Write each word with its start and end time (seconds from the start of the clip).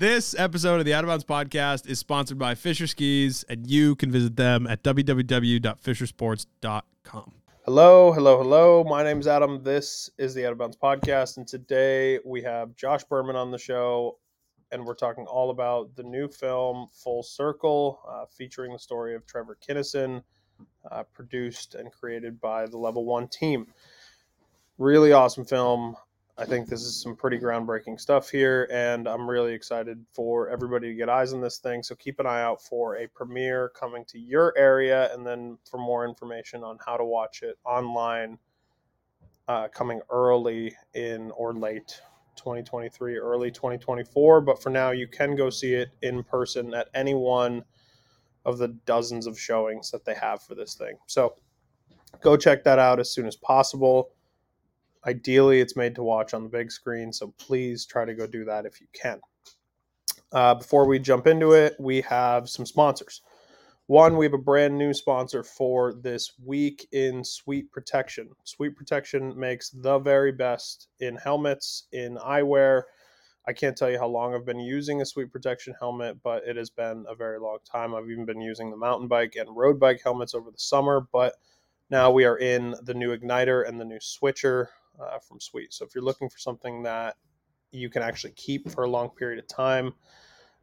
This 0.00 0.34
episode 0.38 0.80
of 0.80 0.86
the 0.86 0.94
Out 0.94 1.04
of 1.04 1.08
Bounds 1.08 1.24
podcast 1.24 1.86
is 1.86 1.98
sponsored 1.98 2.38
by 2.38 2.54
Fischer 2.54 2.86
Skis, 2.86 3.44
and 3.50 3.66
you 3.66 3.94
can 3.96 4.10
visit 4.10 4.34
them 4.34 4.66
at 4.66 4.82
www.fischersports.com. 4.82 7.32
Hello, 7.66 8.10
hello, 8.10 8.38
hello. 8.38 8.82
My 8.82 9.02
name 9.02 9.20
is 9.20 9.26
Adam. 9.26 9.62
This 9.62 10.08
is 10.16 10.32
the 10.32 10.46
Out 10.46 10.52
of 10.52 10.58
Bounds 10.58 10.78
podcast, 10.82 11.36
and 11.36 11.46
today 11.46 12.18
we 12.24 12.40
have 12.40 12.74
Josh 12.76 13.04
Berman 13.04 13.36
on 13.36 13.50
the 13.50 13.58
show, 13.58 14.16
and 14.72 14.86
we're 14.86 14.94
talking 14.94 15.26
all 15.26 15.50
about 15.50 15.94
the 15.96 16.02
new 16.02 16.28
film 16.28 16.86
Full 16.94 17.22
Circle, 17.22 18.00
uh, 18.08 18.24
featuring 18.34 18.72
the 18.72 18.78
story 18.78 19.14
of 19.14 19.26
Trevor 19.26 19.58
Kennison, 19.68 20.22
uh, 20.90 21.02
produced 21.12 21.74
and 21.74 21.92
created 21.92 22.40
by 22.40 22.64
the 22.64 22.78
Level 22.78 23.04
One 23.04 23.28
team. 23.28 23.66
Really 24.78 25.12
awesome 25.12 25.44
film. 25.44 25.94
I 26.40 26.46
think 26.46 26.68
this 26.68 26.80
is 26.80 26.98
some 26.98 27.14
pretty 27.14 27.38
groundbreaking 27.38 28.00
stuff 28.00 28.30
here, 28.30 28.66
and 28.72 29.06
I'm 29.06 29.28
really 29.28 29.52
excited 29.52 30.02
for 30.14 30.48
everybody 30.48 30.88
to 30.88 30.94
get 30.94 31.10
eyes 31.10 31.34
on 31.34 31.42
this 31.42 31.58
thing. 31.58 31.82
So 31.82 31.94
keep 31.94 32.18
an 32.18 32.24
eye 32.24 32.40
out 32.40 32.62
for 32.62 32.96
a 32.96 33.06
premiere 33.08 33.68
coming 33.78 34.06
to 34.06 34.18
your 34.18 34.56
area, 34.56 35.12
and 35.12 35.26
then 35.26 35.58
for 35.70 35.76
more 35.76 36.08
information 36.08 36.64
on 36.64 36.78
how 36.84 36.96
to 36.96 37.04
watch 37.04 37.42
it 37.42 37.58
online, 37.66 38.38
uh, 39.48 39.68
coming 39.68 40.00
early 40.08 40.74
in 40.94 41.30
or 41.32 41.52
late 41.52 42.00
2023, 42.36 43.18
early 43.18 43.50
2024. 43.50 44.40
But 44.40 44.62
for 44.62 44.70
now, 44.70 44.92
you 44.92 45.08
can 45.08 45.36
go 45.36 45.50
see 45.50 45.74
it 45.74 45.90
in 46.00 46.22
person 46.24 46.72
at 46.72 46.88
any 46.94 47.12
one 47.12 47.62
of 48.46 48.56
the 48.56 48.68
dozens 48.86 49.26
of 49.26 49.38
showings 49.38 49.90
that 49.90 50.06
they 50.06 50.14
have 50.14 50.40
for 50.42 50.54
this 50.54 50.72
thing. 50.72 50.96
So 51.04 51.34
go 52.22 52.38
check 52.38 52.64
that 52.64 52.78
out 52.78 52.98
as 52.98 53.12
soon 53.12 53.26
as 53.26 53.36
possible 53.36 54.12
Ideally, 55.06 55.60
it's 55.60 55.76
made 55.76 55.94
to 55.94 56.02
watch 56.02 56.34
on 56.34 56.42
the 56.42 56.48
big 56.48 56.70
screen, 56.70 57.12
so 57.12 57.32
please 57.38 57.86
try 57.86 58.04
to 58.04 58.14
go 58.14 58.26
do 58.26 58.44
that 58.44 58.66
if 58.66 58.80
you 58.80 58.86
can. 58.92 59.20
Uh, 60.32 60.54
before 60.54 60.86
we 60.86 60.98
jump 60.98 61.26
into 61.26 61.52
it, 61.52 61.74
we 61.80 62.02
have 62.02 62.48
some 62.48 62.66
sponsors. 62.66 63.22
One, 63.86 64.16
we 64.16 64.26
have 64.26 64.34
a 64.34 64.38
brand 64.38 64.78
new 64.78 64.94
sponsor 64.94 65.42
for 65.42 65.94
this 65.94 66.34
week 66.44 66.86
in 66.92 67.24
Sweet 67.24 67.72
Protection. 67.72 68.28
Sweet 68.44 68.76
Protection 68.76 69.36
makes 69.36 69.70
the 69.70 69.98
very 69.98 70.30
best 70.30 70.86
in 71.00 71.16
helmets, 71.16 71.88
in 71.90 72.16
eyewear. 72.16 72.82
I 73.48 73.52
can't 73.52 73.76
tell 73.76 73.90
you 73.90 73.98
how 73.98 74.06
long 74.06 74.34
I've 74.34 74.46
been 74.46 74.60
using 74.60 75.00
a 75.00 75.06
Sweet 75.06 75.32
Protection 75.32 75.74
helmet, 75.80 76.18
but 76.22 76.44
it 76.46 76.56
has 76.56 76.70
been 76.70 77.04
a 77.08 77.16
very 77.16 77.40
long 77.40 77.58
time. 77.64 77.94
I've 77.94 78.08
even 78.08 78.26
been 78.26 78.40
using 78.40 78.70
the 78.70 78.76
mountain 78.76 79.08
bike 79.08 79.34
and 79.34 79.56
road 79.56 79.80
bike 79.80 80.00
helmets 80.04 80.34
over 80.34 80.52
the 80.52 80.58
summer, 80.58 81.08
but 81.12 81.34
now 81.90 82.12
we 82.12 82.24
are 82.26 82.38
in 82.38 82.76
the 82.84 82.94
new 82.94 83.16
Igniter 83.16 83.66
and 83.66 83.80
the 83.80 83.84
new 83.84 83.98
Switcher 83.98 84.68
uh, 84.98 85.18
from 85.18 85.40
Sweet. 85.40 85.72
So 85.72 85.84
if 85.84 85.94
you're 85.94 86.04
looking 86.04 86.28
for 86.28 86.38
something 86.38 86.82
that 86.84 87.16
you 87.72 87.88
can 87.88 88.02
actually 88.02 88.32
keep 88.32 88.70
for 88.70 88.84
a 88.84 88.90
long 88.90 89.10
period 89.10 89.38
of 89.38 89.46
time, 89.46 89.94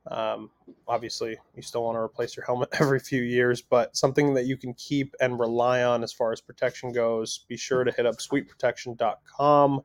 um, 0.09 0.50
obviously 0.88 1.38
you 1.56 1.61
still 1.61 1.84
want 1.84 1.95
to 1.95 2.02
replace 2.02 2.36
your 2.36 2.45
helmet 2.45 2.69
every 2.80 3.00
few 3.00 3.22
years, 3.22 3.61
but 3.61 3.95
something 3.95 4.34
that 4.36 4.45
you 4.45 4.58
can 4.58 4.73
keep 4.73 5.16
and 5.19 5.39
rely 5.39 5.84
on 5.84 6.03
as 6.03 6.14
far 6.14 6.31
as 6.31 6.42
protection 6.42 6.92
goes, 6.92 7.45
be 7.47 7.58
sure 7.58 7.84
to 7.84 7.92
hit 7.92 8.06
up 8.06 8.16
sweetprotection.com 8.16 9.81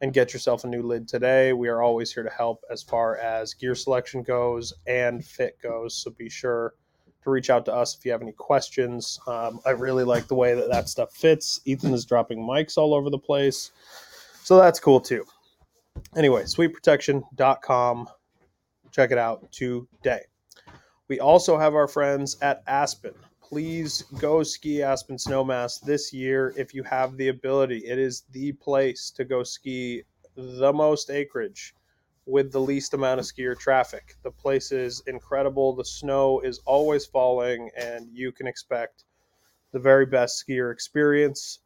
and 0.00 0.12
get 0.12 0.32
yourself 0.32 0.64
a 0.64 0.66
new 0.66 0.82
lid 0.82 1.08
today. 1.08 1.52
We 1.52 1.68
are 1.68 1.82
always 1.82 2.12
here 2.12 2.24
to 2.24 2.30
help 2.30 2.62
as 2.70 2.82
far 2.82 3.16
as 3.16 3.54
gear 3.54 3.74
selection 3.74 4.22
goes 4.22 4.72
and 4.86 5.24
fit 5.24 5.56
goes. 5.62 5.96
So 5.96 6.10
be 6.10 6.28
sure 6.28 6.74
to 7.24 7.30
reach 7.30 7.50
out 7.50 7.64
to 7.64 7.74
us 7.74 7.96
if 7.96 8.04
you 8.04 8.12
have 8.12 8.22
any 8.22 8.32
questions. 8.32 9.18
Um, 9.26 9.60
I 9.66 9.70
really 9.70 10.04
like 10.04 10.28
the 10.28 10.34
way 10.34 10.54
that 10.54 10.68
that 10.70 10.88
stuff 10.88 11.12
fits. 11.12 11.60
Ethan 11.64 11.92
is 11.92 12.04
dropping 12.04 12.38
mics 12.38 12.78
all 12.78 12.94
over 12.94 13.10
the 13.10 13.18
place. 13.18 13.72
So 14.42 14.58
that's 14.58 14.78
cool 14.78 15.00
too. 15.00 15.24
Anyway, 16.16 16.42
sweetprotection.com. 16.44 18.08
Check 18.92 19.10
it 19.10 19.18
out 19.18 19.50
today. 19.50 20.20
We 21.08 21.20
also 21.20 21.58
have 21.58 21.74
our 21.74 21.88
friends 21.88 22.36
at 22.40 22.62
Aspen. 22.66 23.14
Please 23.42 24.02
go 24.18 24.42
ski 24.42 24.82
Aspen 24.82 25.16
Snowmass 25.16 25.80
this 25.80 26.12
year 26.12 26.54
if 26.56 26.74
you 26.74 26.82
have 26.84 27.16
the 27.16 27.28
ability. 27.28 27.78
It 27.78 27.98
is 27.98 28.22
the 28.32 28.52
place 28.52 29.10
to 29.12 29.24
go 29.24 29.42
ski 29.42 30.02
the 30.36 30.72
most 30.72 31.10
acreage 31.10 31.74
with 32.26 32.52
the 32.52 32.60
least 32.60 32.94
amount 32.94 33.20
of 33.20 33.26
skier 33.26 33.58
traffic. 33.58 34.16
The 34.22 34.30
place 34.30 34.72
is 34.72 35.02
incredible. 35.06 35.74
The 35.74 35.84
snow 35.84 36.40
is 36.40 36.60
always 36.64 37.04
falling, 37.06 37.70
and 37.76 38.08
you 38.12 38.32
can 38.32 38.46
expect 38.46 39.04
the 39.72 39.78
very 39.78 40.06
best 40.06 40.44
skier 40.46 40.72
experience 40.72 41.60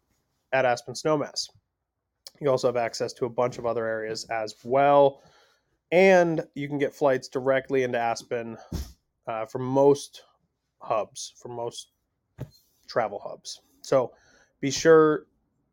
at 0.52 0.64
Aspen 0.64 0.94
Snowmass. 0.94 1.48
You 2.40 2.50
also 2.50 2.68
have 2.68 2.76
access 2.76 3.12
to 3.14 3.26
a 3.26 3.30
bunch 3.30 3.58
of 3.58 3.66
other 3.66 3.86
areas 3.86 4.24
as 4.30 4.54
well. 4.64 5.22
And 5.90 6.44
you 6.54 6.68
can 6.68 6.78
get 6.78 6.94
flights 6.94 7.28
directly 7.28 7.82
into 7.82 7.98
Aspen 7.98 8.58
uh, 9.26 9.46
from 9.46 9.64
most 9.64 10.22
hubs, 10.80 11.34
from 11.40 11.52
most 11.52 11.92
travel 12.86 13.18
hubs. 13.18 13.60
So 13.82 14.12
be 14.60 14.70
sure 14.70 15.26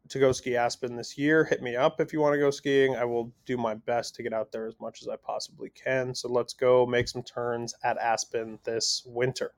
to 0.10 0.20
go 0.20 0.32
ski 0.32 0.56
Aspen 0.56 0.96
this 0.96 1.18
year, 1.18 1.44
hit 1.44 1.62
me 1.62 1.76
up 1.76 2.00
if 2.00 2.14
you 2.14 2.20
want 2.20 2.34
to 2.34 2.40
go 2.40 2.52
skiing. 2.52 2.96
I 2.96 3.06
will 3.06 3.32
do 3.46 3.58
my 3.58 3.74
best 3.74 4.16
to 4.16 4.24
get 4.24 4.34
out 4.34 4.52
there 4.52 4.68
as 4.68 4.76
much 4.80 5.02
as 5.02 5.08
I 5.08 5.16
possibly 5.16 5.70
can. 5.70 6.14
So 6.14 6.30
let's 6.30 6.54
go 6.54 6.86
make 6.86 7.08
some 7.08 7.24
turns 7.24 7.74
at 7.84 7.98
Aspen 7.98 8.60
this 8.64 9.04
winter. 9.06 9.54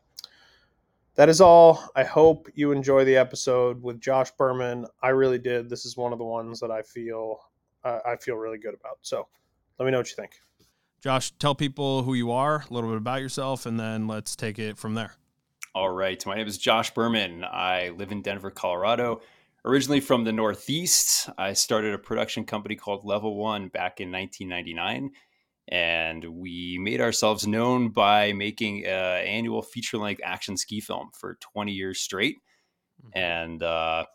That 1.16 1.30
is 1.30 1.41
all. 1.41 1.84
I 1.96 2.03
hope 2.03 2.47
you 2.53 2.72
enjoy 2.72 3.03
the 3.03 3.18
episode 3.18 3.81
with 3.81 4.00
Josh 4.00 4.31
Berman. 4.31 4.85
I 5.02 5.09
really 5.09 5.40
did. 5.40 5.69
This 5.69 5.85
is 5.85 5.97
one 5.97 6.13
of 6.13 6.19
the 6.19 6.25
ones 6.25 6.59
that 6.59 6.72
I 6.72 6.84
feel 6.84 7.40
uh, 7.84 8.00
I 8.06 8.16
feel 8.18 8.35
really 8.35 8.58
good 8.58 8.74
about. 8.74 9.00
So 9.02 9.28
let 9.79 9.85
me 9.85 9.91
know 9.91 9.97
what 9.97 10.09
you 10.09 10.16
think. 10.16 10.34
Josh, 11.02 11.31
tell 11.40 11.56
people 11.56 12.03
who 12.03 12.14
you 12.14 12.31
are, 12.31 12.66
a 12.69 12.74
little 12.74 12.90
bit 12.90 12.97
about 12.97 13.22
yourself, 13.22 13.66
and 13.66 13.79
then 13.79 14.08
let's 14.08 14.35
take 14.35 14.59
it 14.59 14.78
from 14.78 14.94
there. 14.94 15.14
All 15.74 15.90
right. 15.90 16.24
My 16.25 16.35
name 16.35 16.47
is 16.47 16.58
Josh 16.58 16.94
Berman. 16.94 17.44
I 17.44 17.90
live 17.90 18.12
in 18.12 18.22
Denver, 18.22 18.50
Colorado 18.50 19.22
originally 19.67 20.00
from 20.00 20.23
the 20.23 20.31
Northeast. 20.31 21.29
I 21.38 21.53
started 21.53 21.94
a 21.94 22.00
production 22.00 22.45
company 22.45 22.75
called 22.75 23.03
Level 23.03 23.35
One 23.35 23.67
back 23.67 24.00
in 24.00 24.11
1999. 24.11 25.11
And 25.69 26.23
we 26.23 26.78
made 26.79 27.01
ourselves 27.01 27.45
known 27.45 27.89
by 27.89 28.31
making 28.31 28.85
an 28.85 29.25
annual 29.25 29.61
feature 29.61 29.97
length 29.97 30.22
action 30.23 30.55
ski 30.55 30.79
film 30.79 31.09
for 31.13 31.38
20 31.53 31.73
years 31.73 32.00
straight. 32.00 32.38
Mm-hmm. 33.03 33.19
And 33.19 33.63
uh, 33.63 34.05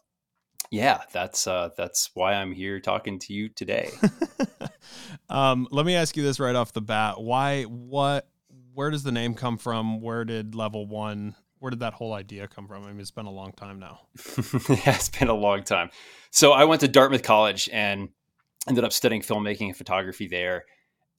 yeah, 0.70 1.02
that's 1.12 1.46
uh, 1.46 1.68
that's 1.76 2.10
why 2.14 2.32
I'm 2.32 2.52
here 2.52 2.80
talking 2.80 3.18
to 3.18 3.34
you 3.34 3.50
today. 3.50 3.90
um, 5.28 5.68
let 5.70 5.84
me 5.84 5.94
ask 5.94 6.16
you 6.16 6.22
this 6.22 6.40
right 6.40 6.56
off 6.56 6.72
the 6.72 6.80
bat: 6.80 7.20
Why? 7.20 7.64
What? 7.64 8.26
Where 8.72 8.90
does 8.90 9.02
the 9.02 9.12
name 9.12 9.34
come 9.34 9.58
from? 9.58 10.00
Where 10.00 10.24
did 10.24 10.54
Level 10.54 10.86
One 10.86 11.34
where 11.62 11.70
did 11.70 11.78
that 11.78 11.94
whole 11.94 12.12
idea 12.12 12.48
come 12.48 12.66
from? 12.66 12.82
I 12.82 12.88
mean, 12.88 12.98
it's 12.98 13.12
been 13.12 13.26
a 13.26 13.30
long 13.30 13.52
time 13.52 13.78
now. 13.78 14.00
yeah, 14.68 14.96
it's 14.96 15.08
been 15.08 15.28
a 15.28 15.34
long 15.34 15.62
time. 15.62 15.90
So 16.32 16.50
I 16.50 16.64
went 16.64 16.80
to 16.80 16.88
Dartmouth 16.88 17.22
College 17.22 17.70
and 17.72 18.08
ended 18.68 18.82
up 18.82 18.92
studying 18.92 19.22
filmmaking 19.22 19.68
and 19.68 19.76
photography 19.76 20.26
there. 20.26 20.64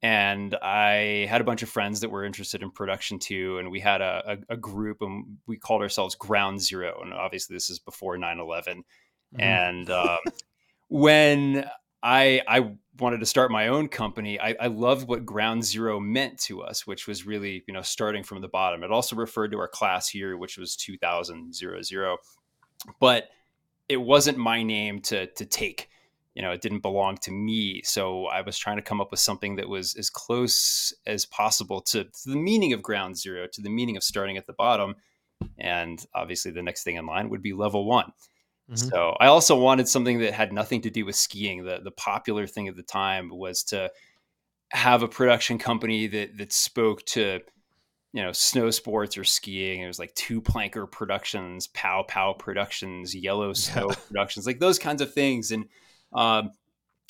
And 0.01 0.53
I 0.61 1.27
had 1.29 1.39
a 1.39 1.45
bunch 1.45 1.63
of 1.63 1.69
friends 1.69 2.01
that 2.01 2.09
were 2.09 2.25
interested 2.25 2.61
in 2.61 2.71
production 2.71 3.19
too. 3.19 3.57
And 3.59 3.71
we 3.71 3.79
had 3.79 4.01
a, 4.01 4.37
a, 4.49 4.55
a 4.55 4.57
group 4.57 4.97
and 4.99 5.37
we 5.47 5.55
called 5.55 5.81
ourselves 5.81 6.13
Ground 6.15 6.61
Zero. 6.61 6.99
And 7.01 7.13
obviously, 7.13 7.55
this 7.55 7.69
is 7.69 7.79
before 7.79 8.17
9 8.17 8.37
11. 8.37 8.79
Mm-hmm. 8.79 9.41
And 9.41 9.89
um, 9.91 10.17
when 10.89 11.69
I 12.03 12.41
I 12.47 12.73
wanted 12.99 13.21
to 13.21 13.25
start 13.25 13.49
my 13.49 13.69
own 13.69 13.87
company. 13.87 14.39
I, 14.39 14.55
I 14.59 14.67
loved 14.67 15.07
what 15.07 15.25
Ground 15.25 15.63
Zero 15.63 15.99
meant 15.99 16.37
to 16.41 16.61
us, 16.61 16.85
which 16.85 17.07
was 17.07 17.25
really 17.25 17.63
you 17.67 17.73
know 17.73 17.81
starting 17.81 18.23
from 18.23 18.41
the 18.41 18.47
bottom. 18.49 18.83
It 18.83 18.91
also 18.91 19.15
referred 19.15 19.51
to 19.53 19.59
our 19.59 19.69
class 19.69 20.13
year, 20.13 20.37
which 20.37 20.57
was 20.57 20.75
2000 20.75 21.53
but 22.99 23.29
it 23.87 23.97
wasn't 23.97 24.37
my 24.37 24.61
name 24.61 24.99
to 25.01 25.27
to 25.27 25.45
take. 25.45 25.89
You 26.35 26.41
know, 26.41 26.51
it 26.51 26.61
didn't 26.61 26.79
belong 26.79 27.17
to 27.17 27.31
me. 27.31 27.83
So 27.83 28.25
I 28.25 28.41
was 28.41 28.57
trying 28.57 28.77
to 28.77 28.81
come 28.81 28.99
up 28.99 29.11
with 29.11 29.19
something 29.19 29.55
that 29.57 29.69
was 29.69 29.95
as 29.95 30.09
close 30.09 30.91
as 31.05 31.27
possible 31.27 31.79
to, 31.81 32.05
to 32.05 32.29
the 32.29 32.35
meaning 32.35 32.73
of 32.73 32.81
Ground 32.81 33.15
Zero, 33.15 33.45
to 33.53 33.61
the 33.61 33.69
meaning 33.69 33.97
of 33.97 34.03
starting 34.03 34.35
at 34.35 34.47
the 34.47 34.53
bottom. 34.53 34.95
And 35.59 36.03
obviously, 36.15 36.51
the 36.51 36.63
next 36.63 36.83
thing 36.83 36.95
in 36.95 37.05
line 37.05 37.29
would 37.29 37.43
be 37.43 37.53
level 37.53 37.85
one. 37.85 38.13
Mm-hmm. 38.69 38.89
So 38.89 39.15
I 39.19 39.27
also 39.27 39.57
wanted 39.59 39.87
something 39.87 40.19
that 40.19 40.33
had 40.33 40.53
nothing 40.53 40.81
to 40.81 40.89
do 40.89 41.05
with 41.05 41.15
skiing. 41.15 41.65
The 41.65 41.79
the 41.83 41.91
popular 41.91 42.47
thing 42.47 42.67
at 42.67 42.75
the 42.75 42.83
time 42.83 43.29
was 43.29 43.63
to 43.65 43.91
have 44.71 45.03
a 45.03 45.07
production 45.07 45.57
company 45.57 46.07
that 46.07 46.37
that 46.37 46.53
spoke 46.53 47.03
to 47.05 47.41
you 48.13 48.21
know 48.23 48.31
snow 48.31 48.69
sports 48.71 49.17
or 49.17 49.23
skiing. 49.23 49.81
It 49.81 49.87
was 49.87 49.99
like 49.99 50.15
two 50.15 50.41
planker 50.41 50.89
productions, 50.89 51.67
pow 51.67 52.03
pow 52.07 52.33
productions, 52.33 53.13
yellow 53.13 53.53
snow 53.53 53.89
yeah. 53.89 53.95
productions, 54.07 54.45
like 54.47 54.59
those 54.59 54.79
kinds 54.79 55.01
of 55.01 55.13
things. 55.13 55.51
And 55.51 55.65
um, 56.13 56.51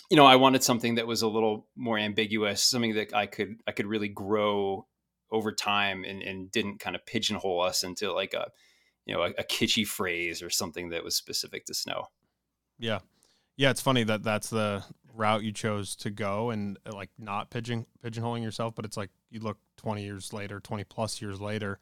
you 0.10 0.18
know, 0.18 0.26
I 0.26 0.38
wanted 0.38 0.64
something 0.64 0.96
that 0.96 1.08
was 1.08 1.22
a 1.22 1.28
little 1.28 1.68
more 1.76 1.98
ambiguous, 1.98 2.64
something 2.64 2.96
that 2.96 3.14
I 3.14 3.28
could 3.28 3.58
I 3.68 3.74
could 3.74 3.86
really 3.86 4.10
grow 4.10 4.88
over 5.32 5.52
time 5.52 6.04
and, 6.04 6.22
and 6.22 6.52
didn't 6.52 6.80
kind 6.80 6.96
of 6.96 7.06
pigeonhole 7.06 7.62
us 7.62 7.84
into 7.84 8.14
like 8.14 8.34
a 8.34 8.50
you 9.06 9.14
know 9.14 9.24
a, 9.24 9.30
a 9.38 9.44
kitschy 9.44 9.86
phrase 9.86 10.42
or 10.42 10.50
something 10.50 10.90
that 10.90 11.04
was 11.04 11.16
specific 11.16 11.66
to 11.66 11.74
snow. 11.74 12.08
Yeah, 12.80 13.00
yeah. 13.58 13.70
It's 13.70 13.82
funny 13.82 14.04
that 14.04 14.24
that's 14.24 14.50
the 14.50 14.84
route 15.14 15.44
you 15.44 15.52
chose 15.52 15.96
to 15.96 16.10
go 16.10 16.50
and 16.50 16.78
uh, 16.86 16.94
like 16.94 17.10
not 17.18 17.50
pigeon 17.50 17.86
pigeonholing 18.04 18.44
yourself, 18.44 18.76
but 18.76 18.86
it's 18.86 18.98
like 18.98 19.10
you 19.30 19.40
look 19.40 19.58
20 19.78 20.04
years 20.04 20.34
later, 20.34 20.60
20 20.60 20.84
plus 20.86 21.22
years 21.22 21.40
later, 21.40 21.80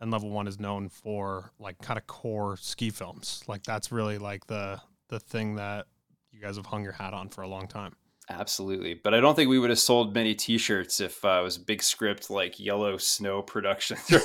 and 0.00 0.10
level 0.10 0.30
one 0.30 0.46
is 0.46 0.58
known 0.58 0.88
for 0.88 1.52
like 1.58 1.78
kind 1.78 1.98
of 1.98 2.06
core 2.06 2.56
ski 2.56 2.90
films. 2.90 3.42
Like 3.46 3.62
that's 3.62 3.92
really 3.92 4.18
like 4.18 4.46
the 4.46 4.80
the 5.08 5.20
thing 5.20 5.56
that 5.56 5.86
you 6.30 6.40
guys 6.40 6.56
have 6.56 6.66
hung 6.66 6.82
your 6.82 6.92
hat 6.92 7.12
on 7.12 7.28
for 7.28 7.42
a 7.42 7.48
long 7.48 7.66
time. 7.66 7.94
Absolutely. 8.30 8.94
But 8.94 9.12
I 9.12 9.20
don't 9.20 9.34
think 9.34 9.50
we 9.50 9.58
would 9.58 9.70
have 9.70 9.78
sold 9.80 10.14
many 10.14 10.36
t-shirts 10.36 11.00
if 11.00 11.24
uh, 11.24 11.38
it 11.40 11.42
was 11.42 11.58
big 11.58 11.82
script 11.82 12.30
like 12.30 12.60
Yellow 12.60 12.96
Snow 12.96 13.42
Productions. 13.42 14.00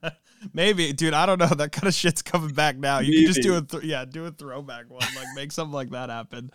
Maybe, 0.52 0.92
dude. 0.92 1.14
I 1.14 1.26
don't 1.26 1.38
know. 1.38 1.46
That 1.60 1.72
kind 1.72 1.88
of 1.88 1.94
shit's 1.94 2.22
coming 2.22 2.54
back 2.54 2.78
now. 2.78 3.00
You 3.00 3.10
Maybe. 3.10 3.24
can 3.24 3.34
just 3.34 3.42
do 3.42 3.56
a 3.56 3.62
th- 3.62 3.82
yeah, 3.82 4.04
do 4.04 4.24
a 4.24 4.30
throwback 4.30 4.88
one, 4.88 5.00
like 5.14 5.26
make 5.34 5.52
something 5.52 5.74
like 5.74 5.90
that 5.90 6.08
happen. 6.08 6.50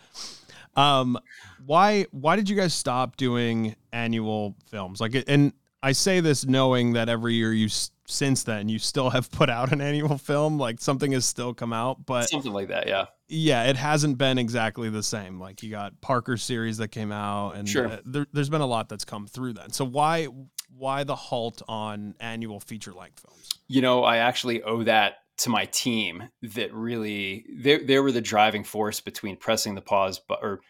Um, 0.74 1.18
why 1.64 2.06
why 2.10 2.36
did 2.36 2.48
you 2.48 2.56
guys 2.56 2.74
stop 2.74 3.16
doing 3.16 3.76
annual 3.92 4.56
films? 4.68 5.00
Like, 5.00 5.24
and 5.28 5.52
I 5.82 5.92
say 5.92 6.20
this 6.20 6.44
knowing 6.44 6.94
that 6.94 7.08
every 7.08 7.34
year 7.34 7.52
you 7.52 7.68
since 8.06 8.42
then 8.44 8.68
you 8.68 8.78
still 8.78 9.10
have 9.10 9.30
put 9.30 9.50
out 9.50 9.72
an 9.72 9.80
annual 9.80 10.18
film, 10.18 10.58
like 10.58 10.80
something 10.80 11.12
has 11.12 11.24
still 11.24 11.54
come 11.54 11.72
out, 11.72 12.04
but 12.06 12.28
something 12.28 12.52
like 12.52 12.68
that, 12.68 12.86
yeah. 12.86 13.06
Yeah, 13.28 13.64
it 13.64 13.76
hasn't 13.76 14.18
been 14.18 14.38
exactly 14.38 14.88
the 14.90 15.02
same. 15.02 15.40
Like 15.40 15.62
you 15.62 15.70
got 15.70 16.00
Parker 16.00 16.36
series 16.36 16.78
that 16.78 16.88
came 16.88 17.10
out, 17.10 17.56
and 17.56 17.68
sure. 17.68 17.88
uh, 17.88 17.98
there, 18.04 18.26
has 18.34 18.48
been 18.48 18.60
a 18.60 18.66
lot 18.66 18.88
that's 18.88 19.04
come 19.04 19.26
through 19.26 19.54
then. 19.54 19.72
So 19.72 19.84
why 19.84 20.28
why 20.76 21.04
the 21.04 21.16
halt 21.16 21.62
on 21.68 22.14
annual 22.20 22.60
feature 22.60 22.92
length 22.92 23.20
films? 23.20 23.55
You 23.68 23.82
know, 23.82 24.04
I 24.04 24.18
actually 24.18 24.62
owe 24.62 24.84
that 24.84 25.14
to 25.38 25.50
my 25.50 25.66
team 25.66 26.28
that 26.42 26.72
really 26.72 27.44
they 27.50 27.78
they 27.78 27.98
were 27.98 28.12
the 28.12 28.20
driving 28.20 28.64
force 28.64 29.00
between 29.00 29.36
pressing 29.36 29.74
the 29.74 29.82
pause 29.82 30.18
but 30.26 30.38
or 30.42 30.60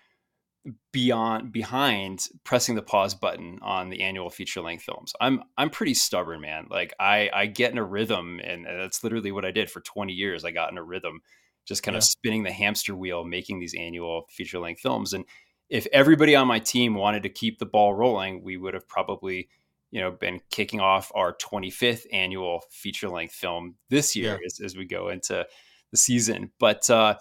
beyond 0.93 1.53
behind 1.53 2.27
pressing 2.43 2.75
the 2.75 2.83
pause 2.83 3.15
button 3.15 3.61
on 3.63 3.91
the 3.91 4.01
annual 4.01 4.31
feature 4.31 4.61
length 4.61 4.83
films. 4.83 5.13
I'm 5.21 5.45
I'm 5.57 5.71
pretty 5.71 5.95
stubborn, 5.95 6.41
man. 6.41 6.67
Like 6.69 6.95
I 6.99 7.31
I 7.33 7.47
get 7.47 7.71
in 7.71 7.79
a 7.79 7.85
rhythm 7.85 8.41
and 8.43 8.67
that's 8.67 9.05
literally 9.05 9.31
what 9.31 9.45
I 9.45 9.53
did 9.53 9.71
for 9.71 9.81
20 9.81 10.13
years. 10.13 10.45
I 10.45 10.51
got 10.51 10.73
in 10.73 10.79
a 10.79 10.83
rhythm 10.83 11.21
just 11.65 11.83
kind 11.83 11.95
yeah. 11.95 11.99
of 11.99 12.05
spinning 12.05 12.43
the 12.43 12.53
hamster 12.53 12.97
wheel 12.97 13.25
making 13.25 13.61
these 13.61 13.75
annual 13.75 14.27
feature 14.31 14.59
length 14.59 14.81
films 14.81 15.13
and 15.13 15.25
if 15.69 15.87
everybody 15.93 16.37
on 16.37 16.47
my 16.47 16.59
team 16.59 16.95
wanted 16.95 17.25
to 17.25 17.29
keep 17.29 17.59
the 17.59 17.67
ball 17.67 17.95
rolling, 17.95 18.43
we 18.43 18.57
would 18.57 18.75
have 18.75 18.87
probably 18.87 19.49
you 19.91 20.00
know 20.00 20.11
been 20.11 20.41
kicking 20.50 20.81
off 20.81 21.12
our 21.15 21.37
25th 21.37 22.06
annual 22.12 22.62
feature 22.71 23.09
length 23.09 23.35
film 23.35 23.77
this 23.91 24.17
year 24.17 24.38
yeah. 24.41 24.47
as, 24.47 24.61
as 24.61 24.77
we 24.77 24.85
go 24.85 25.09
into 25.09 25.47
the 25.91 25.97
season. 25.97 26.53
But 26.59 26.88
uh 26.91 27.17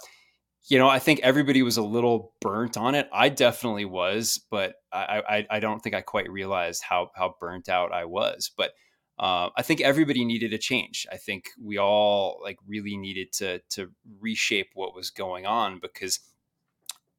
you 0.68 0.80
know, 0.80 0.88
I 0.88 0.98
think 0.98 1.20
everybody 1.20 1.62
was 1.62 1.78
a 1.78 1.84
little 1.84 2.34
burnt 2.42 2.76
on 2.76 2.96
it. 2.96 3.08
I 3.14 3.30
definitely 3.30 3.86
was, 3.86 4.44
but 4.50 4.74
I, 4.92 5.22
I, 5.30 5.48
I 5.52 5.60
don't 5.60 5.80
think 5.80 5.96
I 5.96 6.02
quite 6.02 6.30
realized 6.32 6.82
how 6.82 7.12
how 7.16 7.36
burnt 7.40 7.70
out 7.70 7.92
I 7.92 8.06
was. 8.06 8.50
But 8.56 8.72
uh, 9.20 9.50
I 9.56 9.62
think 9.62 9.82
everybody 9.82 10.26
needed 10.26 10.54
a 10.54 10.58
change. 10.58 11.06
I 11.12 11.18
think 11.18 11.46
we 11.62 11.78
all 11.78 12.40
like 12.44 12.58
really 12.68 12.98
needed 12.98 13.32
to 13.34 13.62
to 13.72 13.92
reshape 14.20 14.70
what 14.74 14.96
was 14.96 15.12
going 15.12 15.46
on 15.46 15.80
because 15.80 16.20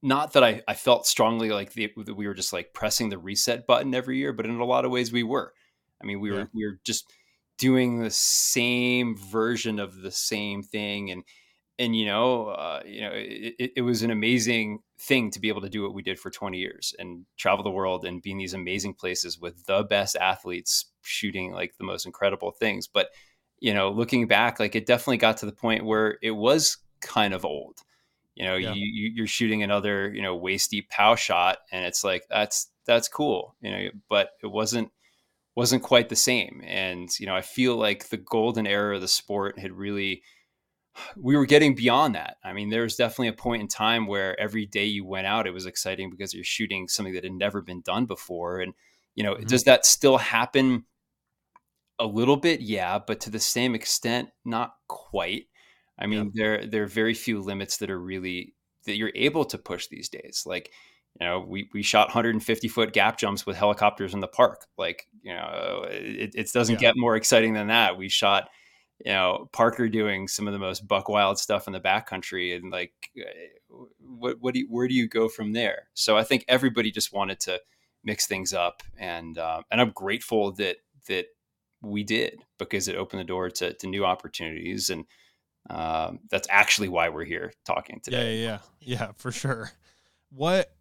not 0.02 0.32
that 0.34 0.44
I, 0.44 0.62
I 0.69 0.75
felt 0.75 1.06
strongly 1.06 1.50
like 1.50 1.72
the, 1.72 1.90
we 1.96 2.26
were 2.26 2.34
just 2.34 2.52
like 2.52 2.72
pressing 2.72 3.08
the 3.08 3.19
reset 3.19 3.66
button 3.66 3.94
every 3.94 4.19
year, 4.19 4.32
but 4.32 4.46
in 4.46 4.58
a 4.58 4.64
lot 4.64 4.84
of 4.84 4.90
ways 4.90 5.12
we 5.12 5.22
were. 5.22 5.52
I 6.00 6.06
mean, 6.06 6.20
we 6.20 6.31
yeah. 6.31 6.38
were 6.38 6.50
we 6.54 6.66
were 6.66 6.78
just 6.84 7.10
doing 7.58 8.00
the 8.00 8.10
same 8.10 9.16
version 9.16 9.78
of 9.78 10.02
the 10.02 10.10
same 10.10 10.62
thing 10.62 11.10
and 11.10 11.25
and 11.78 11.94
you 11.94 12.06
know, 12.06 12.48
uh, 12.48 12.81
you 12.87 13.02
know, 13.02 13.10
it, 13.12 13.72
it, 13.76 13.82
was 13.82 14.02
an 14.02 14.10
amazing 14.10 14.78
thing 14.98 15.31
to 15.31 15.40
be 15.40 15.48
able 15.48 15.60
to 15.60 15.69
do 15.69 15.82
what 15.82 15.93
we 15.93 16.02
did 16.02 16.19
for 16.19 16.31
20 16.31 16.56
years 16.56 16.94
and 16.98 17.26
travel 17.37 17.62
the 17.62 17.70
world 17.70 18.06
and 18.06 18.22
be 18.22 18.31
in 18.31 18.38
these 18.38 18.54
amazing 18.54 18.94
places 18.94 19.38
with 19.38 19.66
the 19.66 19.82
best 19.82 20.16
athletes 20.16 20.87
shooting 21.02 21.52
like 21.52 21.76
the 21.76 21.84
most 21.84 22.06
incredible 22.06 22.50
things. 22.50 22.87
But 22.87 23.10
you 23.60 23.75
know, 23.75 23.90
looking 23.90 24.26
back, 24.26 24.58
like 24.58 24.75
it 24.75 24.87
definitely 24.87 25.19
got 25.19 25.38
to 25.38 25.46
the 25.46 25.52
point 25.52 25.84
where 25.84 26.19
it 26.22 26.31
was 26.31 26.78
kind 27.00 27.34
of 27.34 27.44
old. 27.44 27.81
You 28.36 28.44
know, 28.44 28.56
yeah. 28.56 28.74
you, 28.74 29.12
you're 29.14 29.26
shooting 29.26 29.62
another, 29.62 30.12
you 30.12 30.22
know, 30.22 30.36
waist 30.36 30.70
deep 30.70 30.88
pow 30.90 31.16
shot, 31.16 31.58
and 31.72 31.84
it's 31.84 32.04
like 32.04 32.24
that's 32.28 32.68
that's 32.86 33.08
cool, 33.08 33.56
you 33.60 33.70
know, 33.70 33.88
but 34.08 34.30
it 34.42 34.48
wasn't 34.48 34.90
wasn't 35.54 35.82
quite 35.82 36.08
the 36.08 36.16
same. 36.16 36.62
And 36.64 37.08
you 37.18 37.26
know, 37.26 37.34
I 37.34 37.40
feel 37.40 37.76
like 37.76 38.10
the 38.10 38.18
golden 38.18 38.66
era 38.66 38.94
of 38.94 39.00
the 39.00 39.08
sport 39.08 39.58
had 39.58 39.72
really 39.72 40.22
we 41.16 41.36
were 41.36 41.46
getting 41.46 41.74
beyond 41.74 42.14
that. 42.14 42.36
I 42.44 42.52
mean, 42.52 42.70
there 42.70 42.82
was 42.82 42.96
definitely 42.96 43.28
a 43.28 43.32
point 43.32 43.62
in 43.62 43.68
time 43.68 44.06
where 44.06 44.38
every 44.40 44.66
day 44.66 44.84
you 44.84 45.04
went 45.04 45.26
out, 45.26 45.46
it 45.46 45.54
was 45.54 45.66
exciting 45.66 46.10
because 46.10 46.34
you're 46.34 46.44
shooting 46.44 46.88
something 46.88 47.14
that 47.14 47.24
had 47.24 47.32
never 47.32 47.60
been 47.60 47.80
done 47.80 48.06
before. 48.06 48.60
And, 48.60 48.74
you 49.14 49.22
know, 49.22 49.34
mm-hmm. 49.34 49.46
does 49.46 49.64
that 49.64 49.86
still 49.86 50.18
happen 50.18 50.84
a 51.98 52.06
little 52.06 52.36
bit? 52.36 52.60
Yeah, 52.60 52.98
but 52.98 53.20
to 53.20 53.30
the 53.30 53.40
same 53.40 53.74
extent, 53.74 54.30
not 54.44 54.74
quite. 54.88 55.46
I 55.98 56.06
mean, 56.06 56.32
yeah. 56.34 56.58
there 56.58 56.66
there 56.66 56.82
are 56.84 56.88
very 56.88 57.14
few 57.14 57.40
limits 57.40 57.78
that 57.78 57.90
are 57.90 58.00
really 58.00 58.54
that 58.84 58.96
you're 58.96 59.12
able 59.14 59.44
to 59.46 59.58
push 59.58 59.88
these 59.88 60.08
days. 60.08 60.44
Like, 60.46 60.70
you 61.20 61.26
know, 61.26 61.40
we 61.40 61.69
we 61.72 61.82
shot 61.82 62.08
150 62.08 62.69
foot 62.69 62.93
gap 62.93 63.19
jumps 63.19 63.46
with 63.46 63.56
helicopters 63.56 64.14
in 64.14 64.20
the 64.20 64.28
park. 64.28 64.66
Like, 64.76 65.08
you 65.22 65.32
know, 65.32 65.84
it, 65.88 66.32
it 66.34 66.52
doesn't 66.52 66.75
yeah. 66.75 66.81
get 66.81 66.94
more 66.96 67.16
exciting 67.16 67.54
than 67.54 67.69
that. 67.69 67.96
We 67.96 68.08
shot 68.08 68.48
you 69.04 69.12
know 69.12 69.48
Parker 69.52 69.88
doing 69.88 70.28
some 70.28 70.46
of 70.46 70.52
the 70.52 70.58
most 70.58 70.87
buck 70.87 71.08
wild 71.08 71.38
stuff 71.38 71.66
in 71.66 71.72
the 71.72 71.81
backcountry, 71.81 72.56
and 72.56 72.70
like, 72.70 72.93
uh, 73.19 73.76
what 73.98 74.37
what 74.40 74.54
do 74.54 74.60
you, 74.60 74.66
where 74.70 74.88
do 74.88 74.94
you 74.94 75.08
go 75.08 75.28
from 75.28 75.52
there? 75.52 75.88
So 75.94 76.16
I 76.16 76.25
think 76.25 76.44
everybody 76.48 76.90
just 76.90 77.12
wanted 77.12 77.40
to 77.40 77.60
mix 78.04 78.26
things 78.26 78.54
up, 78.54 78.82
and 78.98 79.37
uh, 79.37 79.62
and 79.70 79.81
I'm 79.81 79.90
grateful 79.90 80.52
that 80.52 80.76
that 81.08 81.26
we 81.82 82.04
did 82.04 82.43
because 82.58 82.88
it 82.88 82.96
opened 82.96 83.20
the 83.20 83.25
door 83.25 83.50
to, 83.50 83.75
to 83.75 83.87
new 83.87 84.04
opportunities, 84.04 84.88
and 84.88 85.04
um, 85.70 86.20
that's 86.30 86.48
actually 86.50 86.88
why 86.88 87.08
we're 87.08 87.24
here 87.24 87.52
talking 87.64 88.00
today. 88.00 88.38
Yeah, 88.38 88.44
yeah, 88.44 88.58
yeah, 88.80 88.98
yeah, 88.98 89.12
for 89.16 89.32
sure. 89.32 89.70
What 90.30 90.72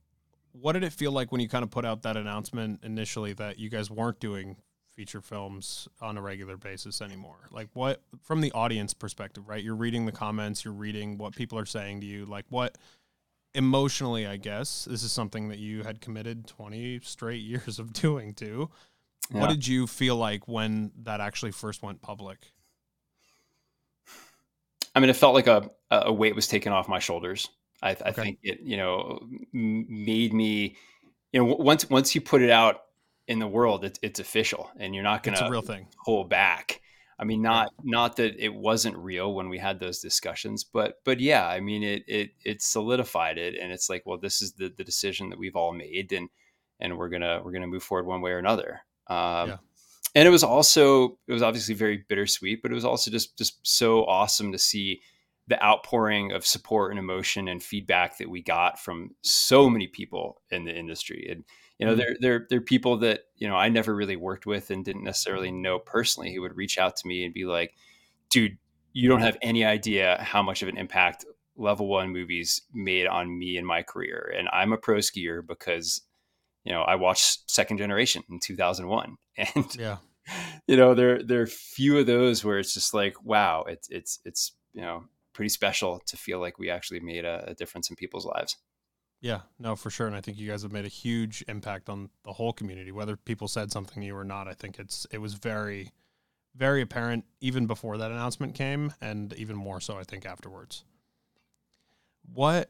what 0.52 0.74
did 0.74 0.84
it 0.84 0.94
feel 0.94 1.12
like 1.12 1.32
when 1.32 1.42
you 1.42 1.50
kind 1.50 1.64
of 1.64 1.70
put 1.70 1.86
out 1.86 2.04
that 2.04 2.16
announcement 2.16 2.80
initially 2.84 3.34
that 3.34 3.60
you 3.60 3.70
guys 3.70 3.92
weren't 3.92 4.20
doing 4.20 4.56
feature 4.96 5.22
films 5.22 5.88
on 6.02 6.18
a 6.18 6.22
regular 6.22 6.56
basis 6.56 7.02
anymore. 7.02 7.48
Like 7.52 7.68
what 7.74 8.02
from 8.22 8.42
the 8.42 8.52
audience 8.54 8.94
perspective, 8.94 9.48
right? 9.48 9.64
You're 9.64 9.76
reading 9.76 10.06
the 10.06 10.12
comments, 10.12 10.64
you're 10.64 10.74
reading 10.74 11.18
what 11.18 11.36
people 11.36 11.60
are 11.60 11.66
saying 11.66 12.02
to 12.02 12.08
you. 12.08 12.26
Like 12.26 12.46
what 12.50 12.78
emotionally, 13.54 14.26
I 14.26 14.38
guess, 14.38 14.86
this 14.86 15.04
is 15.04 15.12
something 15.12 15.50
that 15.50 15.60
you 15.60 15.84
had 15.84 16.02
committed 16.02 16.48
20 16.48 17.02
straight 17.04 17.42
years 17.42 17.80
of 17.80 17.94
doing 17.94 18.34
too. 18.34 18.70
Yeah. 19.34 19.42
What 19.42 19.50
did 19.50 19.68
you 19.68 19.88
feel 19.88 20.16
like 20.16 20.48
when 20.48 20.92
that 21.04 21.20
actually 21.20 21.52
first 21.52 21.84
went 21.84 22.02
public? 22.02 22.38
I 24.96 25.00
mean, 25.02 25.10
it 25.10 25.16
felt 25.16 25.36
like 25.36 25.48
a, 25.48 25.70
a 25.92 26.12
weight 26.12 26.36
was 26.36 26.48
taken 26.48 26.72
off 26.72 26.88
my 26.88 27.00
shoulders. 27.00 27.50
I, 27.84 27.90
I 27.90 27.92
okay. 27.92 28.12
think 28.14 28.40
it, 28.42 28.62
you 28.62 28.78
know, 28.78 29.20
made 29.52 30.34
me, 30.34 30.78
you 31.32 31.44
know, 31.44 31.56
once 31.56 31.90
once 31.90 32.16
you 32.16 32.22
put 32.22 32.42
it 32.42 32.50
out 32.50 32.82
in 33.28 33.40
the 33.40 33.48
world, 33.48 33.84
it's, 33.84 34.00
it's 34.02 34.20
official, 34.20 34.72
and 34.78 34.96
you're 34.96 35.04
not 35.04 35.24
going 35.24 35.38
to 35.38 35.50
real 35.50 35.62
thing 35.62 35.88
pull 36.06 36.24
back. 36.24 36.82
I 37.18 37.24
mean, 37.24 37.42
not 37.42 37.72
not 37.84 38.18
that 38.18 38.36
it 38.44 38.54
wasn't 38.54 38.98
real 38.98 39.34
when 39.34 39.50
we 39.50 39.58
had 39.58 39.80
those 39.80 40.00
discussions, 40.00 40.64
but 40.64 40.96
but 41.04 41.20
yeah, 41.20 41.48
I 41.48 41.60
mean, 41.60 41.84
it 41.84 42.04
it 42.08 42.32
it 42.44 42.62
solidified 42.62 43.38
it, 43.38 43.56
and 43.62 43.72
it's 43.72 43.90
like, 43.90 44.04
well, 44.06 44.18
this 44.18 44.42
is 44.42 44.54
the 44.54 44.74
the 44.76 44.84
decision 44.84 45.30
that 45.30 45.40
we've 45.40 45.56
all 45.56 45.74
made, 45.74 46.12
and 46.12 46.30
and 46.80 46.98
we're 46.98 47.10
gonna 47.10 47.42
we're 47.44 47.54
gonna 47.54 47.68
move 47.68 47.84
forward 47.84 48.06
one 48.06 48.22
way 48.22 48.32
or 48.32 48.40
another. 48.40 48.82
Um, 49.08 49.50
yeah. 49.50 49.58
And 50.14 50.28
it 50.28 50.32
was 50.32 50.44
also 50.44 51.18
it 51.28 51.34
was 51.34 51.42
obviously 51.42 51.76
very 51.76 52.04
bittersweet, 52.08 52.62
but 52.62 52.72
it 52.72 52.76
was 52.76 52.86
also 52.86 53.12
just 53.12 53.38
just 53.38 53.66
so 53.66 54.06
awesome 54.06 54.52
to 54.52 54.58
see 54.58 55.02
the 55.48 55.64
outpouring 55.64 56.32
of 56.32 56.46
support 56.46 56.92
and 56.92 57.00
emotion 57.00 57.48
and 57.48 57.62
feedback 57.62 58.18
that 58.18 58.30
we 58.30 58.42
got 58.42 58.80
from 58.80 59.12
so 59.22 59.70
many 59.70 59.88
people 59.88 60.42
in 60.50 60.66
the 60.66 60.76
industry. 60.76 61.28
And 61.30 61.44
you 61.80 61.86
know, 61.86 61.92
mm-hmm. 61.92 62.00
they're 62.00 62.18
they're 62.20 62.48
they're 62.50 62.62
people 62.62 62.98
that 63.00 63.22
you 63.36 63.48
know 63.48 63.56
I 63.56 63.70
never 63.70 63.94
really 63.94 64.16
worked 64.16 64.46
with 64.46 64.70
and 64.72 64.84
didn't 64.84 65.04
necessarily 65.04 65.52
know 65.52 65.80
personally 65.80 66.34
who 66.34 66.42
would 66.42 66.56
reach 66.56 66.78
out 66.78 66.96
to 66.98 67.08
me 67.08 67.26
and 67.26 67.34
be 67.34 67.46
like, 67.46 67.76
"Dude, 68.30 68.58
you 68.94 69.10
don't 69.10 69.22
have 69.22 69.38
any 69.42 69.66
idea 69.66 70.18
how 70.22 70.42
much 70.42 70.62
of 70.62 70.70
an 70.70 70.78
impact 70.78 71.26
level 71.58 71.88
one 71.88 72.10
movies 72.10 72.62
made 72.74 73.08
on 73.08 73.38
me 73.38 73.58
and 73.58 73.68
my 73.68 73.84
career." 73.84 74.34
And 74.38 74.48
I'm 74.54 74.72
a 74.72 74.78
pro 74.78 74.98
skier 74.98 75.46
because 75.46 76.02
you 76.66 76.74
know 76.74 76.82
I 76.82 76.96
watched 76.96 77.50
Second 77.50 77.78
Generation 77.78 78.24
in 78.30 78.40
2001, 78.40 79.16
and 79.38 79.76
yeah, 79.76 79.98
you 80.68 80.76
know 80.76 80.94
there 80.94 81.24
there 81.24 81.42
are 81.42 81.48
few 81.48 81.98
of 81.98 82.08
those 82.08 82.44
where 82.44 82.60
it's 82.60 82.74
just 82.74 82.94
like, 82.94 83.24
wow, 83.24 83.64
it's 83.68 83.88
it's 83.90 84.20
it's 84.26 84.52
you 84.74 84.82
know 84.82 85.06
pretty 85.34 85.50
special 85.50 86.02
to 86.08 86.18
feel 86.18 86.40
like 86.40 86.58
we 86.58 86.70
actually 86.70 87.00
made 87.00 87.26
a, 87.26 87.44
a 87.48 87.54
difference 87.54 87.90
in 87.90 87.96
people's 87.96 88.26
lives. 88.26 88.58
Yeah, 89.22 89.42
no, 89.60 89.76
for 89.76 89.90
sure. 89.90 90.08
And 90.08 90.16
I 90.16 90.22
think 90.22 90.38
you 90.38 90.48
guys 90.48 90.64
have 90.64 90.72
made 90.72 90.86
a 90.86 90.90
huge 90.90 91.44
impact 91.48 91.90
on 91.90 92.10
the 92.24 92.34
whole 92.34 92.54
community, 92.54 92.92
whether 92.92 93.18
people 93.18 93.48
said 93.48 93.72
something 93.72 94.02
to 94.02 94.08
you 94.08 94.16
or 94.16 94.24
not. 94.24 94.48
I 94.48 94.54
think 94.54 94.80
it's 94.80 95.08
it 95.12 95.20
was 95.20 95.34
very, 95.34 95.92
very 96.56 96.82
apparent 96.82 97.26
even 97.42 97.66
before 97.66 97.98
that 97.98 98.12
announcement 98.12 98.56
came, 98.56 98.94
and 99.02 99.34
even 99.34 99.56
more 99.56 99.80
so, 99.80 99.98
I 99.98 100.04
think, 100.04 100.26
afterwards. 100.26 100.84
What 102.34 102.70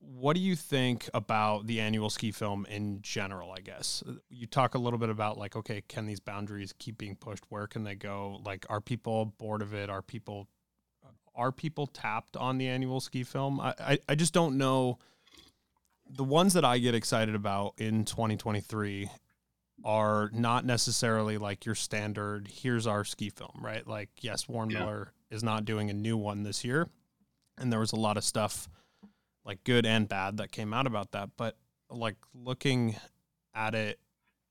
what 0.00 0.34
do 0.34 0.40
you 0.40 0.54
think 0.56 1.08
about 1.12 1.66
the 1.66 1.80
annual 1.80 2.08
ski 2.08 2.30
film 2.30 2.66
in 2.66 3.00
general 3.02 3.50
i 3.52 3.60
guess? 3.60 4.02
You 4.30 4.46
talk 4.46 4.74
a 4.74 4.78
little 4.78 4.98
bit 4.98 5.10
about 5.10 5.36
like 5.38 5.56
okay 5.56 5.82
can 5.88 6.06
these 6.06 6.20
boundaries 6.20 6.72
keep 6.78 6.98
being 6.98 7.16
pushed? 7.16 7.44
Where 7.48 7.66
can 7.66 7.84
they 7.84 7.94
go? 7.94 8.40
Like 8.44 8.64
are 8.70 8.80
people 8.80 9.34
bored 9.38 9.62
of 9.62 9.74
it? 9.74 9.90
Are 9.90 10.02
people 10.02 10.48
are 11.34 11.52
people 11.52 11.86
tapped 11.86 12.36
on 12.36 12.58
the 12.58 12.68
annual 12.68 13.00
ski 13.00 13.24
film? 13.24 13.60
I 13.60 13.74
i, 13.80 13.98
I 14.08 14.14
just 14.14 14.32
don't 14.32 14.56
know. 14.56 14.98
The 16.10 16.24
ones 16.24 16.54
that 16.54 16.64
i 16.64 16.78
get 16.78 16.94
excited 16.94 17.34
about 17.34 17.74
in 17.78 18.04
2023 18.04 19.10
are 19.84 20.30
not 20.32 20.64
necessarily 20.64 21.38
like 21.38 21.64
your 21.66 21.74
standard 21.74 22.48
here's 22.48 22.86
our 22.86 23.04
ski 23.04 23.30
film 23.30 23.60
right? 23.60 23.86
Like 23.86 24.10
yes 24.20 24.48
warren 24.48 24.70
Yeah. 24.70 24.80
miller 24.80 25.12
is 25.30 25.42
not 25.42 25.64
doing 25.64 25.90
a 25.90 25.94
new 25.94 26.16
one 26.16 26.44
this 26.44 26.64
year 26.64 26.88
and 27.58 27.72
there 27.72 27.80
was 27.80 27.92
a 27.92 27.96
lot 27.96 28.16
of 28.16 28.24
stuff 28.24 28.68
like 29.48 29.64
good 29.64 29.86
and 29.86 30.08
bad 30.08 30.36
that 30.36 30.52
came 30.52 30.74
out 30.74 30.86
about 30.86 31.10
that 31.12 31.30
but 31.38 31.56
like 31.90 32.16
looking 32.34 32.94
at 33.54 33.74
it 33.74 33.98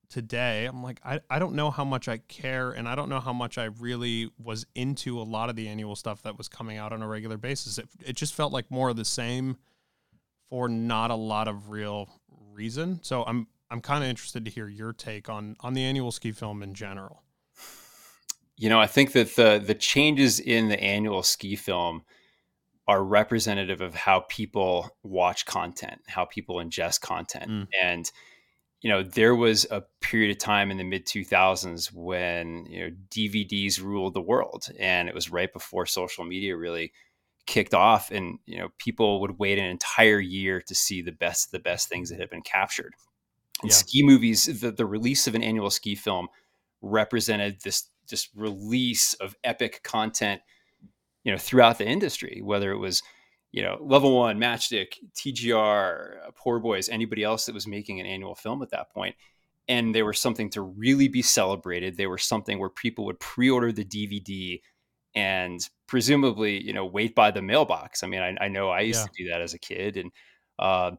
today 0.09 0.65
i'm 0.65 0.81
like 0.81 0.99
I, 1.05 1.19
I 1.29 1.37
don't 1.37 1.53
know 1.53 1.69
how 1.69 1.85
much 1.85 2.07
i 2.07 2.17
care 2.17 2.71
and 2.71 2.89
i 2.89 2.95
don't 2.95 3.07
know 3.07 3.19
how 3.19 3.31
much 3.31 3.59
i 3.59 3.65
really 3.65 4.31
was 4.43 4.65
into 4.73 5.21
a 5.21 5.23
lot 5.23 5.49
of 5.49 5.55
the 5.55 5.67
annual 5.67 5.95
stuff 5.95 6.23
that 6.23 6.37
was 6.37 6.49
coming 6.49 6.77
out 6.77 6.91
on 6.91 7.01
a 7.01 7.07
regular 7.07 7.37
basis. 7.37 7.77
It, 7.77 7.87
it 8.03 8.15
just 8.15 8.33
felt 8.33 8.51
like 8.51 8.71
more 8.71 8.89
of 8.89 8.95
the 8.95 9.05
same 9.05 9.57
for 10.49 10.67
not 10.67 11.11
a 11.11 11.15
lot 11.15 11.47
of 11.47 11.69
real 11.69 12.09
reason. 12.51 12.99
So 13.03 13.23
i'm 13.25 13.47
i'm 13.69 13.81
kind 13.81 14.03
of 14.03 14.09
interested 14.09 14.45
to 14.45 14.51
hear 14.51 14.67
your 14.67 14.93
take 14.93 15.29
on 15.29 15.57
on 15.59 15.75
the 15.75 15.83
annual 15.83 16.11
ski 16.11 16.31
film 16.31 16.63
in 16.63 16.73
general. 16.73 17.21
You 18.59 18.69
know, 18.69 18.79
I 18.79 18.87
think 18.87 19.11
that 19.11 19.35
the 19.35 19.61
the 19.63 19.75
changes 19.75 20.39
in 20.39 20.69
the 20.69 20.81
annual 20.81 21.21
ski 21.21 21.55
film 21.55 22.03
are 22.87 23.03
representative 23.03 23.81
of 23.81 23.93
how 23.93 24.21
people 24.29 24.89
watch 25.03 25.45
content, 25.45 26.01
how 26.07 26.25
people 26.25 26.55
ingest 26.57 27.01
content. 27.01 27.49
Mm. 27.49 27.67
And 27.81 28.11
you 28.81 28.91
know, 28.91 29.01
there 29.01 29.35
was 29.35 29.65
a 29.71 29.83
period 30.01 30.31
of 30.31 30.37
time 30.37 30.69
in 30.69 30.77
the 30.77 30.83
mid 30.83 31.05
2000s 31.07 31.91
when, 31.91 32.65
you 32.67 32.79
know, 32.79 32.95
DVDs 33.09 33.81
ruled 33.81 34.13
the 34.13 34.21
world 34.21 34.67
and 34.79 35.09
it 35.09 35.15
was 35.15 35.31
right 35.31 35.51
before 35.51 35.85
social 35.85 36.23
media 36.23 36.55
really 36.55 36.93
kicked 37.47 37.73
off 37.73 38.11
and, 38.11 38.37
you 38.45 38.59
know, 38.59 38.69
people 38.77 39.19
would 39.21 39.39
wait 39.39 39.57
an 39.57 39.65
entire 39.65 40.19
year 40.19 40.61
to 40.61 40.75
see 40.75 41.01
the 41.01 41.11
best 41.11 41.51
the 41.51 41.59
best 41.59 41.89
things 41.89 42.09
that 42.09 42.19
had 42.19 42.29
been 42.29 42.43
captured. 42.43 42.93
And 43.63 43.71
Yeah. 43.71 43.77
ski 43.77 44.03
movies, 44.03 44.45
the, 44.61 44.71
the 44.71 44.85
release 44.85 45.25
of 45.27 45.33
an 45.33 45.43
annual 45.43 45.71
ski 45.71 45.95
film 45.95 46.27
represented 46.81 47.61
this 47.61 47.89
just 48.07 48.29
release 48.35 49.15
of 49.15 49.35
epic 49.43 49.81
content, 49.83 50.41
you 51.27 51.33
know, 51.33 51.37
throughout 51.37 51.77
the 51.77 51.85
industry, 51.85 52.39
whether 52.41 52.71
it 52.71 52.77
was, 52.77 53.03
you 53.51 53.61
know, 53.61 53.77
level 53.81 54.15
one, 54.15 54.39
Matchstick, 54.39 54.93
TGR, 55.13 56.25
uh, 56.25 56.31
Poor 56.37 56.61
Boyz, 56.61 56.87
anybody 56.89 57.21
else 57.21 57.45
that 57.45 57.53
was 57.53 57.67
making 57.67 57.99
an 57.99 58.05
annual 58.05 58.33
film 58.33 58.61
at 58.63 58.69
that. 58.69 58.87
And 59.67 59.93
they 59.93 60.03
were 60.03 60.13
something 60.13 60.49
to 60.51 60.61
really 60.61 61.09
be 61.09 61.21
celebrated. 61.21 61.97
They 61.97 62.07
were 62.07 62.17
something 62.17 62.59
where 62.59 62.69
people 62.69 63.03
would 63.07 63.19
pre-order 63.19 63.73
the 63.73 63.83
DVD 63.83 64.61
and 65.15 65.59
presumably, 65.85 66.63
you 66.63 66.71
know, 66.71 66.85
wait 66.85 67.13
by 67.13 67.31
the 67.31 67.41
mailbox. 67.41 68.03
I 68.03 68.07
mean, 68.07 68.21
I, 68.21 68.45
I 68.45 68.47
know 68.47 68.69
I 68.69 68.79
used 68.81 69.01
Yeah. 69.01 69.07
to 69.07 69.23
do 69.23 69.29
that 69.31 69.41
as 69.41 69.53
a 69.53 69.59
kid, 69.59 69.97
and 69.97 70.11
uh, 70.59 70.91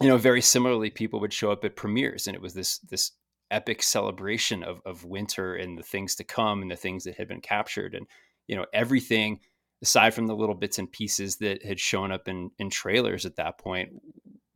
you 0.00 0.06
know, 0.06 0.16
very 0.16 0.42
similarly, 0.42 0.90
people 0.90 1.18
would 1.18 1.32
show 1.32 1.50
up 1.50 1.64
at 1.64 1.74
premieres, 1.74 2.28
and 2.28 2.36
it 2.36 2.42
was 2.42 2.54
this 2.54 2.78
this 2.80 3.10
epic 3.50 3.82
celebration 3.82 4.62
of 4.62 4.80
of 4.84 5.04
winter 5.04 5.56
and 5.56 5.76
the 5.76 5.82
things 5.82 6.14
to 6.16 6.24
come 6.24 6.62
and 6.62 6.70
the 6.70 6.76
things 6.76 7.02
that 7.04 7.16
had 7.16 7.26
been 7.26 7.40
captured, 7.40 7.96
and 7.96 8.06
you 8.46 8.54
know, 8.54 8.66
everything 8.72 9.40
aside 9.86 10.12
from 10.14 10.26
the 10.26 10.34
little 10.36 10.54
bits 10.54 10.78
and 10.78 10.90
pieces 10.90 11.36
that 11.36 11.64
had 11.64 11.78
shown 11.80 12.10
up 12.12 12.26
in 12.28 12.50
in 12.58 12.68
trailers 12.70 13.24
at 13.24 13.36
that 13.36 13.58
point 13.58 13.90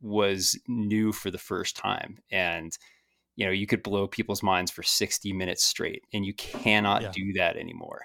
was 0.01 0.59
new 0.67 1.11
for 1.11 1.31
the 1.31 1.37
first 1.37 1.75
time, 1.77 2.19
and 2.31 2.77
you 3.37 3.45
know, 3.45 3.51
you 3.51 3.65
could 3.65 3.81
blow 3.81 4.07
people's 4.07 4.43
minds 4.43 4.69
for 4.69 4.83
60 4.83 5.31
minutes 5.33 5.63
straight, 5.63 6.03
and 6.13 6.25
you 6.25 6.33
cannot 6.33 7.01
Yeah. 7.01 7.11
do 7.13 7.33
that 7.33 7.55
anymore. 7.55 8.01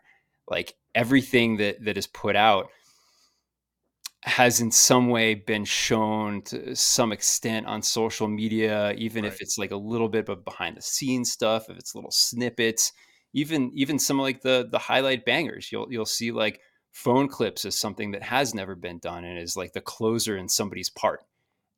Like 0.49 0.75
everything 0.95 1.57
that 1.57 1.85
that 1.85 1.97
is 1.99 2.07
put 2.07 2.37
out 2.37 2.71
has 4.23 4.61
in 4.61 4.71
some 4.71 5.09
way 5.09 5.35
been 5.35 5.65
shown 5.65 6.43
to 6.43 6.75
some 6.75 7.13
extent 7.13 7.67
on 7.67 7.81
social 7.83 8.27
media 8.29 8.93
even 8.97 9.25
if 9.25 9.41
it's 9.41 9.57
like 9.57 9.71
a 9.71 9.77
little 9.77 10.09
bit 10.09 10.29
of 10.29 10.45
behind 10.45 10.77
the 10.77 10.83
scenes 10.83 11.31
stuff 11.31 11.69
if 11.71 11.77
it's 11.79 11.95
little 11.95 12.11
snippets 12.11 12.93
even 13.35 13.71
even 13.75 13.99
some 14.01 14.19
like 14.19 14.41
the 14.43 14.67
the 14.73 14.79
highlight 14.81 15.25
bangers 15.25 15.71
you'll 15.71 15.87
you'll 15.93 16.05
see 16.19 16.33
like 16.33 16.61
phone 16.97 17.29
clips 17.29 17.67
as 17.67 17.77
something 17.77 18.13
that 18.13 18.23
has 18.23 18.55
never 18.55 18.75
been 18.75 18.99
done 18.99 19.23
and 19.23 19.39
is 19.39 19.55
like 19.55 19.75
the 19.75 19.81
closer 19.83 20.35
in 20.35 20.49
somebody's 20.49 20.89
part 20.89 21.21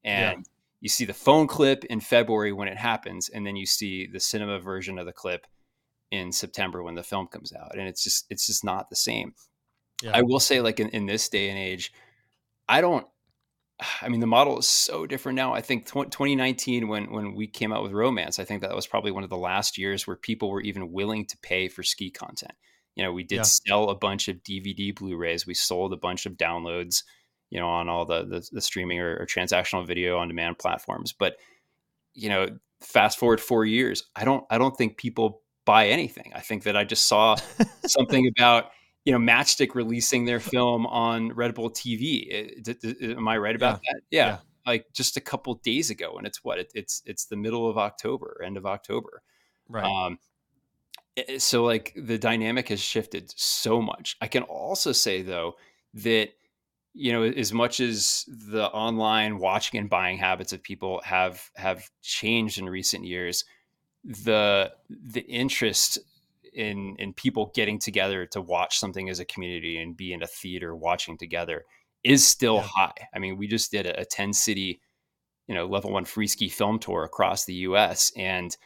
Yeah. 0.05 0.31
and 0.31 0.47
you 0.81 0.89
see 0.89 1.05
the 1.05 1.13
phone 1.13 1.49
clip 1.49 1.85
in 1.87 1.99
February 1.99 2.53
when 2.53 2.69
it 2.69 2.77
happens 2.79 3.29
and 3.29 3.45
then 3.45 3.57
you 3.57 3.67
see 3.67 4.07
the 4.07 4.21
cinema 4.21 4.61
version 4.61 4.97
of 4.97 5.07
the 5.07 5.13
clip 5.13 5.47
in 6.13 6.31
September 6.31 6.85
when 6.85 6.95
the 6.95 7.03
film 7.03 7.27
comes 7.27 7.53
out 7.53 7.73
and 7.77 7.89
it's 7.89 8.05
just 8.05 8.27
it's 8.31 8.47
just 8.47 8.63
not 8.65 8.91
the 8.91 8.97
same 8.97 9.35
yeah 10.03 10.13
I 10.15 10.23
will 10.23 10.41
say, 10.41 10.61
like 10.61 10.79
in, 10.79 10.89
in 10.91 11.07
this 11.07 11.29
day 11.29 11.49
and 11.51 11.59
age, 11.59 11.93
I 12.69 12.81
don't. 12.81 13.05
I 14.03 14.09
mean, 14.09 14.21
the 14.21 14.27
model 14.27 14.59
is 14.59 14.69
so 14.69 15.07
different 15.07 15.37
now. 15.37 15.53
I 15.53 15.61
think 15.61 15.87
tw- 15.87 16.11
2019, 16.11 16.89
when 16.89 17.11
when 17.13 17.35
we 17.35 17.47
came 17.49 17.73
out 17.73 17.83
with 17.83 17.93
Romance, 17.93 18.39
I 18.39 18.45
think 18.45 18.63
that 18.63 18.75
was 18.75 18.87
probably 18.87 19.11
one 19.11 19.25
of 19.25 19.31
the 19.31 19.37
last 19.37 19.79
years 19.79 20.07
where 20.07 20.17
people 20.17 20.51
were 20.51 20.61
even 20.63 20.93
willing 20.93 21.27
to 21.27 21.37
pay 21.39 21.69
for 21.69 21.83
ski 21.83 22.11
content. 22.11 22.53
You 22.99 23.05
know, 23.05 23.13
we 23.13 23.23
did 23.23 23.37
Yeah. 23.37 23.43
sell 23.43 23.89
a 23.91 23.95
bunch 23.95 24.29
of 24.29 24.43
DVD 24.43 24.95
Blu-rays. 24.95 25.47
We 25.47 25.55
sold 25.55 25.93
a 25.93 25.97
bunch 25.97 26.27
of 26.27 26.33
downloads. 26.35 27.05
You 27.51 27.59
know, 27.61 27.69
on 27.69 27.89
all 27.89 28.05
the 28.05 28.25
the, 28.27 28.47
the 28.53 28.61
streaming 28.61 28.99
or, 29.01 29.17
or 29.17 29.25
transactional 29.27 29.87
video 29.87 30.19
on 30.19 30.29
demand 30.29 30.59
platforms. 30.59 31.15
But 31.15 31.37
you 32.13 32.29
know, 32.29 32.49
fast 32.83 33.19
forward 33.19 33.41
four 33.41 33.65
years, 33.65 34.03
I 34.15 34.25
don't 34.25 34.45
I 34.51 34.59
don't 34.59 34.77
think 34.77 34.99
people 34.99 35.41
buy 35.65 35.89
anything. 35.89 36.33
I 36.35 36.41
think 36.41 36.65
that 36.65 36.77
I 36.77 36.85
just 36.85 37.07
saw 37.09 37.37
something 37.87 38.27
about 38.37 38.71
you 39.07 39.13
know 39.13 39.19
Matchstick 39.19 39.75
releasing 39.75 40.27
their 40.27 40.41
film 40.41 40.85
on 40.87 41.33
Red 41.33 41.55
Bull 41.55 41.71
TV. 41.71 42.27
Eh, 42.31 42.49
d- 42.61 42.75
d- 42.83 43.13
Am 43.17 43.27
I 43.29 43.39
right 43.39 43.57
about 43.57 43.81
that? 43.81 44.01
Yeah. 44.11 44.27
Yeah. 44.27 44.39
like 44.67 44.87
just 44.93 45.17
a 45.17 45.21
couple 45.23 45.55
days 45.55 45.89
ago, 45.89 46.17
and 46.19 46.27
it's 46.27 46.45
what 46.45 46.59
it, 46.59 46.71
it's 46.75 47.01
it's 47.07 47.27
the 47.27 47.37
middle 47.37 47.71
of 47.71 47.79
October, 47.79 48.43
end 48.45 48.57
of 48.59 48.67
October. 48.67 49.23
right 49.71 49.85
Um, 49.85 50.19
so 51.39 51.65
like 51.65 51.93
the 51.97 52.19
dynamic 52.19 52.69
has 52.69 52.81
shifted 52.81 53.33
so 53.37 53.81
much. 53.83 54.17
I 54.21 54.29
can 54.29 54.43
also 54.45 54.93
say 54.93 55.23
though 55.23 55.57
that 55.95 56.31
you 56.95 57.13
know 57.13 57.23
as 57.23 57.53
much 57.53 57.81
as 57.81 58.25
the 58.29 58.67
online 58.71 59.39
watching 59.39 59.79
and 59.81 59.91
buying 59.91 60.19
habits 60.19 60.53
of 60.53 60.63
people 60.63 61.01
have 61.05 61.51
have 61.57 61.91
changed 62.03 62.59
in 62.59 62.69
recent 62.69 63.05
years, 63.05 63.45
the 64.05 64.73
the 64.91 65.23
interest 65.23 65.99
in 66.53 66.97
in 66.99 67.13
people 67.13 67.53
getting 67.55 67.79
together 67.79 68.27
to 68.27 68.41
watch 68.41 68.79
something 68.79 69.09
as 69.09 69.21
a 69.21 69.25
community 69.25 69.79
and 69.81 69.97
be 69.97 70.13
in 70.13 70.23
a 70.23 70.27
theater 70.27 70.75
watching 70.75 71.19
together 71.19 71.65
is 72.05 72.27
still 72.27 72.61
Yeah. 72.61 72.69
high. 72.77 73.09
I 73.15 73.19
mean, 73.19 73.37
we 73.37 73.47
just 73.49 73.71
did 73.71 73.87
a, 73.87 74.01
a 74.01 74.05
10 74.05 74.33
city, 74.33 74.81
you 75.47 75.55
know, 75.55 75.67
level 75.67 75.93
one 75.93 76.05
free 76.05 76.27
ski 76.29 76.49
film 76.49 76.79
tour 76.79 77.05
across 77.05 77.45
the 77.45 77.55
US. 77.55 78.13
And, 78.17 78.57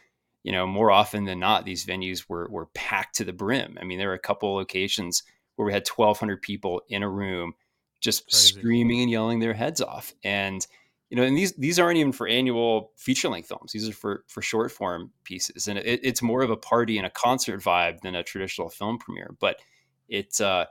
you 0.43 0.51
know, 0.51 0.67
more 0.67 0.91
often 0.91 1.23
than 1.23 1.39
not, 1.39 1.65
these 1.65 1.85
venues 1.85 2.25
were 2.27 2.47
were 2.49 2.67
packed 2.67 3.15
to 3.15 3.23
the 3.23 3.33
brim. 3.33 3.77
I 3.79 3.85
mean, 3.85 3.97
there 3.97 4.09
were 4.09 4.13
a 4.13 4.19
couple 4.19 4.53
locations 4.53 5.23
where 5.55 5.65
we 5.65 5.73
had 5.73 5.87
1,200 5.87 6.41
people 6.41 6.81
in 6.89 7.03
a 7.03 7.09
room 7.09 7.53
just 8.01 8.29
Crazy. 8.29 8.59
screaming 8.59 9.01
and 9.01 9.09
yelling 9.09 9.39
their 9.39 9.53
heads 9.53 9.79
off. 9.79 10.13
And, 10.23 10.65
you 11.09 11.15
know, 11.15 11.23
and 11.23 11.37
these 11.37 11.53
these 11.53 11.79
aren't 11.79 11.97
even 11.97 12.11
for 12.11 12.27
annual 12.27 12.91
feature 12.97 13.29
length 13.29 13.47
films. 13.47 13.71
These 13.71 13.87
are 13.87 13.93
for 13.93 14.25
for 14.27 14.41
short 14.41 14.71
form 14.71 15.11
pieces, 15.23 15.67
and 15.67 15.79
it, 15.79 16.01
it's 16.03 16.21
more 16.21 16.41
of 16.41 16.49
a 16.49 16.57
party 16.57 16.97
and 16.97 17.07
a 17.07 17.11
concert 17.11 17.61
vibe 17.61 18.01
than 18.01 18.15
a 18.15 18.23
traditional 18.23 18.69
film 18.69 18.97
premiere. 18.97 19.35
But 19.39 19.57
it 20.09 20.41
uh, 20.41 20.65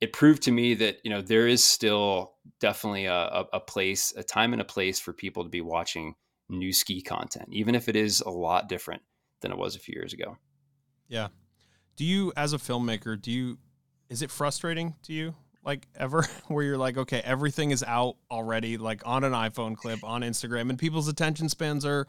it 0.00 0.12
proved 0.12 0.42
to 0.44 0.50
me 0.50 0.74
that 0.74 0.98
you 1.04 1.10
know 1.10 1.20
there 1.20 1.46
is 1.46 1.62
still 1.62 2.32
definitely 2.60 3.04
a, 3.04 3.44
a 3.52 3.60
place, 3.60 4.12
a 4.16 4.22
time 4.24 4.52
and 4.52 4.62
a 4.62 4.64
place 4.64 4.98
for 4.98 5.12
people 5.12 5.44
to 5.44 5.50
be 5.50 5.60
watching 5.60 6.14
new 6.52 6.72
ski 6.72 7.00
content, 7.00 7.48
even 7.50 7.74
if 7.74 7.88
it 7.88 7.96
is 7.96 8.20
a 8.20 8.30
lot 8.30 8.68
different 8.68 9.02
than 9.40 9.50
it 9.50 9.58
was 9.58 9.74
a 9.74 9.78
few 9.78 9.94
years 9.94 10.12
ago. 10.12 10.36
Yeah. 11.08 11.28
Do 11.96 12.04
you, 12.04 12.32
as 12.36 12.52
a 12.52 12.58
filmmaker, 12.58 13.20
do 13.20 13.30
you, 13.30 13.58
is 14.08 14.22
it 14.22 14.30
frustrating 14.30 14.94
to 15.04 15.12
you, 15.12 15.34
like 15.64 15.86
ever, 15.96 16.26
where 16.48 16.64
you're 16.64 16.78
like, 16.78 16.96
okay, 16.96 17.20
everything 17.24 17.70
is 17.70 17.82
out 17.82 18.16
already, 18.30 18.76
like 18.76 19.02
on 19.04 19.24
an 19.24 19.32
iPhone 19.32 19.76
clip, 19.76 20.04
on 20.04 20.22
Instagram, 20.22 20.70
and 20.70 20.78
people's 20.78 21.08
attention 21.08 21.48
spans 21.48 21.84
are 21.84 22.06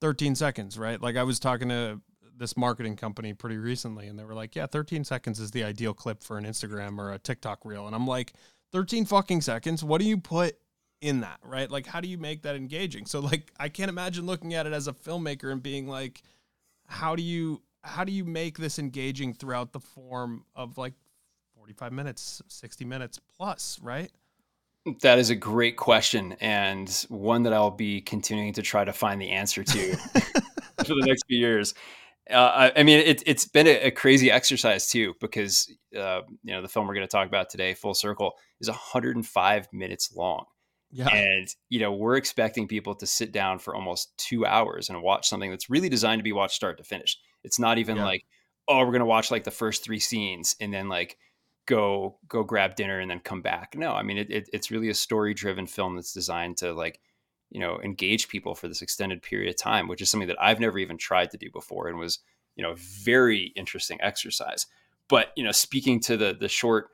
13 0.00 0.34
seconds, 0.34 0.78
right? 0.78 1.00
Like 1.00 1.16
I 1.16 1.24
was 1.24 1.38
talking 1.40 1.68
to 1.68 2.00
this 2.36 2.56
marketing 2.56 2.96
company 2.96 3.34
pretty 3.34 3.56
recently, 3.56 4.06
and 4.06 4.18
they 4.18 4.24
were 4.24 4.34
like, 4.34 4.54
yeah, 4.54 4.66
13 4.66 5.04
seconds 5.04 5.40
is 5.40 5.50
the 5.50 5.64
ideal 5.64 5.92
clip 5.92 6.22
for 6.22 6.38
an 6.38 6.44
Instagram 6.44 6.98
or 6.98 7.12
a 7.12 7.18
TikTok 7.18 7.64
reel. 7.64 7.86
And 7.86 7.94
I'm 7.94 8.06
like, 8.06 8.32
13 8.72 9.04
fucking 9.06 9.40
seconds? 9.40 9.82
What 9.82 10.00
do 10.00 10.06
you 10.06 10.18
put 10.18 10.56
in 11.00 11.20
that, 11.20 11.38
right? 11.42 11.70
Like, 11.70 11.86
how 11.86 12.00
do 12.00 12.08
you 12.08 12.18
make 12.18 12.42
that 12.42 12.56
engaging? 12.56 13.06
So, 13.06 13.20
like, 13.20 13.52
I 13.58 13.68
can't 13.68 13.88
imagine 13.88 14.26
looking 14.26 14.54
at 14.54 14.66
it 14.66 14.72
as 14.72 14.88
a 14.88 14.92
filmmaker 14.92 15.52
and 15.52 15.62
being 15.62 15.86
like, 15.88 16.22
how 16.86 17.14
do 17.14 17.22
you 17.22 17.62
how 17.82 18.04
do 18.04 18.12
you 18.12 18.24
make 18.24 18.58
this 18.58 18.78
engaging 18.78 19.34
throughout 19.34 19.72
the 19.72 19.80
form 19.80 20.44
of 20.56 20.78
like 20.78 20.94
45 21.56 21.92
minutes 21.92 22.42
60 22.48 22.84
minutes 22.84 23.20
plus 23.36 23.78
right 23.82 24.10
That 25.02 25.18
is 25.18 25.30
a 25.30 25.36
great 25.36 25.76
question 25.76 26.34
and 26.40 26.88
one 27.08 27.42
that 27.44 27.52
I'll 27.52 27.70
be 27.70 28.00
continuing 28.00 28.52
to 28.54 28.62
try 28.62 28.84
to 28.84 28.92
find 28.92 29.20
the 29.20 29.30
answer 29.30 29.62
to 29.62 29.96
for 30.78 30.94
the 30.94 31.04
next 31.06 31.24
few 31.26 31.38
years. 31.38 31.74
Uh, 32.30 32.70
I, 32.74 32.80
I, 32.80 32.82
mean, 32.82 32.98
it, 32.98 33.26
has 33.26 33.46
been 33.46 33.66
a, 33.66 33.86
a, 33.86 33.90
crazy 33.90 34.30
exercise 34.30 34.90
too, 34.90 35.14
because 35.18 35.72
uh, 35.96 36.20
you 36.42 36.52
know 36.52 36.60
the 36.60 36.68
film 36.68 36.86
we're 36.86 36.92
going 36.92 37.06
to 37.06 37.10
talk 37.10 37.26
about 37.26 37.48
today, 37.48 37.72
Full 37.72 37.94
Circle, 37.94 38.32
is 38.60 38.68
105 38.68 39.68
minutes 39.72 40.12
long. 40.14 40.44
Yeah. 40.90 41.08
And 41.08 41.48
you 41.68 41.80
know 41.80 41.92
we're 41.92 42.16
expecting 42.16 42.66
people 42.66 42.94
to 42.96 43.06
sit 43.06 43.32
down 43.32 43.58
for 43.58 43.74
almost 43.74 44.16
two 44.16 44.46
hours 44.46 44.88
and 44.88 45.02
watch 45.02 45.28
something 45.28 45.50
that's 45.50 45.68
really 45.68 45.88
designed 45.88 46.20
to 46.20 46.24
be 46.24 46.32
watched 46.32 46.54
start 46.54 46.78
to 46.78 46.84
finish. 46.84 47.18
It's 47.44 47.58
not 47.58 47.78
even 47.78 47.96
yeah. 47.96 48.04
like, 48.04 48.24
oh, 48.66 48.78
we're 48.78 48.86
going 48.86 49.00
to 49.00 49.06
watch 49.06 49.30
like 49.30 49.44
the 49.44 49.50
first 49.50 49.84
three 49.84 49.98
scenes 50.00 50.56
and 50.60 50.72
then 50.72 50.88
like 50.88 51.18
go 51.66 52.18
go 52.26 52.42
grab 52.42 52.74
dinner 52.74 52.98
and 52.98 53.10
then 53.10 53.20
come 53.20 53.42
back. 53.42 53.74
No, 53.76 53.92
I 53.92 54.02
mean 54.02 54.18
it, 54.18 54.30
it, 54.30 54.48
it's 54.52 54.70
really 54.70 54.88
a 54.88 54.94
story 54.94 55.34
driven 55.34 55.66
film 55.66 55.96
that's 55.96 56.14
designed 56.14 56.56
to 56.58 56.72
like 56.72 57.00
you 57.50 57.60
know 57.60 57.80
engage 57.82 58.28
people 58.28 58.54
for 58.54 58.68
this 58.68 58.82
extended 58.82 59.22
period 59.22 59.50
of 59.50 59.60
time, 59.60 59.88
which 59.88 60.00
is 60.00 60.10
something 60.10 60.28
that 60.28 60.42
I've 60.42 60.60
never 60.60 60.78
even 60.78 60.96
tried 60.96 61.30
to 61.32 61.38
do 61.38 61.50
before 61.52 61.88
and 61.88 61.98
was 61.98 62.20
you 62.56 62.62
know 62.62 62.72
a 62.72 62.76
very 62.76 63.52
interesting 63.56 63.98
exercise. 64.00 64.66
But 65.08 65.32
you 65.36 65.44
know, 65.44 65.52
speaking 65.52 66.00
to 66.00 66.16
the 66.16 66.34
the 66.38 66.48
short 66.48 66.88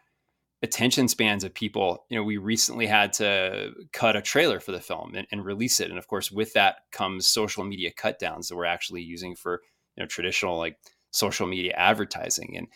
attention 0.65 1.07
spans 1.07 1.45
of 1.45 1.55
people, 1.55 2.05
you 2.09 2.17
know, 2.17 2.25
we 2.25 2.37
recently 2.37 2.87
had 2.87 3.13
to 3.15 3.73
cut 3.93 4.17
a 4.17 4.23
trailer 4.23 4.59
for 4.59 4.73
the 4.73 4.81
film 4.81 5.15
and, 5.15 5.27
and 5.31 5.45
release 5.45 5.79
it, 5.79 5.91
and 5.91 5.99
of 5.99 6.09
course, 6.09 6.33
with 6.33 6.53
that 6.55 6.79
comes 6.91 7.29
social 7.29 7.65
media 7.65 7.93
cut 7.97 8.19
downs 8.19 8.49
that 8.49 8.57
we're 8.57 8.65
actually 8.65 9.03
using 9.03 9.37
for 9.37 9.63
you 9.97 10.03
know 10.03 10.07
traditional 10.09 10.59
like 10.59 10.77
social 11.13 11.47
media 11.47 11.73
advertising 11.77 12.57
and 12.57 12.67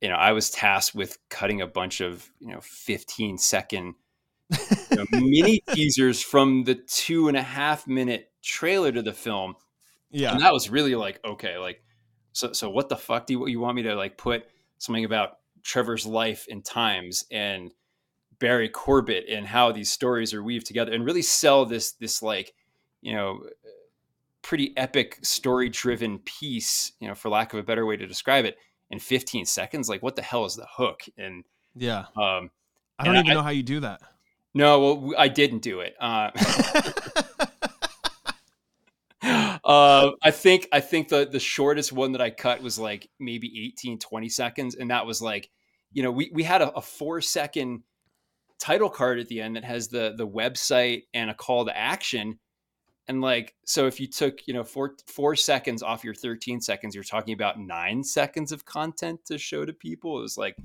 you 0.00 0.08
know, 0.08 0.14
I 0.14 0.32
was 0.32 0.50
tasked 0.50 0.94
with 0.94 1.18
cutting 1.28 1.60
a 1.60 1.66
bunch 1.66 2.00
of, 2.00 2.30
you 2.40 2.52
know, 2.52 2.60
15 2.60 3.38
second 3.38 3.94
you 4.50 4.96
know, 4.96 5.04
mini 5.12 5.62
teasers 5.72 6.22
from 6.22 6.64
the 6.64 6.74
two 6.74 7.28
and 7.28 7.36
a 7.36 7.42
half 7.42 7.86
minute 7.86 8.30
trailer 8.42 8.92
to 8.92 9.02
the 9.02 9.12
film. 9.12 9.56
Yeah. 10.10 10.32
And 10.32 10.40
that 10.40 10.52
was 10.52 10.70
really 10.70 10.94
like, 10.94 11.20
okay, 11.24 11.58
like, 11.58 11.82
so, 12.32 12.52
so 12.52 12.70
what 12.70 12.88
the 12.88 12.96
fuck 12.96 13.26
do 13.26 13.34
you, 13.34 13.48
you 13.48 13.60
want 13.60 13.76
me 13.76 13.82
to 13.82 13.96
like 13.96 14.16
put 14.16 14.46
something 14.78 15.04
about 15.04 15.37
Trevor's 15.68 16.06
life 16.06 16.46
and 16.50 16.64
times 16.64 17.26
and 17.30 17.72
Barry 18.38 18.70
Corbett 18.70 19.26
and 19.28 19.46
how 19.46 19.70
these 19.70 19.90
stories 19.90 20.32
are 20.32 20.42
weaved 20.42 20.66
together 20.66 20.92
and 20.92 21.04
really 21.04 21.22
sell 21.22 21.66
this, 21.66 21.92
this 21.92 22.22
like, 22.22 22.54
you 23.02 23.14
know, 23.14 23.40
pretty 24.40 24.72
epic 24.78 25.18
story 25.22 25.68
driven 25.68 26.20
piece, 26.20 26.92
you 27.00 27.06
know, 27.06 27.14
for 27.14 27.28
lack 27.28 27.52
of 27.52 27.58
a 27.58 27.62
better 27.62 27.84
way 27.84 27.98
to 27.98 28.06
describe 28.06 28.46
it 28.46 28.56
in 28.90 28.98
15 28.98 29.44
seconds 29.44 29.90
like 29.90 30.02
what 30.02 30.16
the 30.16 30.22
hell 30.22 30.46
is 30.46 30.56
the 30.56 30.66
hook? 30.70 31.02
And 31.18 31.44
yeah. 31.76 32.06
um 32.16 32.50
i 32.98 33.04
don't 33.04 33.16
even 33.16 33.30
I, 33.30 33.34
know 33.34 33.42
how 33.42 33.50
you 33.50 33.62
do 33.62 33.80
that. 33.80 34.00
No 34.54 34.80
well 34.80 35.14
i 35.18 35.28
didn't 35.28 35.60
do 35.60 35.80
it. 35.80 35.94
Uh, 36.00 36.30
uh, 39.64 40.12
i 40.22 40.30
think 40.30 40.66
i 40.72 40.80
think 40.80 41.08
the 41.08 41.28
the 41.30 41.40
shortest 41.40 41.92
one 41.92 42.12
that 42.12 42.22
i 42.22 42.30
cut 42.30 42.62
was 42.62 42.78
like 42.78 43.10
maybe 43.18 43.66
18 43.66 43.98
20 43.98 44.28
seconds 44.30 44.74
and 44.76 44.90
that 44.90 45.04
was 45.04 45.20
like 45.20 45.50
you 45.92 46.02
know 46.02 46.10
we 46.10 46.30
we 46.32 46.42
had 46.42 46.62
a, 46.62 46.70
a 46.72 46.82
four 46.82 47.20
second 47.20 47.82
title 48.58 48.90
card 48.90 49.18
at 49.18 49.28
the 49.28 49.40
end 49.40 49.56
that 49.56 49.64
has 49.64 49.88
the 49.88 50.14
the 50.16 50.26
website 50.26 51.04
and 51.14 51.30
a 51.30 51.34
call 51.34 51.64
to 51.64 51.76
action 51.76 52.38
and 53.08 53.22
like, 53.22 53.54
so 53.64 53.86
if 53.86 53.98
you 54.00 54.06
took, 54.06 54.46
you 54.46 54.52
know, 54.52 54.62
four 54.62 54.94
four 55.06 55.34
seconds 55.34 55.82
off 55.82 56.04
your 56.04 56.14
13 56.14 56.60
seconds, 56.60 56.94
you're 56.94 57.02
talking 57.02 57.32
about 57.32 57.58
nine 57.58 58.04
seconds 58.04 58.52
of 58.52 58.66
content 58.66 59.24
to 59.26 59.38
show 59.38 59.64
to 59.64 59.72
people. 59.72 60.18
It 60.18 60.22
was 60.22 60.36
like, 60.36 60.56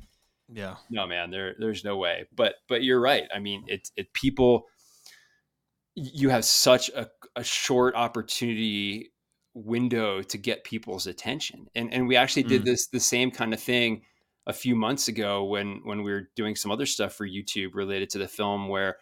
yeah, 0.51 0.75
no, 0.89 1.07
man, 1.07 1.31
there 1.31 1.55
there's 1.57 1.85
no 1.85 1.95
way. 1.95 2.25
But 2.35 2.55
but 2.67 2.83
you're 2.83 2.99
right. 2.99 3.23
I 3.33 3.39
mean, 3.39 3.63
it's 3.67 3.93
it 3.95 4.11
people 4.13 4.67
you 5.95 6.29
have 6.29 6.43
such 6.43 6.89
a, 6.89 7.07
a 7.35 7.43
short 7.43 7.95
opportunity 7.95 9.13
window 9.53 10.21
to 10.23 10.37
get 10.37 10.65
people's 10.65 11.07
attention. 11.07 11.67
And 11.75 11.93
and 11.93 12.09
we 12.09 12.17
actually 12.17 12.43
did 12.43 12.63
mm. 12.63 12.65
this 12.65 12.87
the 12.87 12.99
same 12.99 13.31
kind 13.31 13.53
of 13.53 13.61
thing 13.61 14.01
a 14.47 14.53
few 14.53 14.75
months 14.75 15.07
ago 15.07 15.43
when 15.45 15.81
when 15.83 16.03
we 16.03 16.11
were 16.11 16.29
doing 16.35 16.55
some 16.55 16.71
other 16.71 16.85
stuff 16.85 17.13
for 17.13 17.27
YouTube 17.27 17.75
related 17.75 18.09
to 18.11 18.17
the 18.17 18.27
film 18.27 18.67
where 18.67 18.97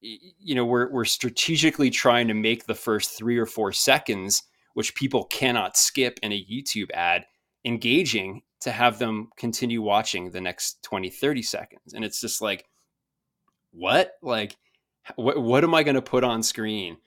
you 0.00 0.54
know 0.54 0.64
we're 0.64 0.90
we're 0.92 1.04
strategically 1.04 1.90
trying 1.90 2.28
to 2.28 2.34
make 2.34 2.66
the 2.66 2.74
first 2.74 3.16
3 3.18 3.36
or 3.36 3.46
4 3.46 3.72
seconds 3.72 4.44
which 4.74 4.94
people 4.94 5.24
cannot 5.24 5.76
skip 5.76 6.20
in 6.22 6.30
a 6.30 6.44
YouTube 6.44 6.90
ad 6.92 7.26
engaging 7.64 8.42
to 8.60 8.70
have 8.70 8.98
them 8.98 9.30
continue 9.36 9.82
watching 9.82 10.30
the 10.30 10.40
next 10.40 10.82
20 10.84 11.10
30 11.10 11.42
seconds. 11.42 11.94
And 11.94 12.04
it's 12.04 12.20
just 12.20 12.40
like 12.40 12.64
what? 13.72 14.12
Like 14.22 14.56
what 15.16 15.42
what 15.42 15.64
am 15.64 15.74
I 15.74 15.82
going 15.82 15.96
to 15.96 16.02
put 16.02 16.22
on 16.22 16.42
screen 16.42 16.98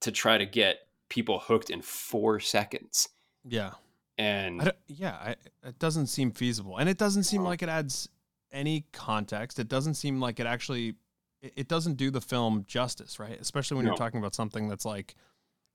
to 0.00 0.10
try 0.10 0.38
to 0.38 0.46
get 0.46 0.78
people 1.08 1.38
hooked 1.38 1.70
in 1.70 1.82
4 1.82 2.40
seconds? 2.40 3.08
Yeah 3.44 3.72
and 4.20 4.72
yeah 4.86 5.16
I, 5.20 5.36
it 5.66 5.78
doesn't 5.78 6.06
seem 6.06 6.30
feasible 6.30 6.76
and 6.76 6.88
it 6.88 6.98
doesn't 6.98 7.24
seem 7.24 7.42
like 7.42 7.62
it 7.62 7.68
adds 7.68 8.08
any 8.52 8.86
context 8.92 9.58
it 9.58 9.68
doesn't 9.68 9.94
seem 9.94 10.20
like 10.20 10.40
it 10.40 10.46
actually 10.46 10.94
it 11.42 11.68
doesn't 11.68 11.94
do 11.94 12.10
the 12.10 12.20
film 12.20 12.64
justice, 12.66 13.18
right? 13.18 13.38
Especially 13.40 13.76
when 13.76 13.86
no. 13.86 13.92
you're 13.92 13.98
talking 13.98 14.20
about 14.20 14.34
something 14.34 14.68
that's 14.68 14.84
like, 14.84 15.14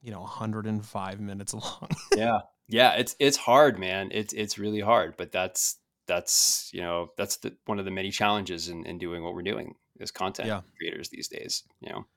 you 0.02 0.12
know, 0.12 0.22
105 0.22 1.20
minutes 1.20 1.54
long. 1.54 1.90
yeah. 2.16 2.40
Yeah, 2.68 2.94
it's 2.94 3.16
it's 3.20 3.38
hard, 3.38 3.78
man. 3.78 4.10
It's 4.12 4.34
it's 4.34 4.58
really 4.58 4.80
hard, 4.80 5.18
but 5.18 5.32
that's 5.32 5.78
that's, 6.08 6.72
you 6.74 6.82
know, 6.82 7.12
that's 7.16 7.38
the 7.38 7.56
one 7.66 7.78
of 7.78 7.86
the 7.86 7.92
many 7.92 8.10
challenges 8.10 8.70
in, 8.70 8.88
in 8.88 8.98
doing 8.98 9.24
what 9.24 9.36
we're 9.36 9.44
doing 9.44 9.76
as 10.00 10.10
content 10.10 10.48
yeah. 10.48 10.62
creators 10.76 11.10
these 11.10 11.28
days, 11.28 11.62
you 11.80 11.92
know. 11.92 12.08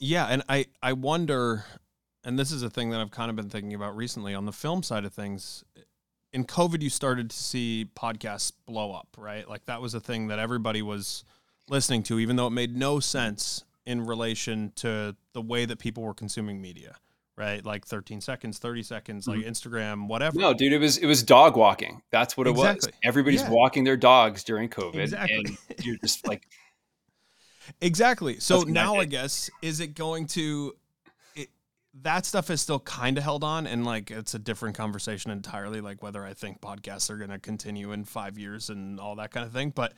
Yeah, 0.00 0.26
and 0.26 0.42
I 0.48 0.66
I 0.82 0.94
wonder 0.94 1.64
and 2.24 2.38
this 2.38 2.50
is 2.50 2.62
a 2.62 2.70
thing 2.70 2.90
that 2.90 3.00
I've 3.00 3.10
kind 3.10 3.30
of 3.30 3.36
been 3.36 3.50
thinking 3.50 3.74
about 3.74 3.96
recently 3.96 4.34
on 4.34 4.46
the 4.46 4.52
film 4.52 4.82
side 4.82 5.04
of 5.04 5.12
things. 5.12 5.64
In 6.32 6.44
COVID, 6.44 6.82
you 6.82 6.90
started 6.90 7.30
to 7.30 7.36
see 7.36 7.88
podcasts 7.94 8.52
blow 8.66 8.92
up, 8.92 9.08
right? 9.16 9.48
Like 9.48 9.66
that 9.66 9.80
was 9.80 9.94
a 9.94 10.00
thing 10.00 10.28
that 10.28 10.38
everybody 10.38 10.82
was 10.82 11.24
listening 11.68 12.02
to, 12.04 12.18
even 12.18 12.36
though 12.36 12.48
it 12.48 12.50
made 12.50 12.76
no 12.76 12.98
sense 12.98 13.64
in 13.86 14.04
relation 14.04 14.72
to 14.76 15.14
the 15.32 15.42
way 15.42 15.64
that 15.64 15.78
people 15.78 16.02
were 16.02 16.14
consuming 16.14 16.60
media 16.60 16.96
right? 17.36 17.64
Like 17.64 17.84
13 17.84 18.20
seconds, 18.20 18.58
30 18.58 18.82
seconds, 18.82 19.26
like 19.26 19.40
mm-hmm. 19.40 19.48
Instagram, 19.48 20.06
whatever. 20.06 20.38
No, 20.38 20.54
dude, 20.54 20.72
it 20.72 20.78
was 20.78 20.98
it 20.98 21.06
was 21.06 21.22
dog 21.22 21.56
walking. 21.56 22.02
That's 22.10 22.36
what 22.36 22.46
it 22.46 22.50
exactly. 22.50 22.92
was. 22.92 22.98
Everybody's 23.02 23.42
yeah. 23.42 23.50
walking 23.50 23.84
their 23.84 23.96
dogs 23.96 24.44
during 24.44 24.68
COVID. 24.68 24.96
Exactly. 24.96 25.36
And 25.36 25.84
you're 25.84 25.96
just 25.96 26.26
like 26.26 26.46
Exactly. 27.80 28.38
So 28.40 28.62
now 28.62 28.96
I 28.96 29.04
guess 29.04 29.50
is 29.62 29.80
it 29.80 29.94
going 29.94 30.26
to 30.28 30.74
it, 30.74 30.78
that 32.02 32.26
stuff 32.26 32.50
is 32.50 32.60
still 32.60 32.80
kind 32.80 33.18
of 33.18 33.24
held 33.24 33.44
on 33.44 33.66
and 33.66 33.84
like 33.84 34.10
it's 34.10 34.34
a 34.34 34.38
different 34.38 34.76
conversation 34.76 35.30
entirely 35.30 35.80
like 35.80 36.02
whether 36.02 36.24
I 36.24 36.34
think 36.34 36.60
podcasts 36.60 37.08
are 37.08 37.16
going 37.16 37.30
to 37.30 37.38
continue 37.38 37.92
in 37.92 38.04
5 38.04 38.38
years 38.38 38.68
and 38.68 38.98
all 38.98 39.16
that 39.16 39.30
kind 39.30 39.46
of 39.46 39.52
thing, 39.52 39.70
but 39.70 39.94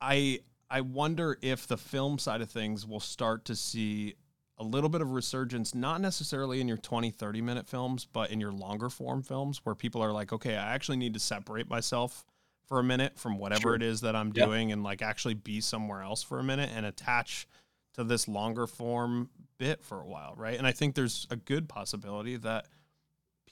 I 0.00 0.40
I 0.70 0.80
wonder 0.80 1.38
if 1.42 1.66
the 1.66 1.76
film 1.76 2.18
side 2.18 2.40
of 2.40 2.50
things 2.50 2.86
will 2.86 3.00
start 3.00 3.44
to 3.46 3.54
see 3.54 4.14
a 4.58 4.64
little 4.64 4.88
bit 4.88 5.02
of 5.02 5.10
resurgence, 5.12 5.74
not 5.74 6.00
necessarily 6.00 6.60
in 6.60 6.68
your 6.68 6.78
20, 6.78 7.10
30 7.10 7.42
minute 7.42 7.66
films, 7.66 8.06
but 8.10 8.30
in 8.30 8.40
your 8.40 8.52
longer 8.52 8.88
form 8.88 9.22
films 9.22 9.60
where 9.64 9.74
people 9.74 10.02
are 10.02 10.12
like, 10.12 10.32
okay, 10.32 10.56
I 10.56 10.74
actually 10.74 10.96
need 10.96 11.14
to 11.14 11.20
separate 11.20 11.68
myself 11.68 12.24
for 12.66 12.78
a 12.80 12.82
minute 12.82 13.18
from 13.18 13.38
whatever 13.38 13.60
sure. 13.60 13.74
it 13.74 13.82
is 13.82 14.00
that 14.00 14.16
I'm 14.16 14.32
doing 14.32 14.72
and 14.72 14.82
like 14.82 15.02
actually 15.02 15.34
be 15.34 15.60
somewhere 15.60 16.02
else 16.02 16.22
for 16.22 16.38
a 16.38 16.42
minute 16.42 16.70
and 16.74 16.84
attach 16.84 17.46
to 17.94 18.02
this 18.02 18.26
longer 18.26 18.66
form 18.66 19.30
bit 19.58 19.82
for 19.82 20.00
a 20.00 20.06
while, 20.06 20.34
right? 20.36 20.58
And 20.58 20.66
I 20.66 20.72
think 20.72 20.94
there's 20.94 21.26
a 21.30 21.36
good 21.36 21.68
possibility 21.68 22.36
that 22.36 22.66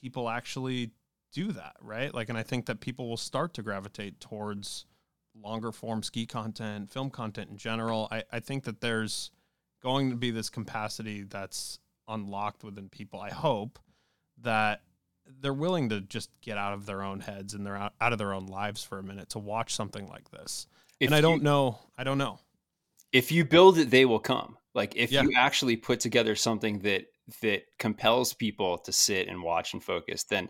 people 0.01 0.29
actually 0.29 0.91
do 1.33 1.53
that, 1.53 1.77
right? 1.81 2.15
Like, 2.15 2.29
and 2.29 2.39
I 2.39 2.43
think 2.43 2.67
that 2.67 2.81
people 2.81 3.09
will 3.09 3.17
start 3.17 3.55
to 3.55 3.63
gravitate 3.63 4.21
towards 4.21 4.87
longer 5.35 5.73
form 5.73 6.03
ski 6.03 6.27
content, 6.27 6.91
film 6.91 7.11
content 7.11 7.51
in 7.51 7.57
general. 7.57 8.09
I, 8.11 8.23
I 8.33 8.41
think 8.41 8.65
that 8.65 8.81
there's 8.81 9.31
going 9.83 10.11
to 10.11 10.17
be 10.17 10.31
this 10.31 10.49
capacity 10.49 11.23
that's 11.23 11.79
unlocked 12.09 12.65
within 12.65 12.89
people. 12.89 13.21
I 13.21 13.31
hope 13.31 13.79
that 14.43 14.83
they're 15.41 15.55
willing 15.55 15.89
to 15.89 16.01
just 16.01 16.31
get 16.41 16.59
out 16.59 16.73
of 16.73 16.87
their 16.87 17.03
own 17.03 17.21
heads 17.21 17.55
and 17.55 17.67
they're 17.67 17.77
out, 17.77 17.95
out 18.01 18.13
of 18.13 18.19
their 18.19 18.33
own 18.33 18.47
lives 18.47 18.83
for 18.85 18.99
a 18.99 19.03
minute 19.03 19.31
to 19.31 19.39
watch 19.39 19.75
something 19.75 20.07
like 20.09 20.31
this. 20.31 20.67
If 21.01 21.09
and 21.09 21.15
I 21.15 21.21
don't 21.21 21.43
know. 21.43 21.79
I 21.99 22.05
don't 22.05 22.19
know. 22.19 22.39
If 23.13 23.33
you 23.33 23.45
build 23.45 23.79
it, 23.79 23.91
they 23.91 24.05
will 24.05 24.19
come. 24.19 24.57
Like 24.75 24.97
if 24.97 25.13
yeah. 25.13 25.23
you 25.23 25.33
actually 25.37 25.77
put 25.77 26.01
together 26.01 26.35
something 26.35 26.81
that 26.81 27.05
that 27.43 27.63
compels 27.79 28.35
people 28.35 28.79
to 28.79 28.93
sit 28.93 29.29
and 29.29 29.43
watch 29.43 29.73
and 29.73 29.83
focus, 29.83 30.25
then 30.25 30.49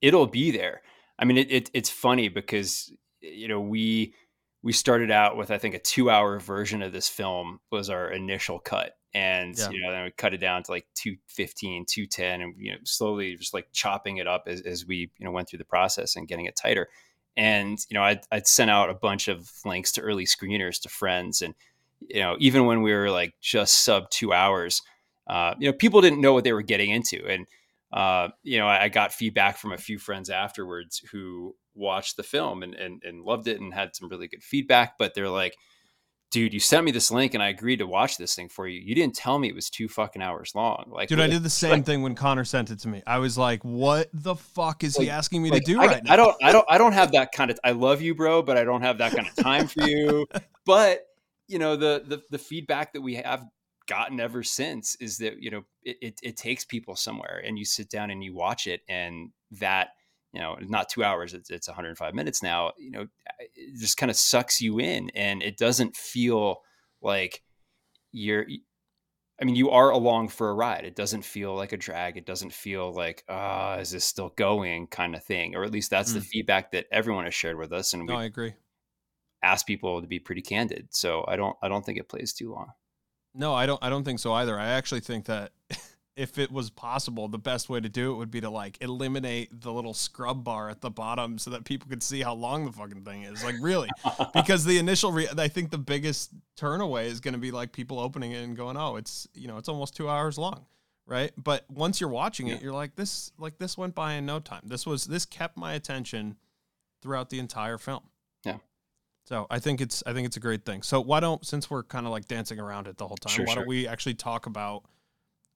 it'll 0.00 0.26
be 0.26 0.50
there. 0.50 0.82
I 1.18 1.24
mean, 1.24 1.38
it, 1.38 1.50
it 1.50 1.70
it's 1.72 1.90
funny 1.90 2.28
because 2.28 2.92
you 3.20 3.48
know 3.48 3.60
we 3.60 4.14
we 4.62 4.72
started 4.72 5.10
out 5.10 5.36
with 5.36 5.50
i 5.50 5.58
think 5.58 5.74
a 5.74 5.78
two 5.78 6.10
hour 6.10 6.38
version 6.38 6.82
of 6.82 6.92
this 6.92 7.08
film 7.08 7.60
was 7.70 7.90
our 7.90 8.10
initial 8.10 8.58
cut 8.58 8.92
and 9.14 9.56
yeah. 9.58 9.70
you 9.70 9.80
know 9.80 9.90
then 9.90 10.04
we 10.04 10.10
cut 10.12 10.34
it 10.34 10.38
down 10.38 10.62
to 10.62 10.70
like 10.70 10.86
215 10.94 11.86
210 11.86 12.40
and 12.40 12.54
you 12.58 12.72
know 12.72 12.78
slowly 12.84 13.36
just 13.36 13.54
like 13.54 13.66
chopping 13.72 14.18
it 14.18 14.26
up 14.26 14.44
as, 14.46 14.60
as 14.62 14.86
we 14.86 15.10
you 15.18 15.24
know 15.24 15.30
went 15.30 15.48
through 15.48 15.58
the 15.58 15.64
process 15.64 16.16
and 16.16 16.28
getting 16.28 16.46
it 16.46 16.56
tighter 16.56 16.88
and 17.36 17.78
you 17.88 17.94
know 17.94 18.02
I'd, 18.02 18.20
I'd 18.30 18.46
sent 18.46 18.70
out 18.70 18.90
a 18.90 18.94
bunch 18.94 19.28
of 19.28 19.50
links 19.64 19.92
to 19.92 20.00
early 20.00 20.26
screeners 20.26 20.80
to 20.82 20.88
friends 20.88 21.42
and 21.42 21.54
you 22.00 22.20
know, 22.20 22.36
even 22.38 22.66
when 22.66 22.82
we 22.82 22.92
were 22.92 23.10
like 23.10 23.34
just 23.40 23.84
sub 23.84 24.10
two 24.10 24.32
hours, 24.32 24.82
uh, 25.26 25.54
you 25.58 25.68
know, 25.68 25.76
people 25.76 26.00
didn't 26.00 26.20
know 26.20 26.32
what 26.32 26.44
they 26.44 26.52
were 26.52 26.62
getting 26.62 26.90
into. 26.90 27.24
And, 27.26 27.46
uh, 27.92 28.28
you 28.42 28.58
know, 28.58 28.66
I, 28.66 28.84
I, 28.84 28.88
got 28.88 29.12
feedback 29.12 29.56
from 29.56 29.72
a 29.72 29.78
few 29.78 29.98
friends 29.98 30.30
afterwards 30.30 31.02
who 31.10 31.56
watched 31.74 32.16
the 32.16 32.22
film 32.22 32.62
and, 32.62 32.74
and, 32.74 33.02
and 33.04 33.22
loved 33.22 33.48
it 33.48 33.60
and 33.60 33.74
had 33.74 33.94
some 33.94 34.08
really 34.08 34.28
good 34.28 34.42
feedback, 34.42 34.94
but 34.98 35.14
they're 35.14 35.28
like, 35.28 35.56
dude, 36.30 36.54
you 36.54 36.60
sent 36.60 36.84
me 36.84 36.92
this 36.92 37.10
link 37.10 37.34
and 37.34 37.42
I 37.42 37.48
agreed 37.48 37.78
to 37.78 37.86
watch 37.86 38.16
this 38.16 38.34
thing 38.34 38.48
for 38.48 38.66
you. 38.66 38.80
You 38.80 38.94
didn't 38.94 39.16
tell 39.16 39.38
me 39.38 39.48
it 39.48 39.54
was 39.54 39.68
two 39.68 39.88
fucking 39.88 40.22
hours 40.22 40.52
long. 40.54 40.84
Like, 40.88 41.08
dude, 41.08 41.20
I 41.20 41.26
did 41.26 41.42
the 41.42 41.50
same 41.50 41.70
like, 41.70 41.86
thing 41.86 42.02
when 42.02 42.14
Connor 42.14 42.44
sent 42.44 42.70
it 42.70 42.78
to 42.80 42.88
me. 42.88 43.02
I 43.06 43.18
was 43.18 43.36
like, 43.36 43.64
what 43.64 44.08
the 44.12 44.36
fuck 44.36 44.84
is 44.84 44.96
like, 44.96 45.06
he 45.06 45.10
asking 45.10 45.42
me 45.42 45.50
like, 45.50 45.64
to 45.64 45.72
do 45.72 45.80
I, 45.80 45.86
right 45.86 46.04
now? 46.04 46.12
I 46.12 46.16
don't, 46.16 46.36
I 46.42 46.52
don't, 46.52 46.66
I 46.68 46.78
don't 46.78 46.92
have 46.92 47.12
that 47.12 47.32
kind 47.32 47.50
of, 47.50 47.58
I 47.64 47.72
love 47.72 48.00
you, 48.00 48.14
bro, 48.14 48.42
but 48.42 48.56
I 48.56 48.64
don't 48.64 48.82
have 48.82 48.98
that 48.98 49.14
kind 49.14 49.28
of 49.28 49.34
time 49.36 49.66
for 49.66 49.82
you. 49.82 50.26
But 50.66 51.00
you 51.50 51.58
know, 51.58 51.74
the, 51.74 52.04
the, 52.06 52.22
the 52.30 52.38
feedback 52.38 52.92
that 52.92 53.00
we 53.00 53.16
have 53.16 53.44
gotten 53.88 54.20
ever 54.20 54.44
since 54.44 54.94
is 55.00 55.18
that, 55.18 55.42
you 55.42 55.50
know, 55.50 55.62
it, 55.82 55.96
it, 56.00 56.20
it 56.22 56.36
takes 56.36 56.64
people 56.64 56.94
somewhere 56.94 57.42
and 57.44 57.58
you 57.58 57.64
sit 57.64 57.90
down 57.90 58.08
and 58.10 58.22
you 58.22 58.32
watch 58.32 58.68
it 58.68 58.82
and 58.88 59.30
that, 59.50 59.88
you 60.32 60.40
know, 60.40 60.56
not 60.60 60.88
two 60.88 61.02
hours, 61.02 61.34
it's, 61.34 61.50
it's 61.50 61.66
105 61.66 62.14
minutes 62.14 62.40
now, 62.40 62.70
you 62.78 62.92
know, 62.92 63.06
it 63.40 63.80
just 63.80 63.96
kind 63.96 64.10
of 64.10 64.16
sucks 64.16 64.60
you 64.60 64.78
in 64.78 65.10
and 65.16 65.42
it 65.42 65.58
doesn't 65.58 65.96
feel 65.96 66.60
like 67.02 67.42
you're, 68.12 68.46
I 69.42 69.44
mean, 69.44 69.56
you 69.56 69.70
are 69.70 69.90
along 69.90 70.28
for 70.28 70.50
a 70.50 70.54
ride. 70.54 70.84
It 70.84 70.94
doesn't 70.94 71.24
feel 71.24 71.56
like 71.56 71.72
a 71.72 71.76
drag. 71.76 72.16
It 72.16 72.26
doesn't 72.26 72.52
feel 72.52 72.92
like, 72.92 73.24
ah, 73.28 73.72
uh, 73.72 73.78
is 73.78 73.90
this 73.90 74.04
still 74.04 74.28
going 74.36 74.86
kind 74.86 75.16
of 75.16 75.24
thing? 75.24 75.56
Or 75.56 75.64
at 75.64 75.72
least 75.72 75.90
that's 75.90 76.12
mm. 76.12 76.16
the 76.16 76.20
feedback 76.20 76.70
that 76.72 76.86
everyone 76.92 77.24
has 77.24 77.34
shared 77.34 77.56
with 77.56 77.72
us. 77.72 77.92
And 77.92 78.02
we 78.02 78.08
no, 78.12 78.20
I 78.20 78.24
agree. 78.26 78.52
Ask 79.42 79.66
people 79.66 80.00
to 80.00 80.06
be 80.06 80.18
pretty 80.18 80.42
candid. 80.42 80.88
So 80.90 81.24
I 81.26 81.36
don't, 81.36 81.56
I 81.62 81.68
don't 81.68 81.84
think 81.84 81.98
it 81.98 82.08
plays 82.08 82.32
too 82.32 82.52
long. 82.52 82.72
No, 83.34 83.54
I 83.54 83.66
don't, 83.66 83.82
I 83.82 83.90
don't 83.90 84.04
think 84.04 84.18
so 84.18 84.32
either. 84.32 84.58
I 84.58 84.68
actually 84.68 85.00
think 85.00 85.26
that 85.26 85.52
if 86.20 86.38
it 86.38 86.52
was 86.52 86.68
possible, 86.68 87.28
the 87.28 87.38
best 87.38 87.70
way 87.70 87.80
to 87.80 87.88
do 87.88 88.12
it 88.12 88.16
would 88.16 88.30
be 88.30 88.42
to 88.42 88.50
like 88.50 88.76
eliminate 88.82 89.62
the 89.62 89.72
little 89.72 89.94
scrub 89.94 90.44
bar 90.44 90.68
at 90.68 90.82
the 90.82 90.90
bottom 90.90 91.38
so 91.38 91.48
that 91.50 91.64
people 91.64 91.88
could 91.88 92.02
see 92.02 92.20
how 92.20 92.34
long 92.34 92.66
the 92.66 92.72
fucking 92.72 93.04
thing 93.04 93.22
is. 93.22 93.42
Like 93.42 93.54
really, 93.60 93.88
because 94.34 94.66
the 94.66 94.76
initial, 94.76 95.12
re- 95.12 95.28
I 95.38 95.48
think 95.48 95.70
the 95.70 95.78
biggest 95.78 96.32
turn 96.56 96.82
away 96.82 97.06
is 97.06 97.20
going 97.20 97.32
to 97.32 97.40
be 97.40 97.50
like 97.50 97.72
people 97.72 97.98
opening 97.98 98.32
it 98.32 98.42
and 98.42 98.54
going, 98.54 98.76
"Oh, 98.76 98.96
it's 98.96 99.28
you 99.32 99.48
know, 99.48 99.56
it's 99.56 99.68
almost 99.70 99.96
two 99.96 100.10
hours 100.10 100.36
long." 100.36 100.66
Right, 101.06 101.32
but 101.36 101.64
once 101.70 102.00
you're 102.00 102.10
watching 102.10 102.48
it, 102.48 102.60
you're 102.62 102.74
like 102.74 102.96
this. 102.96 103.32
Like 103.38 103.58
this 103.58 103.78
went 103.78 103.94
by 103.94 104.12
in 104.12 104.26
no 104.26 104.40
time. 104.40 104.62
This 104.64 104.84
was 104.84 105.06
this 105.06 105.24
kept 105.24 105.56
my 105.56 105.72
attention 105.72 106.36
throughout 107.00 107.30
the 107.30 107.38
entire 107.38 107.78
film. 107.78 108.02
So 109.30 109.46
I 109.48 109.60
think 109.60 109.80
it's 109.80 110.02
I 110.06 110.12
think 110.12 110.26
it's 110.26 110.36
a 110.36 110.40
great 110.40 110.64
thing. 110.64 110.82
So 110.82 111.00
why 111.00 111.20
don't 111.20 111.46
since 111.46 111.70
we're 111.70 111.84
kind 111.84 112.04
of 112.04 112.10
like 112.10 112.26
dancing 112.26 112.58
around 112.58 112.88
it 112.88 112.98
the 112.98 113.06
whole 113.06 113.16
time, 113.16 113.32
sure, 113.32 113.44
why 113.46 113.52
sure. 113.52 113.62
don't 113.62 113.68
we 113.68 113.86
actually 113.86 114.14
talk 114.14 114.46
about 114.46 114.82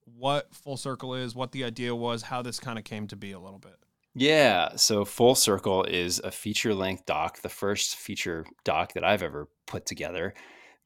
what 0.05 0.55
Full 0.55 0.77
Circle 0.77 1.13
is, 1.13 1.35
what 1.35 1.51
the 1.51 1.65
idea 1.65 1.93
was, 1.93 2.21
how 2.21 2.41
this 2.41 2.57
kind 2.57 2.79
of 2.79 2.85
came 2.85 3.05
to 3.07 3.17
be 3.17 3.33
a 3.33 3.39
little 3.39 3.59
bit. 3.59 3.75
Yeah, 4.13 4.77
so 4.77 5.03
Full 5.03 5.35
Circle 5.35 5.83
is 5.83 6.21
a 6.23 6.31
feature 6.31 6.73
length 6.73 7.05
doc, 7.05 7.41
the 7.41 7.49
first 7.49 7.97
feature 7.97 8.45
doc 8.63 8.93
that 8.93 9.03
I've 9.03 9.21
ever 9.21 9.49
put 9.67 9.85
together. 9.85 10.35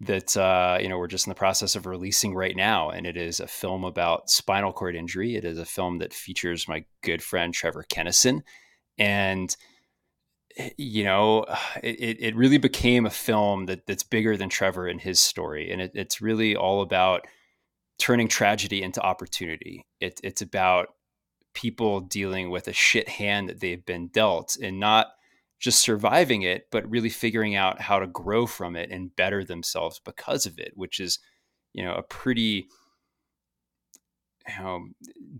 That 0.02 0.36
uh, 0.36 0.80
you 0.82 0.89
know 0.89 0.97
we're 0.97 1.06
just 1.06 1.28
in 1.28 1.32
the 1.32 1.36
process 1.36 1.75
of 1.75 1.86
releasing 1.86 2.34
right 2.34 2.56
now, 2.56 2.89
and 2.89 3.06
it 3.06 3.17
is 3.17 3.39
a 3.39 3.47
film 3.47 3.84
about 3.84 4.32
spinal 4.32 4.73
cord 4.73 4.95
injury. 4.95 5.36
It 5.36 5.45
is 5.45 5.60
a 5.60 5.65
film 5.65 5.99
that 5.99 6.12
features 6.12 6.67
my 6.67 6.86
good 7.04 7.21
friend 7.21 7.54
Trevor 7.54 7.86
Kennison, 7.88 8.41
and 8.97 9.56
Eh, 10.60 10.69
you 10.78 11.04
know 11.04 11.45
it, 11.84 12.17
it 12.19 12.36
really 12.36 12.58
became 12.58 13.06
a 13.06 13.12
film 13.12 13.65
that 13.65 13.88
that's 13.88 14.04
bigger 14.04 14.38
than 14.38 14.50
Trevor 14.50 14.88
and 14.88 15.02
his 15.02 15.19
story, 15.19 15.72
and 15.72 15.82
it, 15.82 15.91
it's 15.95 16.22
really 16.22 16.56
all 16.56 16.82
about 16.82 17.26
turning 17.98 18.28
tragedy 18.28 18.82
into 18.82 19.02
opportunity. 19.02 19.86
It, 20.00 20.19
it's 20.24 20.41
about 20.41 20.89
people 21.54 22.00
dealing 22.02 22.50
with 22.50 22.67
a 22.67 22.74
shit 22.74 23.10
hand 23.10 23.50
that 23.50 23.60
they've 23.60 23.86
been 23.86 24.08
dealt 24.08 24.58
and 24.62 24.80
not 24.80 25.08
just 25.60 25.80
surviving 25.80 26.43
it, 26.43 26.67
but 26.72 26.89
really 26.89 27.10
figuring 27.10 27.56
out 27.56 27.82
how 27.82 28.00
to 28.00 28.08
grow 28.08 28.45
from 28.48 28.76
it 28.78 28.89
and 28.91 29.15
better 29.15 29.43
themselves 29.43 30.00
because 30.06 30.45
of 30.45 30.58
it, 30.58 30.72
which 30.76 31.02
is, 31.02 31.19
you 31.74 31.84
know, 31.84 31.93
a 31.95 32.04
pretty 32.04 32.67
you 34.48 34.63
know, 34.63 34.88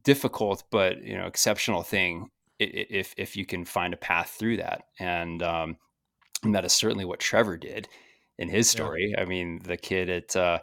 difficult 0.04 0.64
but 0.72 1.02
you 1.04 1.18
know 1.18 1.26
exceptional 1.26 1.84
thing 1.84 2.30
if 2.60 3.14
if 3.18 3.36
you 3.36 3.46
can 3.46 3.66
find 3.66 3.94
a 3.94 3.98
path 3.98 4.36
through 4.38 4.58
that. 4.58 4.84
And 5.00 5.42
um, 5.44 5.78
and 6.44 6.56
that 6.56 6.66
is 6.66 6.74
certainly 6.74 7.06
what 7.06 7.20
Trevor 7.20 7.58
did 7.58 7.88
in 8.38 8.50
his 8.50 8.70
story. 8.70 9.14
Yeah. 9.16 9.22
I 9.22 9.26
mean, 9.26 9.60
the 9.64 9.78
kid 9.78 10.10
at 10.10 10.36
uh, 10.36 10.60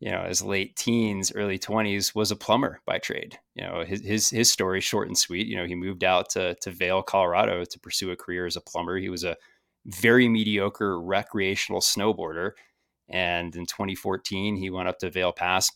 you 0.00 0.10
know, 0.10 0.24
his 0.24 0.42
late 0.42 0.76
teens, 0.76 1.32
early 1.34 1.58
20s, 1.58 2.14
was 2.14 2.30
a 2.30 2.36
plumber 2.36 2.80
by 2.86 2.98
trade. 2.98 3.38
You 3.54 3.64
know, 3.64 3.84
his 3.84 4.00
his 4.02 4.30
his 4.30 4.50
story 4.50 4.80
short 4.80 5.08
and 5.08 5.18
sweet. 5.18 5.46
You 5.46 5.56
know, 5.56 5.66
he 5.66 5.74
moved 5.74 6.04
out 6.04 6.30
to 6.30 6.54
to 6.62 6.70
Vail, 6.70 7.02
Colorado 7.02 7.64
to 7.64 7.80
pursue 7.80 8.10
a 8.10 8.16
career 8.16 8.46
as 8.46 8.56
a 8.56 8.60
plumber. 8.60 8.98
He 8.98 9.08
was 9.08 9.24
a 9.24 9.36
very 9.86 10.28
mediocre 10.28 11.00
recreational 11.00 11.80
snowboarder. 11.80 12.52
And 13.08 13.56
in 13.56 13.64
2014, 13.64 14.56
he 14.56 14.70
went 14.70 14.88
up 14.88 14.98
to 14.98 15.10
Vail 15.10 15.32
Pass, 15.32 15.72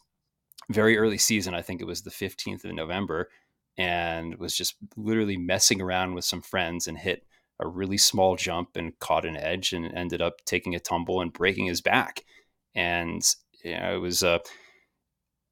very 0.71 0.99
early 0.99 1.19
season. 1.19 1.55
I 1.55 1.63
think 1.63 1.81
it 1.81 1.87
was 1.87 2.03
the 2.03 2.11
15th 2.11 2.65
of 2.65 2.75
November, 2.75 3.31
and 3.79 4.37
was 4.37 4.57
just 4.57 4.77
literally 4.97 5.37
messing 5.37 5.81
around 5.81 6.15
with 6.15 6.25
some 6.25 6.43
friends 6.43 6.87
and 6.87 6.99
hit 6.99 7.25
a 7.61 7.67
really 7.67 7.99
small 7.99 8.37
jump 8.37 8.77
and 8.77 8.99
caught 8.99 9.25
an 9.25 9.37
edge 9.37 9.73
and 9.73 9.93
ended 9.95 10.21
up 10.21 10.45
taking 10.45 10.75
a 10.75 10.81
tumble 10.81 11.21
and 11.21 11.33
breaking 11.33 11.67
his 11.67 11.81
back. 11.81 12.25
And 12.75 13.23
you 13.65 13.79
know, 13.79 13.95
it 13.95 14.01
was 14.01 14.23
a, 14.23 14.41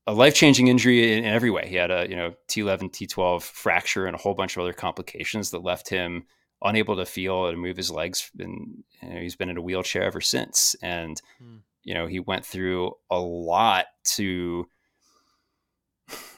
a 0.07 0.13
life 0.13 0.35
changing 0.35 0.69
injury 0.69 1.17
in, 1.17 1.25
every 1.25 1.51
way. 1.51 1.69
He 1.69 1.77
had 1.77 1.91
a 1.91 2.07
you 2.09 2.17
know 2.17 2.35
T11, 2.49 2.91
T12 2.93 3.43
fracture 3.43 4.07
and 4.07 4.15
a 4.15 4.19
whole 4.19 4.35
bunch 4.35 4.57
of 4.57 4.63
other 4.63 4.73
complications 4.73 5.51
that 5.51 5.63
left 5.63 5.89
him 5.89 6.25
unable 6.63 6.97
to 6.97 7.07
feel 7.07 7.47
and 7.47 7.59
move 7.59 7.77
his 7.77 7.91
legs. 7.91 8.31
And 8.39 8.85
you 9.03 9.09
know, 9.09 9.21
he's 9.21 9.37
been 9.37 9.51
in 9.51 9.57
a 9.57 9.63
wheelchair 9.63 10.03
ever 10.03 10.21
since. 10.21 10.77
And 10.83 11.21
hmm. 11.39 11.59
you 11.85 11.95
know, 11.95 12.07
he 12.07 12.21
went 12.21 12.45
through 12.45 12.93
a 13.11 13.19
lot 13.19 13.87
to. 14.17 14.67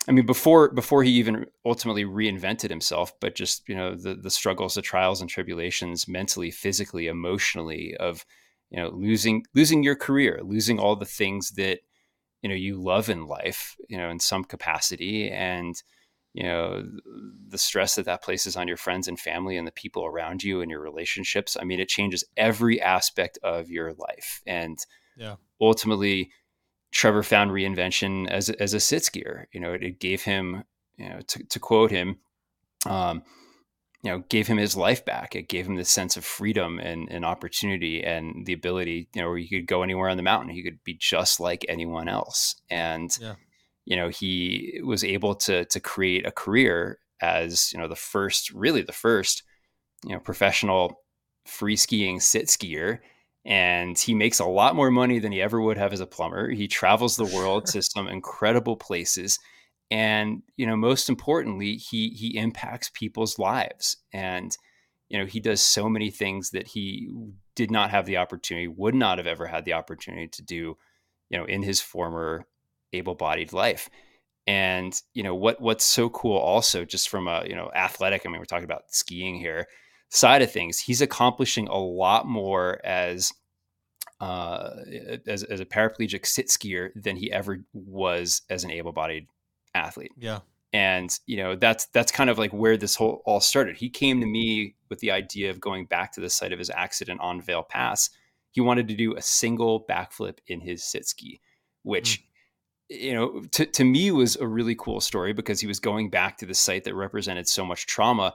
I 0.08 0.12
mean, 0.12 0.26
before 0.26 0.70
before 0.70 1.04
he 1.04 1.10
even 1.12 1.46
ultimately 1.64 2.04
reinvented 2.04 2.70
himself, 2.70 3.12
but 3.20 3.34
just 3.34 3.68
you 3.68 3.74
know 3.74 3.94
the 3.94 4.14
the 4.14 4.30
struggles, 4.30 4.74
the 4.74 4.82
trials 4.82 5.20
and 5.20 5.30
tribulations, 5.30 6.08
mentally, 6.08 6.50
physically, 6.50 7.06
emotionally, 7.06 7.96
of 7.98 8.24
you 8.70 8.78
know 8.78 8.90
losing 8.90 9.44
losing 9.54 9.82
your 9.82 9.96
career 9.96 10.40
losing 10.42 10.78
all 10.78 10.96
the 10.96 11.04
things 11.04 11.52
that 11.52 11.80
you 12.42 12.48
know 12.48 12.54
you 12.54 12.82
love 12.82 13.08
in 13.10 13.26
life 13.26 13.76
you 13.88 13.96
know 13.96 14.10
in 14.10 14.18
some 14.18 14.44
capacity. 14.44 15.30
And 15.30 15.80
you 16.34 16.44
know 16.44 16.82
the 17.48 17.58
stress 17.58 17.96
that 17.96 18.06
that 18.06 18.22
places 18.22 18.56
on 18.56 18.66
your 18.66 18.76
friends 18.76 19.06
and 19.06 19.20
family 19.20 19.56
and 19.56 19.66
the 19.66 19.72
people 19.72 20.04
around 20.06 20.42
you 20.42 20.62
and 20.62 20.70
your 20.70 20.80
relationships 20.80 21.58
i 21.60 21.64
mean 21.64 21.78
it 21.78 21.88
changes 21.88 22.24
every 22.38 22.80
aspect 22.80 23.38
of 23.42 23.68
your 23.68 23.92
life. 23.92 24.40
And 24.46 24.78
yeah. 25.16 25.36
ultimately 25.60 26.30
trevor 26.92 27.22
found 27.22 27.50
reinvention 27.50 28.28
as, 28.28 28.48
as 28.50 28.74
a 28.74 28.80
sit 28.80 29.02
skier 29.02 29.46
you 29.52 29.60
know 29.60 29.72
it, 29.72 29.82
it 29.82 30.00
gave 30.00 30.22
him 30.22 30.62
you 30.96 31.08
know 31.08 31.20
to, 31.26 31.42
to 31.44 31.58
quote 31.58 31.90
him 31.90 32.18
um, 32.86 33.22
you 34.02 34.10
know 34.10 34.24
gave 34.28 34.46
him 34.46 34.58
his 34.58 34.76
life 34.76 35.04
back. 35.04 35.34
It 35.34 35.48
gave 35.48 35.66
him 35.66 35.76
the 35.76 35.84
sense 35.84 36.16
of 36.16 36.24
freedom 36.24 36.78
and, 36.78 37.08
and 37.10 37.24
opportunity 37.24 38.02
and 38.02 38.44
the 38.46 38.52
ability 38.52 39.08
you 39.14 39.22
know 39.22 39.28
where 39.28 39.38
he 39.38 39.48
could 39.48 39.66
go 39.66 39.82
anywhere 39.82 40.08
on 40.08 40.16
the 40.16 40.22
mountain. 40.22 40.50
He 40.50 40.62
could 40.62 40.82
be 40.84 40.94
just 40.94 41.40
like 41.40 41.64
anyone 41.68 42.08
else. 42.08 42.56
And 42.68 43.16
yeah. 43.20 43.34
you 43.84 43.96
know 43.96 44.08
he 44.08 44.80
was 44.84 45.04
able 45.04 45.34
to 45.36 45.64
to 45.66 45.80
create 45.80 46.26
a 46.26 46.32
career 46.32 46.98
as 47.20 47.72
you 47.72 47.78
know 47.78 47.88
the 47.88 47.96
first 47.96 48.50
really 48.50 48.82
the 48.82 48.92
first 48.92 49.44
you 50.04 50.12
know 50.12 50.20
professional 50.20 51.00
free 51.46 51.76
skiing 51.76 52.20
sit 52.20 52.46
skier 52.46 52.98
and 53.44 53.98
he 53.98 54.14
makes 54.14 54.38
a 54.38 54.44
lot 54.44 54.76
more 54.76 54.90
money 54.90 55.18
than 55.18 55.32
he 55.32 55.42
ever 55.42 55.60
would 55.60 55.76
have 55.76 55.92
as 55.92 56.00
a 56.00 56.06
plumber. 56.06 56.50
He 56.50 56.68
travels 56.68 57.16
the 57.16 57.24
world 57.36 57.66
to 57.66 57.82
some 57.82 58.08
incredible 58.08 58.76
places 58.76 59.38
and 59.90 60.42
you 60.56 60.66
know 60.66 60.74
most 60.74 61.10
importantly 61.10 61.74
he 61.74 62.08
he 62.10 62.36
impacts 62.38 62.90
people's 62.94 63.38
lives. 63.38 63.98
And 64.12 64.56
you 65.08 65.18
know 65.18 65.26
he 65.26 65.38
does 65.40 65.60
so 65.60 65.88
many 65.88 66.10
things 66.10 66.50
that 66.50 66.68
he 66.68 67.10
did 67.54 67.70
not 67.70 67.90
have 67.90 68.06
the 68.06 68.16
opportunity 68.16 68.68
would 68.68 68.94
not 68.94 69.18
have 69.18 69.26
ever 69.26 69.46
had 69.46 69.64
the 69.66 69.74
opportunity 69.74 70.28
to 70.28 70.42
do 70.42 70.76
you 71.28 71.38
know 71.38 71.44
in 71.44 71.62
his 71.62 71.80
former 71.80 72.46
able-bodied 72.94 73.52
life. 73.52 73.90
And 74.46 74.98
you 75.14 75.22
know 75.22 75.34
what 75.34 75.60
what's 75.60 75.84
so 75.84 76.08
cool 76.08 76.38
also 76.38 76.84
just 76.84 77.08
from 77.08 77.28
a 77.28 77.44
you 77.46 77.54
know 77.54 77.70
athletic 77.74 78.22
i 78.24 78.28
mean 78.28 78.38
we're 78.40 78.44
talking 78.44 78.64
about 78.64 78.90
skiing 78.90 79.36
here 79.36 79.68
side 80.14 80.42
of 80.42 80.52
things 80.52 80.78
he's 80.78 81.00
accomplishing 81.00 81.66
a 81.68 81.78
lot 81.78 82.26
more 82.26 82.78
as 82.84 83.32
uh, 84.20 84.70
as, 85.26 85.42
as 85.44 85.58
a 85.58 85.64
paraplegic 85.64 86.26
sit 86.26 86.48
skier 86.48 86.90
than 86.94 87.16
he 87.16 87.32
ever 87.32 87.64
was 87.72 88.42
as 88.50 88.62
an 88.62 88.70
able-bodied 88.70 89.26
athlete. 89.74 90.12
Yeah. 90.16 90.40
And 90.72 91.10
you 91.26 91.38
know 91.38 91.56
that's 91.56 91.86
that's 91.86 92.12
kind 92.12 92.30
of 92.30 92.38
like 92.38 92.52
where 92.52 92.76
this 92.76 92.94
whole 92.94 93.22
all 93.24 93.40
started. 93.40 93.76
He 93.76 93.90
came 93.90 94.20
to 94.20 94.26
me 94.26 94.76
with 94.90 95.00
the 95.00 95.10
idea 95.10 95.50
of 95.50 95.60
going 95.60 95.86
back 95.86 96.12
to 96.12 96.20
the 96.20 96.30
site 96.30 96.52
of 96.52 96.58
his 96.58 96.70
accident 96.70 97.20
on 97.20 97.40
Vail 97.40 97.62
Pass. 97.62 98.10
he 98.50 98.60
wanted 98.60 98.88
to 98.88 98.94
do 98.94 99.16
a 99.16 99.22
single 99.22 99.84
backflip 99.84 100.38
in 100.46 100.60
his 100.60 100.84
sit 100.84 101.06
ski, 101.06 101.40
which 101.82 102.20
mm 102.20 102.24
you 102.92 103.14
know, 103.14 103.40
to, 103.52 103.64
to 103.64 103.84
me 103.84 104.10
was 104.10 104.36
a 104.36 104.46
really 104.46 104.74
cool 104.74 105.00
story 105.00 105.32
because 105.32 105.60
he 105.60 105.66
was 105.66 105.80
going 105.80 106.10
back 106.10 106.36
to 106.38 106.46
the 106.46 106.54
site 106.54 106.84
that 106.84 106.94
represented 106.94 107.48
so 107.48 107.64
much 107.64 107.86
trauma 107.86 108.34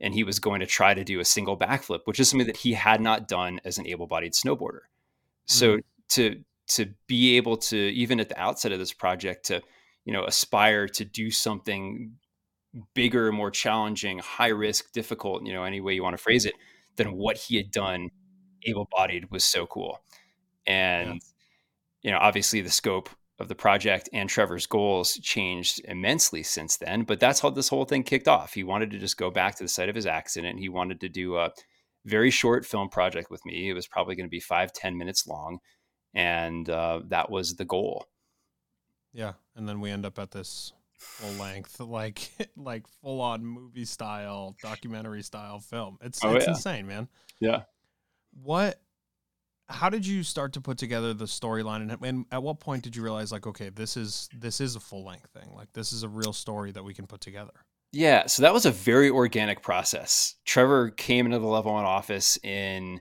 and 0.00 0.14
he 0.14 0.24
was 0.24 0.38
going 0.38 0.60
to 0.60 0.66
try 0.66 0.94
to 0.94 1.04
do 1.04 1.20
a 1.20 1.24
single 1.24 1.56
backflip, 1.56 2.00
which 2.04 2.20
is 2.20 2.28
something 2.28 2.46
that 2.46 2.58
he 2.58 2.72
had 2.72 3.00
not 3.00 3.28
done 3.28 3.60
as 3.64 3.78
an 3.78 3.86
able-bodied 3.86 4.32
snowboarder. 4.32 4.82
So 5.46 5.78
mm 5.78 5.82
to 6.10 6.42
to 6.66 6.86
be 7.06 7.36
able 7.36 7.58
to 7.58 7.76
even 7.76 8.18
at 8.18 8.30
the 8.30 8.40
outset 8.40 8.72
of 8.72 8.78
this 8.78 8.94
project 8.94 9.44
to 9.44 9.60
you 10.06 10.12
know 10.14 10.24
aspire 10.24 10.88
to 10.88 11.04
do 11.04 11.30
something 11.30 12.14
bigger, 12.94 13.30
more 13.30 13.50
challenging, 13.50 14.18
high 14.18 14.48
risk, 14.48 14.92
difficult, 14.92 15.44
you 15.44 15.52
know, 15.52 15.64
any 15.64 15.82
way 15.82 15.92
you 15.92 16.02
want 16.02 16.16
to 16.16 16.22
phrase 16.22 16.46
it, 16.46 16.54
than 16.96 17.12
what 17.12 17.36
he 17.36 17.56
had 17.56 17.70
done 17.70 18.08
able-bodied 18.64 19.30
was 19.30 19.44
so 19.44 19.66
cool. 19.66 20.00
And 20.66 21.14
yeah. 21.14 21.20
you 22.02 22.10
know, 22.10 22.18
obviously 22.18 22.60
the 22.60 22.70
scope 22.70 23.10
of 23.38 23.48
the 23.48 23.54
project 23.54 24.08
and 24.12 24.28
Trevor's 24.28 24.66
goals 24.66 25.14
changed 25.14 25.80
immensely 25.84 26.42
since 26.42 26.76
then. 26.76 27.02
But 27.02 27.20
that's 27.20 27.40
how 27.40 27.50
this 27.50 27.68
whole 27.68 27.84
thing 27.84 28.02
kicked 28.02 28.28
off. 28.28 28.54
He 28.54 28.64
wanted 28.64 28.90
to 28.90 28.98
just 28.98 29.16
go 29.16 29.30
back 29.30 29.54
to 29.56 29.64
the 29.64 29.68
site 29.68 29.88
of 29.88 29.94
his 29.94 30.06
accident. 30.06 30.58
He 30.58 30.68
wanted 30.68 31.00
to 31.00 31.08
do 31.08 31.36
a 31.36 31.52
very 32.04 32.30
short 32.30 32.66
film 32.66 32.88
project 32.88 33.30
with 33.30 33.44
me. 33.46 33.70
It 33.70 33.74
was 33.74 33.86
probably 33.86 34.16
going 34.16 34.26
to 34.26 34.30
be 34.30 34.40
five, 34.40 34.72
ten 34.72 34.98
minutes 34.98 35.26
long. 35.26 35.58
And 36.14 36.68
uh, 36.68 37.02
that 37.08 37.30
was 37.30 37.54
the 37.54 37.64
goal. 37.64 38.06
Yeah. 39.12 39.34
And 39.54 39.68
then 39.68 39.80
we 39.80 39.90
end 39.90 40.04
up 40.04 40.18
at 40.18 40.32
this 40.32 40.72
full 40.98 41.30
length, 41.32 41.78
like 41.80 42.30
like 42.56 42.86
full 43.00 43.20
on 43.20 43.44
movie 43.44 43.84
style, 43.84 44.56
documentary 44.62 45.22
style 45.22 45.60
film. 45.60 45.98
It's 46.02 46.24
oh, 46.24 46.34
it's 46.34 46.46
yeah. 46.46 46.52
insane, 46.52 46.86
man. 46.86 47.08
Yeah. 47.40 47.62
What 48.42 48.80
how 49.70 49.90
did 49.90 50.06
you 50.06 50.22
start 50.22 50.54
to 50.54 50.60
put 50.60 50.78
together 50.78 51.12
the 51.12 51.26
storyline 51.26 51.82
and, 51.82 52.04
and, 52.04 52.26
at 52.32 52.42
what 52.42 52.58
point 52.58 52.82
did 52.82 52.96
you 52.96 53.02
realize 53.02 53.30
like 53.30 53.46
okay 53.46 53.68
this 53.68 53.96
is 53.96 54.28
this 54.36 54.60
is 54.60 54.76
a 54.76 54.80
full 54.80 55.04
length 55.04 55.30
thing 55.30 55.50
like 55.54 55.72
this 55.74 55.92
is 55.92 56.02
a 56.02 56.08
real 56.08 56.32
story 56.32 56.72
that 56.72 56.84
we 56.84 56.94
can 56.94 57.06
put 57.06 57.20
together? 57.20 57.52
Yeah 57.92 58.26
so 58.26 58.42
that 58.42 58.52
was 58.52 58.66
a 58.66 58.70
very 58.70 59.10
organic 59.10 59.62
process. 59.62 60.36
Trevor 60.44 60.90
came 60.90 61.26
into 61.26 61.38
the 61.38 61.46
level 61.46 61.72
one 61.72 61.84
office 61.84 62.38
in 62.42 63.00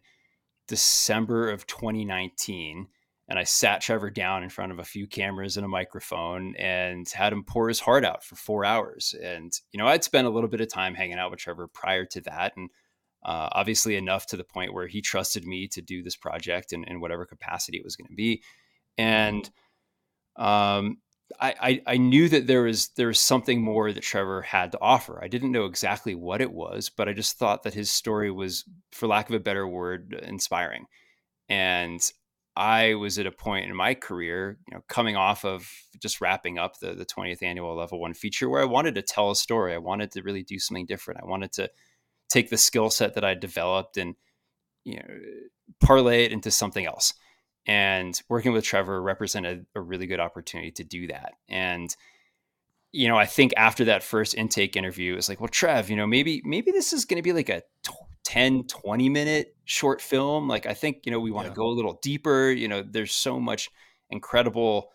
december 0.68 1.50
of 1.50 1.66
2019 1.68 2.88
and 3.30 3.40
i 3.40 3.44
sat 3.44 3.80
trevor 3.80 4.10
down 4.10 4.44
in 4.44 4.50
front 4.50 4.72
of 4.72 4.80
a 4.80 4.84
few 4.84 5.08
cameras 5.08 5.56
and 5.56 5.66
a 5.66 5.70
microphone 5.70 6.54
and 6.58 7.08
had 7.10 7.32
him 7.32 7.44
pour 7.44 7.70
his 7.70 7.80
heart 7.80 8.04
out 8.04 8.24
for 8.24 8.36
four 8.36 8.66
hours. 8.66 9.16
And 9.24 9.54
you 9.72 9.78
know 9.78 9.88
i'd 9.88 10.04
spent 10.04 10.28
a 10.28 10.30
little 10.30 10.50
bit 10.50 10.62
of 10.62 10.68
time 10.68 10.96
hanging 10.96 11.18
out 11.18 11.32
with 11.32 11.40
trevor 11.40 11.68
prior 11.68 12.06
to 12.06 12.22
that 12.22 12.58
and 12.58 12.70
uh, 13.24 13.50
obviously 13.52 13.96
enough 13.96 14.26
to 14.28 14.38
the 14.38 14.44
point 14.44 14.74
where 14.74 14.88
he 14.88 15.02
trusted 15.02 15.46
me 15.46 15.68
to 15.68 15.82
do 15.82 16.04
this 16.04 16.16
project 16.16 16.74
in, 16.74 16.84
in 16.86 17.00
whatever 17.02 17.26
capacity 17.26 17.78
it 17.78 17.84
was 17.84 17.96
going 17.96 18.08
to 18.08 18.16
be. 18.16 18.42
And 18.98 19.50
um, 20.38 20.98
I, 21.40 21.56
I, 21.60 21.82
I, 21.94 21.98
knew 21.98 22.30
that 22.30 22.48
there 22.48 22.64
was 22.64 22.90
there 22.90 23.08
was 23.08 23.20
something 23.20 23.62
more 23.62 23.92
that 23.92 24.02
Trevor 24.02 24.42
had 24.42 24.72
to 24.72 24.80
offer. 24.82 25.20
I 25.22 25.28
didn't 25.28 25.52
know 25.52 25.66
exactly 25.66 26.16
what 26.16 26.42
it 26.42 26.52
was, 26.52 26.90
but 26.90 27.10
I 27.10 27.14
just 27.14 27.38
thought 27.38 27.64
that 27.64 27.74
his 27.74 27.92
story 27.92 28.32
was, 28.32 28.64
for 28.92 29.08
lack 29.08 29.30
of 29.30 29.36
a 29.36 29.40
better 29.40 29.68
word, 29.68 30.14
inspiring. 30.24 30.86
And 31.50 32.00
I 32.56 32.96
was 32.96 33.20
at 33.20 33.26
a 33.26 33.32
point 33.32 33.70
in 33.70 33.76
my 33.76 33.94
career, 33.94 34.58
you 34.68 34.76
know, 34.76 34.84
coming 34.88 35.16
off 35.16 35.44
of 35.44 35.70
just 36.00 36.22
wrapping 36.22 36.58
up 36.58 36.80
the 36.80 36.94
the 36.94 37.06
20th 37.06 37.44
annual 37.44 37.76
Level 37.76 38.00
One 38.00 38.14
feature, 38.14 38.50
where 38.50 38.62
I 38.62 38.66
wanted 38.66 38.96
to 38.96 39.02
tell 39.02 39.32
a 39.32 39.36
story. 39.36 39.74
I 39.74 39.80
wanted 39.80 40.12
to 40.12 40.22
really 40.22 40.44
do 40.44 40.60
something 40.60 40.86
different. 40.86 41.22
I 41.22 41.28
wanted 41.28 41.52
to 41.54 41.70
take 42.30 42.50
the 42.50 42.58
skill 42.58 42.90
set 42.90 43.16
that 43.16 43.24
I 43.24 43.34
developed 43.34 43.98
and 43.98 44.16
you 44.84 44.98
know 44.98 45.06
parlay 45.80 46.26
it 46.26 46.32
into 46.32 46.52
something 46.52 46.86
else. 46.86 47.14
And 47.66 48.20
working 48.30 48.54
with 48.54 48.64
Trevor 48.64 49.02
represented 49.02 49.66
a 49.76 49.82
really 49.82 50.08
good 50.08 50.22
opportunity 50.22 50.72
to 50.72 50.84
do 50.84 51.08
that. 51.08 51.34
And 51.50 51.96
you 52.94 53.08
know, 53.08 53.18
I 53.18 53.26
think 53.26 53.54
after 53.58 53.86
that 53.86 54.02
first 54.02 54.34
intake 54.34 54.78
interview, 54.78 55.16
it's 55.16 55.28
like, 55.28 55.42
well, 55.42 55.50
Trev, 55.50 55.90
you 55.90 55.96
know, 55.96 56.08
maybe 56.08 56.42
maybe 56.46 56.72
this 56.72 56.94
is 56.94 57.06
going 57.06 57.18
to 57.18 57.24
be 57.24 57.34
like 57.34 57.50
a 57.50 57.64
10, 58.24 58.64
20 58.64 59.10
minute 59.10 59.56
short 59.66 60.02
film. 60.02 60.48
Like 60.48 60.66
I 60.66 60.74
think, 60.74 61.02
you 61.06 61.12
know, 61.12 61.20
we 61.20 61.32
want 61.32 61.46
to 61.46 61.52
yeah. 61.52 61.56
go 61.56 61.68
a 61.68 61.76
little 61.76 62.00
deeper. 62.02 62.50
You 62.50 62.68
know, 62.68 62.82
there's 62.82 63.14
so 63.14 63.40
much 63.40 63.70
incredible 64.10 64.92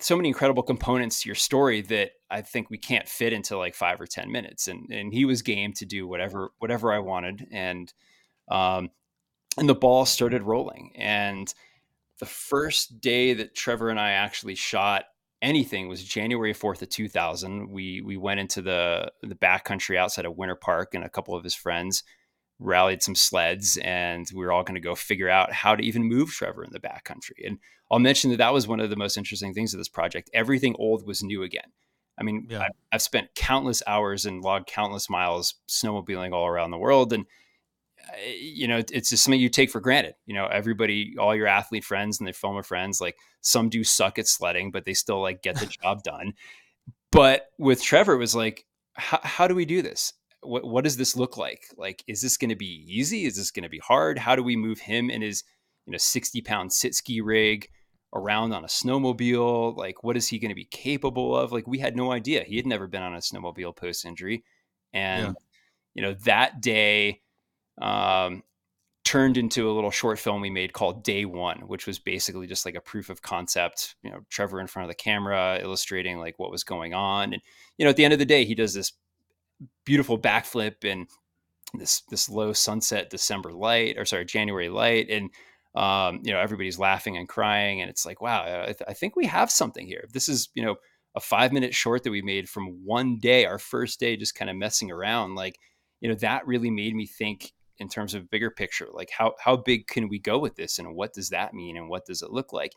so 0.00 0.16
many 0.16 0.28
incredible 0.28 0.62
components 0.62 1.22
to 1.22 1.28
your 1.28 1.36
story 1.36 1.80
that 1.80 2.12
I 2.30 2.42
think 2.42 2.70
we 2.70 2.78
can't 2.78 3.08
fit 3.08 3.32
into 3.32 3.56
like 3.56 3.74
five 3.74 4.00
or 4.00 4.06
ten 4.06 4.30
minutes. 4.30 4.68
And 4.68 4.90
and 4.90 5.12
he 5.12 5.24
was 5.24 5.42
game 5.42 5.72
to 5.74 5.86
do 5.86 6.06
whatever 6.06 6.50
whatever 6.58 6.92
I 6.92 6.98
wanted. 6.98 7.46
And 7.50 7.92
um, 8.48 8.90
and 9.58 9.68
the 9.68 9.74
ball 9.74 10.06
started 10.06 10.42
rolling. 10.42 10.92
And 10.96 11.52
the 12.18 12.26
first 12.26 13.00
day 13.00 13.34
that 13.34 13.54
Trevor 13.54 13.90
and 13.90 14.00
I 14.00 14.12
actually 14.12 14.54
shot 14.54 15.04
anything 15.42 15.88
was 15.88 16.02
January 16.02 16.54
4th 16.54 16.82
of 16.82 16.88
2000. 16.88 17.70
We 17.70 18.00
we 18.00 18.16
went 18.16 18.40
into 18.40 18.62
the 18.62 19.12
the 19.22 19.34
backcountry 19.34 19.96
outside 19.96 20.24
of 20.24 20.36
Winter 20.36 20.56
Park 20.56 20.94
and 20.94 21.04
a 21.04 21.10
couple 21.10 21.34
of 21.34 21.44
his 21.44 21.54
friends 21.54 22.02
rallied 22.58 23.02
some 23.02 23.14
sleds 23.14 23.78
and 23.82 24.26
we 24.34 24.44
were 24.44 24.50
all 24.50 24.62
going 24.62 24.74
to 24.74 24.80
go 24.80 24.94
figure 24.94 25.28
out 25.28 25.52
how 25.52 25.76
to 25.76 25.84
even 25.84 26.02
move 26.02 26.30
Trevor 26.30 26.64
in 26.64 26.72
the 26.72 26.80
backcountry. 26.80 27.46
And 27.46 27.58
I'll 27.90 27.98
mention 27.98 28.30
that 28.30 28.38
that 28.38 28.54
was 28.54 28.66
one 28.66 28.80
of 28.80 28.90
the 28.90 28.96
most 28.96 29.16
interesting 29.18 29.52
things 29.52 29.74
of 29.74 29.78
this 29.78 29.88
project. 29.88 30.30
Everything 30.32 30.74
old 30.78 31.06
was 31.06 31.22
new 31.22 31.42
again. 31.42 31.72
I 32.18 32.22
mean, 32.22 32.46
yeah. 32.48 32.68
I've 32.92 33.02
spent 33.02 33.34
countless 33.34 33.82
hours 33.86 34.26
and 34.26 34.42
logged 34.42 34.68
countless 34.68 35.10
miles 35.10 35.54
snowmobiling 35.68 36.32
all 36.32 36.46
around 36.46 36.70
the 36.70 36.78
world. 36.78 37.12
And, 37.12 37.26
uh, 38.08 38.16
you 38.38 38.66
know, 38.68 38.78
it's 38.78 39.10
just 39.10 39.22
something 39.24 39.40
you 39.40 39.48
take 39.48 39.70
for 39.70 39.80
granted. 39.80 40.14
You 40.24 40.34
know, 40.34 40.46
everybody, 40.46 41.14
all 41.18 41.34
your 41.34 41.46
athlete 41.46 41.84
friends 41.84 42.18
and 42.18 42.26
their 42.26 42.32
filmer 42.32 42.62
friends, 42.62 43.00
like 43.00 43.16
some 43.42 43.68
do 43.68 43.84
suck 43.84 44.18
at 44.18 44.28
sledding, 44.28 44.70
but 44.70 44.84
they 44.84 44.94
still 44.94 45.20
like 45.20 45.42
get 45.42 45.58
the 45.58 45.66
job 45.82 46.02
done. 46.02 46.32
But 47.12 47.46
with 47.58 47.82
Trevor, 47.82 48.14
it 48.14 48.18
was 48.18 48.34
like, 48.34 48.64
how 48.94 49.46
do 49.46 49.54
we 49.54 49.66
do 49.66 49.82
this? 49.82 50.14
what 50.46 50.64
what 50.64 50.84
does 50.84 50.96
this 50.96 51.16
look 51.16 51.36
like? 51.36 51.66
Like, 51.76 52.02
is 52.06 52.22
this 52.22 52.36
going 52.36 52.50
to 52.50 52.56
be 52.56 52.84
easy? 52.88 53.24
Is 53.24 53.36
this 53.36 53.50
going 53.50 53.64
to 53.64 53.68
be 53.68 53.78
hard? 53.78 54.18
How 54.18 54.36
do 54.36 54.42
we 54.42 54.56
move 54.56 54.78
him 54.78 55.10
in 55.10 55.22
his 55.22 55.44
you 55.86 55.92
know 55.92 55.98
60 55.98 56.40
pound 56.42 56.72
sit 56.72 56.94
ski 56.94 57.20
rig 57.20 57.68
around 58.14 58.52
on 58.52 58.64
a 58.64 58.68
snowmobile? 58.68 59.76
Like, 59.76 60.02
what 60.02 60.16
is 60.16 60.28
he 60.28 60.38
going 60.38 60.50
to 60.50 60.54
be 60.54 60.64
capable 60.64 61.36
of? 61.36 61.52
Like, 61.52 61.66
we 61.66 61.78
had 61.78 61.96
no 61.96 62.12
idea. 62.12 62.44
He 62.44 62.56
had 62.56 62.66
never 62.66 62.86
been 62.86 63.02
on 63.02 63.14
a 63.14 63.18
snowmobile 63.18 63.76
post 63.76 64.04
injury, 64.04 64.44
and 64.92 65.26
yeah. 65.28 65.32
you 65.94 66.02
know 66.02 66.14
that 66.24 66.60
day 66.60 67.22
um, 67.80 68.42
turned 69.04 69.36
into 69.36 69.70
a 69.70 69.72
little 69.72 69.90
short 69.90 70.18
film 70.18 70.40
we 70.40 70.50
made 70.50 70.72
called 70.72 71.04
Day 71.04 71.24
One, 71.24 71.60
which 71.68 71.86
was 71.86 71.98
basically 71.98 72.46
just 72.46 72.64
like 72.64 72.74
a 72.74 72.80
proof 72.80 73.10
of 73.10 73.22
concept. 73.22 73.96
You 74.02 74.10
know, 74.10 74.20
Trevor 74.30 74.60
in 74.60 74.66
front 74.66 74.84
of 74.84 74.88
the 74.88 75.02
camera 75.02 75.58
illustrating 75.60 76.18
like 76.18 76.38
what 76.38 76.50
was 76.50 76.64
going 76.64 76.94
on, 76.94 77.32
and 77.32 77.42
you 77.78 77.84
know, 77.84 77.90
at 77.90 77.96
the 77.96 78.04
end 78.04 78.12
of 78.12 78.18
the 78.18 78.24
day, 78.24 78.44
he 78.44 78.54
does 78.54 78.74
this 78.74 78.92
beautiful 79.84 80.18
backflip 80.18 80.84
and 80.84 81.06
this 81.74 82.02
this 82.10 82.28
low 82.28 82.52
sunset 82.52 83.10
December 83.10 83.52
light 83.52 83.96
or 83.98 84.04
sorry 84.04 84.24
January 84.24 84.68
light 84.68 85.08
and 85.10 85.30
um, 85.76 86.20
you 86.22 86.32
know 86.32 86.40
everybody's 86.40 86.78
laughing 86.78 87.16
and 87.16 87.28
crying 87.28 87.80
and 87.80 87.90
it's 87.90 88.06
like 88.06 88.20
wow 88.20 88.62
I, 88.62 88.66
th- 88.66 88.82
I, 88.88 88.94
think 88.94 89.14
we 89.14 89.26
have 89.26 89.50
something 89.50 89.86
here. 89.86 90.06
This 90.12 90.28
is 90.28 90.48
you 90.54 90.64
know 90.64 90.76
a 91.14 91.20
five 91.20 91.52
minute 91.52 91.74
short 91.74 92.02
that 92.02 92.10
we 92.10 92.22
made 92.22 92.48
from 92.48 92.84
one 92.84 93.18
day 93.18 93.44
our 93.44 93.58
first 93.58 94.00
day 94.00 94.16
just 94.16 94.34
kind 94.34 94.50
of 94.50 94.56
messing 94.56 94.90
around 94.90 95.34
like 95.34 95.58
you 96.00 96.08
know 96.08 96.14
that 96.16 96.46
really 96.46 96.70
made 96.70 96.94
me 96.94 97.06
think 97.06 97.52
in 97.78 97.88
terms 97.88 98.14
of 98.14 98.30
bigger 98.30 98.50
picture 98.50 98.88
like 98.92 99.10
how 99.10 99.34
how 99.38 99.56
big 99.56 99.86
can 99.86 100.08
we 100.08 100.18
go 100.18 100.38
with 100.38 100.56
this 100.56 100.78
and 100.78 100.94
what 100.94 101.12
does 101.12 101.28
that 101.28 101.52
mean 101.52 101.76
and 101.76 101.88
what 101.88 102.06
does 102.06 102.22
it 102.22 102.30
look 102.30 102.52
like? 102.52 102.72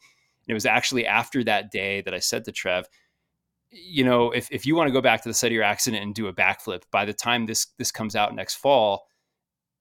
And 0.45 0.51
it 0.51 0.53
was 0.53 0.65
actually 0.65 1.05
after 1.05 1.43
that 1.45 1.71
day 1.71 2.01
that 2.01 2.13
I 2.13 2.19
said 2.19 2.45
to 2.45 2.51
Trev 2.51 2.85
you 3.71 4.03
know, 4.03 4.31
if, 4.31 4.47
if 4.51 4.65
you 4.65 4.75
want 4.75 4.87
to 4.87 4.93
go 4.93 5.01
back 5.01 5.21
to 5.21 5.29
the 5.29 5.33
site 5.33 5.51
of 5.51 5.55
your 5.55 5.63
accident 5.63 6.03
and 6.03 6.15
do 6.15 6.27
a 6.27 6.33
backflip, 6.33 6.83
by 6.91 7.05
the 7.05 7.13
time 7.13 7.45
this 7.45 7.67
this 7.77 7.91
comes 7.91 8.15
out 8.15 8.35
next 8.35 8.55
fall, 8.55 9.07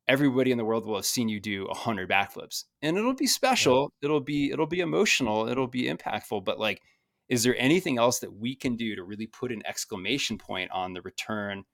everybody 0.09 0.51
in 0.51 0.59
the 0.59 0.65
world 0.65 0.87
will 0.87 0.97
have 0.97 1.07
seen 1.07 1.29
you 1.29 1.39
do 1.39 1.67
a 1.67 1.75
hundred 1.75 2.11
backflips, 2.11 2.65
and 2.83 2.97
it'll 2.97 3.15
be 3.15 3.27
special. 3.27 3.93
Yeah. 4.01 4.07
It'll 4.07 4.21
be 4.21 4.51
it'll 4.51 4.67
be 4.67 4.81
emotional. 4.81 5.49
It'll 5.49 5.69
be 5.69 5.85
impactful. 5.85 6.45
But 6.45 6.59
like, 6.59 6.83
is 7.29 7.43
there 7.43 7.55
anything 7.59 7.99
else 7.99 8.19
that 8.21 8.33
we 8.33 8.57
can 8.57 8.77
do 8.77 8.97
to 8.97 9.05
really 9.05 9.27
put 9.27 9.53
an 9.53 9.63
exclamation 9.67 10.39
point 10.39 10.71
on 10.73 10.95
the 10.95 11.03
return 11.03 11.65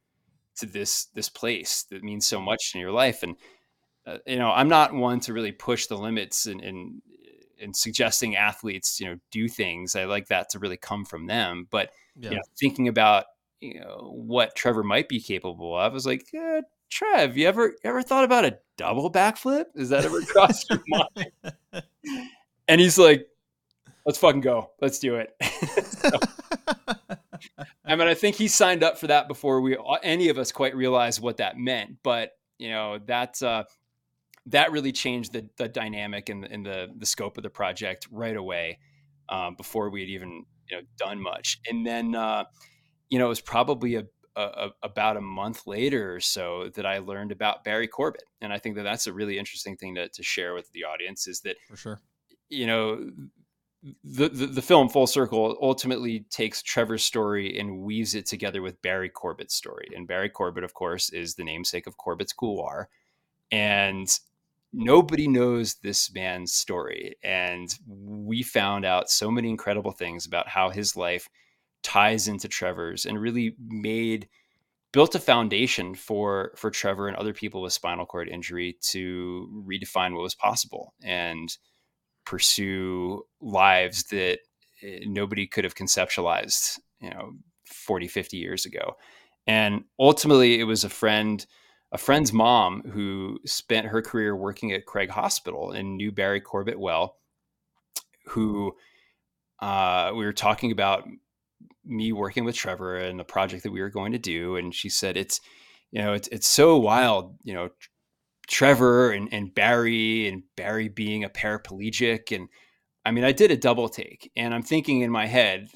to 0.57 0.67
this 0.67 1.07
this 1.15 1.29
place 1.29 1.85
that 1.91 2.03
means 2.03 2.27
so 2.27 2.41
much 2.41 2.73
in 2.75 2.81
your 2.81 2.93
life? 2.93 3.23
And 3.23 3.37
uh, 4.07 4.19
you 4.27 4.37
know, 4.37 4.51
I'm 4.51 4.69
not 4.69 4.93
one 4.93 5.21
to 5.21 5.33
really 5.33 5.53
push 5.53 5.87
the 5.87 5.97
limits 5.97 6.47
and, 6.47 6.61
and 6.61 7.03
and 7.61 7.75
suggesting 7.75 8.37
athletes, 8.37 9.01
you 9.01 9.07
know, 9.07 9.17
do 9.31 9.49
things. 9.49 9.95
I 9.97 10.05
like 10.05 10.29
that 10.29 10.51
to 10.51 10.59
really 10.59 10.77
come 10.77 11.05
from 11.05 11.27
them. 11.27 11.69
But 11.71 11.91
yeah. 12.17 12.31
you 12.31 12.37
know, 12.37 12.43
thinking 12.59 12.89
about 12.89 13.27
you 13.61 13.81
know 13.81 14.13
what 14.13 14.57
Trevor 14.57 14.83
might 14.83 15.09
be 15.09 15.21
capable 15.21 15.79
of, 15.79 15.93
I 15.93 15.95
was 15.95 16.05
like, 16.05 16.27
yeah, 16.33 16.61
Trev, 16.91 17.37
you 17.37 17.47
ever 17.47 17.75
ever 17.85 18.03
thought 18.03 18.25
about 18.25 18.45
a 18.45 18.59
double 18.77 19.11
backflip? 19.11 19.67
Is 19.75 19.89
that 19.89 20.05
ever 20.05 20.21
crossed 20.23 20.71
your 20.71 20.83
mind? 20.89 21.33
And 22.69 22.81
he's 22.81 22.99
like, 22.99 23.27
let's 24.07 24.19
fucking 24.19 24.41
go. 24.41 24.71
Let's 24.81 24.99
do 24.99 25.17
it. 25.17 25.35
so, 25.85 26.11
I 27.85 27.97
mean, 27.97 28.09
I 28.09 28.15
think 28.15 28.37
he 28.37 28.49
signed 28.49 28.83
up 28.83 28.99
for 28.99 29.07
that 29.09 29.29
before 29.29 29.61
we 29.61 29.77
any 30.03 30.29
of 30.29 30.39
us 30.39 30.53
quite 30.53 30.75
realized 30.75 31.21
what 31.21 31.39
that 31.39 31.59
meant. 31.59 31.97
But 32.03 32.33
you 32.59 32.71
know, 32.71 32.99
that's 33.05 33.43
uh, 33.43 33.65
that 34.47 34.73
really 34.73 34.93
changed 34.93 35.33
the, 35.33 35.49
the 35.57 35.69
dynamic 35.69 36.29
and, 36.29 36.45
and 36.45 36.65
the, 36.65 36.89
the 36.97 37.07
scope 37.07 37.37
of 37.37 37.43
the 37.43 37.51
project 37.51 38.07
right 38.11 38.37
away 38.37 38.79
um, 39.29 39.55
before 39.57 39.91
we 39.91 40.01
had 40.01 40.11
even 40.11 40.45
you 40.71 40.77
know 40.77 40.83
done 40.99 41.21
much. 41.21 41.61
And 41.69 41.87
then 41.87 42.15
uh, 42.15 42.45
you 43.09 43.19
know 43.19 43.27
it 43.27 43.31
was 43.31 43.41
probably 43.41 43.97
a, 43.97 44.05
a, 44.37 44.69
about 44.83 45.17
a 45.17 45.21
month 45.21 45.67
later 45.67 46.15
or 46.15 46.21
so 46.21 46.71
that 46.75 46.87
I 46.87 46.99
learned 46.99 47.33
about 47.33 47.65
Barry 47.65 47.89
Corbett. 47.89 48.25
and 48.41 48.53
I 48.53 48.59
think 48.59 48.77
that 48.77 48.83
that's 48.83 49.07
a 49.07 49.13
really 49.13 49.39
interesting 49.39 49.77
thing 49.77 49.95
to, 49.95 50.09
to 50.09 50.23
share 50.23 50.55
with 50.55 50.71
the 50.73 50.85
audience. 50.85 51.27
Is 51.27 51.41
that 51.41 51.57
for 51.69 51.77
sure? 51.77 52.01
You 52.49 52.67
know, 52.67 53.11
the, 54.03 54.29
the, 54.29 54.47
the 54.47 54.63
film 54.63 54.89
Full 54.89 55.07
Circle 55.07 55.59
ultimately 55.61 56.21
takes 56.31 56.63
Trevor's 56.63 57.05
story 57.05 57.59
and 57.59 57.81
weaves 57.81 58.15
it 58.15 58.27
together 58.27 58.63
with 58.63 58.81
Barry 58.83 59.09
Corbett's 59.09 59.55
story. 59.55 59.89
And 59.95 60.09
Barry 60.09 60.31
Corbett, 60.31 60.65
of 60.65 60.75
course, 60.75 61.11
is 61.11 61.35
the 61.35 61.45
namesake 61.45 61.87
of 61.87 61.97
Corbett's 61.97 62.33
Couloir. 62.33 62.89
And 63.51 64.09
nobody 64.73 65.29
knows 65.29 65.75
this 65.75 66.13
man's 66.13 66.53
story. 66.53 67.17
And 67.23 67.69
we 67.87 68.43
found 68.43 68.85
out 68.85 69.11
so 69.11 69.31
many 69.31 69.51
incredible 69.51 69.93
things 69.93 70.27
about 70.27 70.49
how 70.49 70.71
his 70.71 70.97
life 70.97 71.29
ties 71.85 72.27
into 72.27 72.49
Trevor's 72.49 73.07
and 73.07 73.21
really 73.21 73.55
made 73.65 74.29
built 74.93 75.15
a 75.15 75.21
foundation 75.21 75.95
for 75.95 76.53
for 76.57 76.71
Trevor 76.71 77.07
and 77.07 77.17
other 77.17 77.33
people 77.33 77.63
with 77.63 77.73
spinal 77.73 78.07
cord 78.07 78.29
injury 78.29 78.77
to 78.81 79.65
redefine 79.69 80.15
what 80.15 80.23
was 80.23 80.35
possible 80.35 80.95
and 81.03 81.57
pursue 82.25 83.23
lives 83.41 84.05
that 84.05 84.39
eh, 84.83 85.01
nobody 85.07 85.47
could 85.47 85.65
have 85.65 85.75
conceptualized, 85.75 86.79
you 87.01 87.11
know, 87.11 87.33
40, 87.67 88.09
50 88.09 88.37
years 88.37 88.65
ago. 88.65 88.97
And 89.47 89.85
ultimately 89.99 90.59
it 90.59 90.65
was 90.65 90.85
a 90.85 90.89
friend 90.89 91.45
a 91.93 91.99
friend's 91.99 92.33
mom 92.33 92.83
who 92.93 93.39
spent 93.45 93.87
her 93.87 94.03
career 94.03 94.35
working 94.35 94.73
at 94.73 94.87
Craig 94.87 95.11
Hospital 95.11 95.71
and 95.71 95.97
knew 95.97 96.11
Barry 96.11 96.41
Corbet 96.41 96.79
well, 96.79 97.19
who 98.27 98.75
uh, 99.61 100.11
we 100.15 100.25
were 100.25 100.33
talking 100.33 100.73
about 100.73 101.05
me 101.85 102.13
working 102.13 102.45
with 102.45 102.55
Trevor 102.55 102.97
and 102.97 103.19
the 103.19 103.25
project 103.25 103.63
that 103.63 103.73
we 103.73 103.81
were 103.81 103.91
going 103.91 104.13
to 104.13 104.19
do. 104.19 104.57
And 104.57 104.75
she 104.75 104.89
said, 104.89 105.17
it's, 105.17 105.41
you 105.91 106.03
know, 106.03 106.13
it's, 106.13 106.29
it's 106.29 106.49
so 106.49 106.77
wild, 106.77 107.37
you 107.43 107.55
know, 107.55 107.71
Trevor 108.47 109.11
and, 109.11 109.29
and 109.33 109.55
Barry 109.55 110.29
and 110.29 110.43
Barry 110.57 110.89
being 110.89 111.25
a 111.25 111.29
paraplegic. 111.29 112.35
And 112.35 112.49
I 113.05 113.11
mean, 113.11 113.25
I 113.25 113.33
did 113.33 113.51
a 113.51 113.57
double 113.57 113.89
take 113.89 114.31
and 114.37 114.55
I'm 114.55 114.63
thinking 114.63 115.01
in 115.01 115.11
my 115.11 115.27
head, 115.27 115.69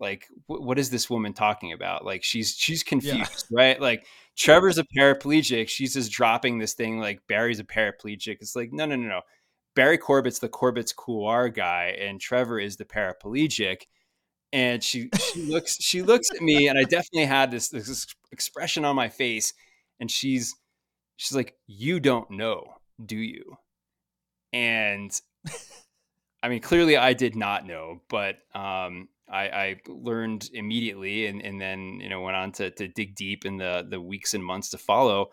like, 0.00 0.26
what 0.46 0.78
is 0.78 0.90
this 0.90 1.08
woman 1.08 1.32
talking 1.32 1.72
about? 1.72 2.04
Like 2.04 2.24
she's, 2.24 2.54
she's 2.56 2.82
confused, 2.82 3.46
yeah. 3.50 3.56
right? 3.56 3.80
Like 3.80 4.06
Trevor's 4.36 4.78
a 4.78 4.84
paraplegic. 4.84 5.68
She's 5.68 5.94
just 5.94 6.10
dropping 6.10 6.58
this 6.58 6.74
thing 6.74 6.98
like 6.98 7.20
Barry's 7.28 7.60
a 7.60 7.64
paraplegic. 7.64 8.38
It's 8.40 8.56
like, 8.56 8.72
no, 8.72 8.84
no, 8.84 8.96
no, 8.96 9.08
no. 9.08 9.20
Barry 9.74 9.98
Corbet's 9.98 10.38
the 10.38 10.48
Corbet's 10.48 10.92
Couloir 10.92 11.48
guy, 11.48 11.96
and 11.98 12.20
Trevor 12.20 12.58
is 12.58 12.76
the 12.76 12.84
paraplegic. 12.84 13.82
And 14.52 14.82
she 14.82 15.10
she 15.32 15.42
looks 15.50 15.76
she 15.80 16.02
looks 16.02 16.30
at 16.30 16.42
me, 16.42 16.68
and 16.68 16.78
I 16.78 16.84
definitely 16.84 17.26
had 17.26 17.50
this 17.50 17.68
this 17.68 18.06
expression 18.32 18.84
on 18.84 18.96
my 18.96 19.08
face, 19.08 19.52
and 20.00 20.10
she's 20.10 20.54
she's 21.16 21.34
like, 21.34 21.54
"You 21.66 22.00
don't 22.00 22.30
know, 22.30 22.64
do 23.04 23.16
you?" 23.16 23.56
And 24.52 25.10
I 26.42 26.48
mean, 26.48 26.60
clearly 26.60 26.96
I 26.96 27.12
did 27.12 27.36
not 27.36 27.66
know, 27.66 28.00
but 28.08 28.36
um, 28.54 29.08
I, 29.30 29.48
I, 29.48 29.76
learned 29.86 30.50
immediately 30.52 31.26
and, 31.26 31.40
and 31.40 31.60
then 31.60 32.00
you 32.00 32.08
know 32.08 32.20
went 32.20 32.36
on 32.36 32.52
to, 32.52 32.70
to 32.70 32.88
dig 32.88 33.14
deep 33.14 33.46
in 33.46 33.56
the 33.56 33.86
the 33.88 34.00
weeks 34.00 34.34
and 34.34 34.44
months 34.44 34.70
to 34.70 34.78
follow 34.78 35.30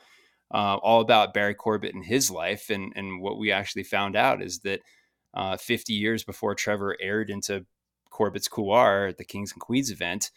uh, 0.54 0.78
all 0.78 1.02
about 1.02 1.34
Barry 1.34 1.54
Corbet 1.54 1.94
and 1.94 2.06
his 2.06 2.32
life 2.32 2.70
and 2.70 2.94
and 2.96 3.22
what 3.22 3.38
we 3.38 3.52
actually 3.52 3.84
found 3.84 4.16
out 4.16 4.42
is 4.42 4.60
that 4.60 4.82
uh, 5.34 5.58
50 5.58 5.94
years 5.94 6.24
before 6.24 6.56
Trevor 6.56 6.96
aired 7.02 7.30
into 7.30 7.66
Corbet's 8.10 8.48
Couloir 8.48 9.14
the 9.14 9.26
Kings 9.26 9.52
and 9.52 9.62
Queens 9.62 9.92
event, 9.92 10.32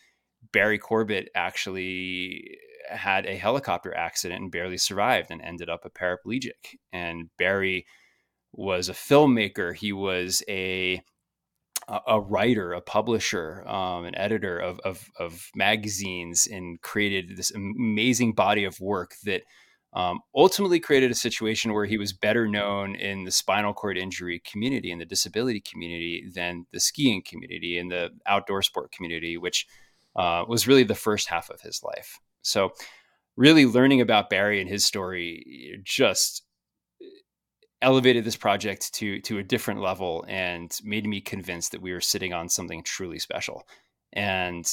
Barry 0.53 0.79
Corbet 0.79 1.29
actually 1.35 2.59
had 2.89 3.27
a 3.27 3.37
helicopter 3.37 3.95
accident 3.97 4.43
and 4.43 4.51
barely 4.51 4.79
survived 4.79 5.31
and 5.31 5.41
ended 5.41 5.69
up 5.69 5.85
a 5.85 5.91
paraplegic. 5.91 6.77
And 6.93 7.31
Barry 7.39 7.87
was 8.53 8.89
a 8.89 8.95
filmmaker. 8.95 9.75
He 9.75 9.93
was 9.93 10.43
a 10.49 11.03
a 12.07 12.21
writer, 12.21 12.73
a 12.73 12.81
publisher, 12.81 13.67
um, 13.69 14.05
an 14.05 14.15
editor 14.15 14.57
of, 14.57 14.79
of, 14.85 15.11
of, 15.19 15.49
magazines, 15.57 16.47
and 16.51 16.81
created 16.81 17.37
this 17.37 17.51
amazing 17.51 18.35
body 18.35 18.65
of 18.65 18.81
work 18.81 19.15
that 19.25 19.43
um, 19.94 20.20
ultimately 20.35 20.81
created 20.81 21.11
a 21.11 21.14
situation 21.14 21.72
where 21.72 21.85
he 21.85 21.98
was 21.98 22.12
better 22.12 22.48
known 22.48 22.94
in 22.94 23.24
the 23.24 23.31
spinal 23.31 23.74
cord 23.74 23.98
injury 23.98 24.40
community 24.40 24.90
and 24.90 25.00
the 25.00 25.07
disability 25.07 25.61
community 25.61 26.31
than 26.35 26.66
the 26.72 26.81
skiing 26.81 27.22
community 27.22 27.76
and 27.76 27.90
the 27.90 28.11
outdoor 28.26 28.62
sport 28.62 28.90
community, 28.92 29.37
which 29.37 29.66
uh, 30.16 30.44
was 30.48 30.66
really 30.66 30.85
the 30.85 30.94
first 30.94 31.28
half 31.28 31.50
of 31.50 31.61
his 31.61 31.83
life. 31.83 32.18
So, 32.40 32.72
really 33.37 33.66
learning 33.66 34.00
about 34.00 34.31
Barry 34.31 34.61
and 34.61 34.68
his 34.68 34.85
story 34.85 35.81
just 35.85 36.42
elevated 37.83 38.24
this 38.24 38.37
project 38.37 38.94
to 38.94 39.20
to 39.20 39.38
a 39.38 39.42
different 39.42 39.81
level 39.81 40.24
and 40.28 40.78
made 40.85 41.07
me 41.07 41.20
convinced 41.20 41.72
that 41.72 41.83
we 41.83 41.92
were 41.92 42.00
sitting 42.00 42.33
on 42.33 42.48
something 42.48 42.83
truly 42.83 43.18
special. 43.18 43.66
And 44.12 44.64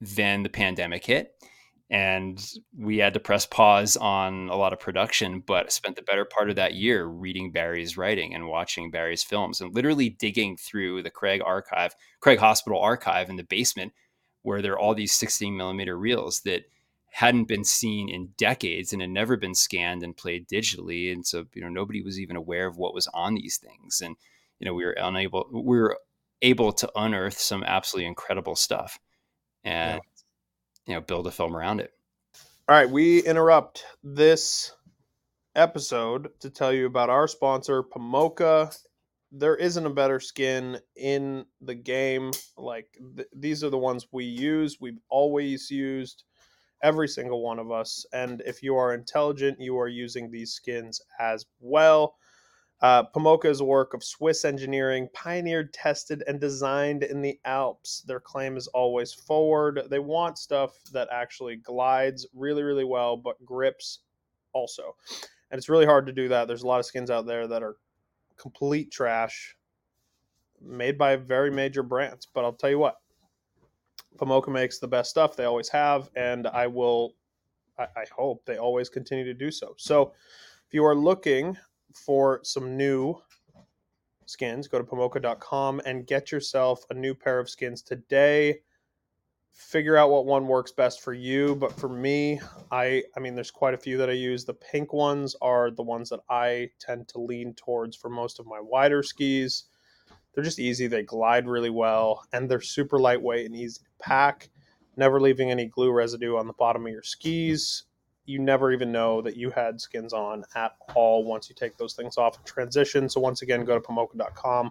then 0.00 0.42
the 0.42 0.48
pandemic 0.48 1.06
hit 1.06 1.32
and 1.90 2.52
we 2.76 2.98
had 2.98 3.14
to 3.14 3.20
press 3.20 3.46
pause 3.46 3.96
on 3.96 4.48
a 4.50 4.56
lot 4.56 4.72
of 4.72 4.80
production 4.80 5.40
but 5.46 5.72
spent 5.72 5.96
the 5.96 6.02
better 6.02 6.24
part 6.24 6.50
of 6.50 6.56
that 6.56 6.74
year 6.74 7.06
reading 7.06 7.50
barry's 7.50 7.96
writing 7.96 8.34
and 8.34 8.46
watching 8.46 8.90
barry's 8.90 9.22
films 9.22 9.60
and 9.60 9.74
literally 9.74 10.10
digging 10.10 10.56
through 10.56 11.02
the 11.02 11.10
craig 11.10 11.40
archive 11.44 11.94
craig 12.20 12.38
hospital 12.38 12.78
archive 12.78 13.30
in 13.30 13.36
the 13.36 13.44
basement 13.44 13.92
where 14.42 14.62
there 14.62 14.72
are 14.72 14.78
all 14.78 14.94
these 14.94 15.12
16 15.12 15.56
millimeter 15.56 15.96
reels 15.98 16.40
that 16.40 16.64
hadn't 17.10 17.44
been 17.48 17.64
seen 17.64 18.08
in 18.08 18.28
decades 18.36 18.92
and 18.92 19.02
had 19.02 19.10
never 19.10 19.36
been 19.36 19.54
scanned 19.54 20.02
and 20.02 20.16
played 20.16 20.46
digitally. 20.48 21.12
And 21.12 21.26
so 21.26 21.46
you 21.54 21.62
know 21.62 21.68
nobody 21.68 22.02
was 22.02 22.20
even 22.20 22.36
aware 22.36 22.66
of 22.66 22.76
what 22.76 22.94
was 22.94 23.08
on 23.08 23.34
these 23.34 23.56
things. 23.58 24.00
And 24.00 24.16
you 24.60 24.66
know 24.66 24.74
we 24.74 24.84
were 24.84 24.92
unable 24.92 25.48
we 25.52 25.78
were 25.78 25.98
able 26.42 26.72
to 26.72 26.90
unearth 26.94 27.38
some 27.38 27.64
absolutely 27.64 28.06
incredible 28.06 28.56
stuff. 28.56 28.98
And. 29.64 30.00
You 30.88 30.94
know 30.94 31.00
build 31.00 31.26
a 31.26 31.30
film 31.30 31.54
around 31.54 31.80
it 31.80 31.92
all 32.68 32.74
right 32.74 32.90
we 32.90 33.22
interrupt 33.22 33.84
this 34.02 34.72
episode 35.54 36.30
to 36.40 36.50
tell 36.50 36.72
you 36.72 36.86
about 36.86 37.10
our 37.10 37.28
sponsor 37.28 37.82
Pomoca 37.82 38.76
there 39.30 39.56
isn't 39.56 39.86
a 39.86 39.90
better 39.90 40.18
skin 40.18 40.78
in 40.96 41.44
the 41.60 41.74
game 41.74 42.32
like 42.56 42.88
th- 43.16 43.28
these 43.36 43.62
are 43.62 43.70
the 43.70 43.78
ones 43.78 44.08
we 44.10 44.24
use 44.24 44.78
we've 44.80 44.98
always 45.08 45.70
used 45.70 46.24
every 46.82 47.08
single 47.08 47.42
one 47.42 47.58
of 47.58 47.70
us. 47.70 48.06
And 48.12 48.42
if 48.46 48.62
you 48.62 48.76
are 48.76 48.94
intelligent, 48.94 49.60
you 49.60 49.78
are 49.78 49.88
using 49.88 50.30
these 50.30 50.52
skins 50.52 51.00
as 51.18 51.46
well. 51.60 52.16
Uh, 52.80 53.02
is 53.44 53.60
a 53.60 53.64
work 53.64 53.92
of 53.92 54.04
Swiss 54.04 54.44
engineering, 54.44 55.08
pioneered, 55.12 55.72
tested, 55.72 56.22
and 56.28 56.40
designed 56.40 57.02
in 57.02 57.20
the 57.20 57.38
Alps. 57.44 58.02
Their 58.06 58.20
claim 58.20 58.56
is 58.56 58.68
always 58.68 59.12
forward. 59.12 59.82
They 59.90 59.98
want 59.98 60.38
stuff 60.38 60.78
that 60.92 61.08
actually 61.10 61.56
glides 61.56 62.26
really, 62.32 62.62
really 62.62 62.84
well, 62.84 63.16
but 63.16 63.44
grips 63.44 64.00
also. 64.52 64.94
And 65.50 65.58
it's 65.58 65.68
really 65.68 65.86
hard 65.86 66.06
to 66.06 66.12
do 66.12 66.28
that. 66.28 66.46
There's 66.46 66.62
a 66.62 66.68
lot 66.68 66.78
of 66.78 66.86
skins 66.86 67.10
out 67.10 67.26
there 67.26 67.48
that 67.48 67.64
are 67.64 67.76
complete 68.36 68.92
trash, 68.92 69.56
made 70.60 70.96
by 70.96 71.16
very 71.16 71.50
major 71.50 71.82
brands. 71.82 72.28
But 72.32 72.44
I'll 72.44 72.52
tell 72.52 72.70
you 72.70 72.78
what, 72.78 72.98
Pomoca 74.18 74.50
makes 74.50 74.78
the 74.78 74.88
best 74.88 75.10
stuff. 75.10 75.34
They 75.34 75.44
always 75.44 75.68
have, 75.68 76.10
and 76.14 76.46
I 76.46 76.68
will. 76.68 77.14
I, 77.76 77.84
I 77.84 78.04
hope 78.14 78.44
they 78.44 78.58
always 78.58 78.88
continue 78.88 79.24
to 79.24 79.34
do 79.34 79.50
so. 79.50 79.74
So, 79.78 80.12
if 80.66 80.74
you 80.74 80.84
are 80.84 80.94
looking 80.94 81.56
for 81.94 82.40
some 82.42 82.76
new 82.76 83.20
skins, 84.26 84.68
go 84.68 84.78
to 84.78 84.84
pomoca.com 84.84 85.80
and 85.84 86.06
get 86.06 86.30
yourself 86.30 86.84
a 86.90 86.94
new 86.94 87.14
pair 87.14 87.38
of 87.38 87.48
skins 87.48 87.82
today. 87.82 88.60
Figure 89.52 89.96
out 89.96 90.10
what 90.10 90.26
one 90.26 90.46
works 90.46 90.70
best 90.70 91.00
for 91.00 91.12
you, 91.12 91.56
but 91.56 91.72
for 91.72 91.88
me, 91.88 92.40
I 92.70 93.02
I 93.16 93.20
mean 93.20 93.34
there's 93.34 93.50
quite 93.50 93.74
a 93.74 93.78
few 93.78 93.96
that 93.98 94.08
I 94.08 94.12
use. 94.12 94.44
The 94.44 94.54
pink 94.54 94.92
ones 94.92 95.34
are 95.42 95.72
the 95.72 95.82
ones 95.82 96.10
that 96.10 96.20
I 96.30 96.70
tend 96.78 97.08
to 97.08 97.20
lean 97.20 97.54
towards 97.54 97.96
for 97.96 98.08
most 98.08 98.38
of 98.38 98.46
my 98.46 98.60
wider 98.60 99.02
skis. 99.02 99.64
They're 100.32 100.44
just 100.44 100.60
easy. 100.60 100.86
They 100.86 101.02
glide 101.02 101.48
really 101.48 101.70
well, 101.70 102.24
and 102.32 102.48
they're 102.48 102.60
super 102.60 103.00
lightweight 103.00 103.46
and 103.46 103.56
easy 103.56 103.80
to 103.80 103.90
pack, 103.98 104.50
never 104.96 105.20
leaving 105.20 105.50
any 105.50 105.66
glue 105.66 105.90
residue 105.90 106.36
on 106.36 106.46
the 106.46 106.52
bottom 106.52 106.86
of 106.86 106.92
your 106.92 107.02
skis. 107.02 107.82
You 108.28 108.38
never 108.38 108.72
even 108.72 108.92
know 108.92 109.22
that 109.22 109.36
you 109.36 109.50
had 109.50 109.80
skins 109.80 110.12
on 110.12 110.44
at 110.54 110.76
all 110.94 111.24
once 111.24 111.48
you 111.48 111.54
take 111.54 111.78
those 111.78 111.94
things 111.94 112.18
off 112.18 112.36
and 112.36 112.44
transition. 112.44 113.08
So 113.08 113.20
once 113.20 113.40
again, 113.40 113.64
go 113.64 113.74
to 113.74 113.80
pomoca.com, 113.80 114.70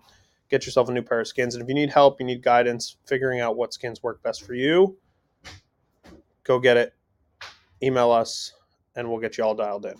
get 0.50 0.66
yourself 0.66 0.90
a 0.90 0.92
new 0.92 1.02
pair 1.02 1.20
of 1.20 1.28
skins. 1.28 1.56
And 1.56 1.64
if 1.64 1.68
you 1.68 1.74
need 1.74 1.90
help, 1.90 2.20
you 2.20 2.26
need 2.28 2.44
guidance 2.44 2.98
figuring 3.06 3.40
out 3.40 3.58
what 3.58 3.74
skins 3.74 4.04
work 4.04 4.22
best 4.22 4.44
for 4.44 4.54
you, 4.54 4.96
go 6.44 6.60
get 6.60 6.78
it. 6.78 6.94
Email 7.82 8.12
us, 8.12 8.54
and 8.96 9.10
we'll 9.10 9.20
get 9.20 9.38
you 9.38 9.44
all 9.44 9.56
dialed 9.56 9.86
in. 9.86 9.96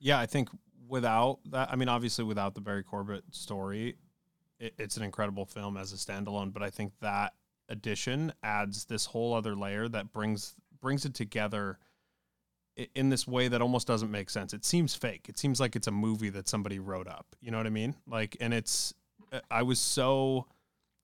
Yeah, 0.00 0.18
I 0.18 0.26
think 0.26 0.48
without 0.88 1.38
that, 1.50 1.70
I 1.70 1.76
mean, 1.76 1.88
obviously, 1.88 2.24
without 2.24 2.54
the 2.54 2.60
Barry 2.60 2.82
Corbet 2.82 3.22
story, 3.30 3.96
it, 4.58 4.74
it's 4.78 4.96
an 4.96 5.02
incredible 5.02 5.46
film 5.46 5.76
as 5.76 5.92
a 5.92 5.96
standalone. 5.96 6.52
But 6.52 6.62
I 6.62 6.70
think 6.70 6.92
that 7.00 7.34
addition 7.68 8.32
adds 8.42 8.84
this 8.84 9.06
whole 9.06 9.34
other 9.34 9.56
layer 9.56 9.88
that 9.88 10.12
brings 10.12 10.54
brings 10.86 11.04
it 11.04 11.14
together 11.14 11.80
in 12.94 13.08
this 13.08 13.26
way 13.26 13.48
that 13.48 13.60
almost 13.60 13.88
doesn't 13.88 14.10
make 14.12 14.30
sense. 14.30 14.54
It 14.54 14.64
seems 14.64 14.94
fake. 14.94 15.26
It 15.28 15.36
seems 15.36 15.58
like 15.58 15.74
it's 15.74 15.88
a 15.88 15.90
movie 15.90 16.28
that 16.28 16.46
somebody 16.46 16.78
wrote 16.78 17.08
up. 17.08 17.26
You 17.40 17.50
know 17.50 17.56
what 17.56 17.66
I 17.66 17.70
mean? 17.70 17.96
Like, 18.06 18.36
and 18.38 18.54
it's 18.54 18.94
uh, 19.32 19.40
I 19.50 19.64
was 19.64 19.80
so 19.80 20.46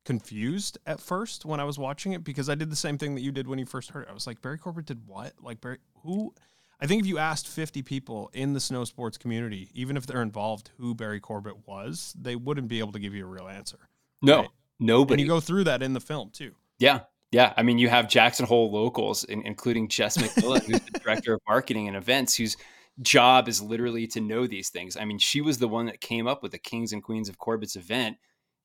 confused 0.05 0.79
at 0.87 1.01
first 1.01 1.45
when 1.45 1.59
I 1.59 1.65
was 1.65 1.81
watching 1.81 2.13
it 2.13 2.23
because 2.23 2.49
I 2.49 2.55
did 2.55 2.71
the 2.71 2.77
same 2.77 2.97
thing 2.97 3.17
that 3.17 3.23
you 3.23 3.33
did 3.33 3.49
when 3.49 3.59
you 3.59 3.67
first 3.67 3.91
heard 3.91 4.03
it. 4.05 4.09
I 4.09 4.15
was 4.15 4.25
like, 4.25 4.41
Barry 4.41 4.57
Corbet 4.57 4.87
did 4.87 5.05
what? 5.05 5.33
Like 5.43 5.61
Barry 5.61 5.79
who 6.05 6.33
I 6.81 6.87
think 6.87 7.01
if 7.01 7.09
you 7.09 7.19
asked 7.19 7.49
50 7.49 7.83
people 7.83 8.31
in 8.33 8.53
the 8.53 8.61
snow 8.61 8.85
sports 8.85 9.19
community, 9.19 9.69
even 9.75 9.97
if 9.97 10.07
they're 10.07 10.23
involved, 10.23 10.71
who 10.79 10.95
Barry 10.95 11.19
Corbet 11.19 11.67
was, 11.67 12.15
they 12.17 12.37
wouldn't 12.37 12.69
be 12.69 12.79
able 12.79 12.93
to 12.93 13.01
give 13.01 13.15
you 13.15 13.25
a 13.25 13.29
real 13.29 13.49
answer. 13.49 13.89
No, 14.21 14.37
Right. 14.37 14.45
And 14.45 14.87
nobody. 14.87 15.23
you 15.23 15.29
go 15.29 15.41
through 15.41 15.65
that 15.65 15.83
in 15.83 15.93
the 15.93 16.01
film 16.01 16.31
too. 16.31 16.53
Yeah. 16.79 17.01
Yeah. 17.33 17.53
I 17.57 17.63
mean, 17.63 17.79
you 17.79 17.89
have 17.89 18.09
Jackson 18.09 18.47
Hole 18.47 18.71
locals, 18.71 19.25
in, 19.25 19.43
including 19.47 19.89
Jess 19.89 20.17
McMillan, 20.19 20.63
who's 20.65 20.81
the 20.81 20.99
director 21.01 21.35
of 21.35 21.41
marketing 21.49 21.89
and 21.89 21.97
events, 21.97 22.37
whose 22.37 22.57
job 23.01 23.49
is 23.49 23.61
literally 23.63 24.07
to 24.09 24.21
know 24.21 24.47
these 24.47 24.69
things. 24.69 24.97
I 24.97 25.05
mean, 25.07 25.19
she 25.19 25.41
was 25.41 25.59
the 25.59 25.69
one 25.69 25.87
that 25.87 26.01
came 26.01 26.27
up 26.27 26.43
with 26.43 26.53
the 26.53 26.59
Kings 26.59 26.93
and 26.93 27.03
Queens 27.03 27.29
of 27.29 27.39
Corbet's 27.39 27.75
event 27.75 28.19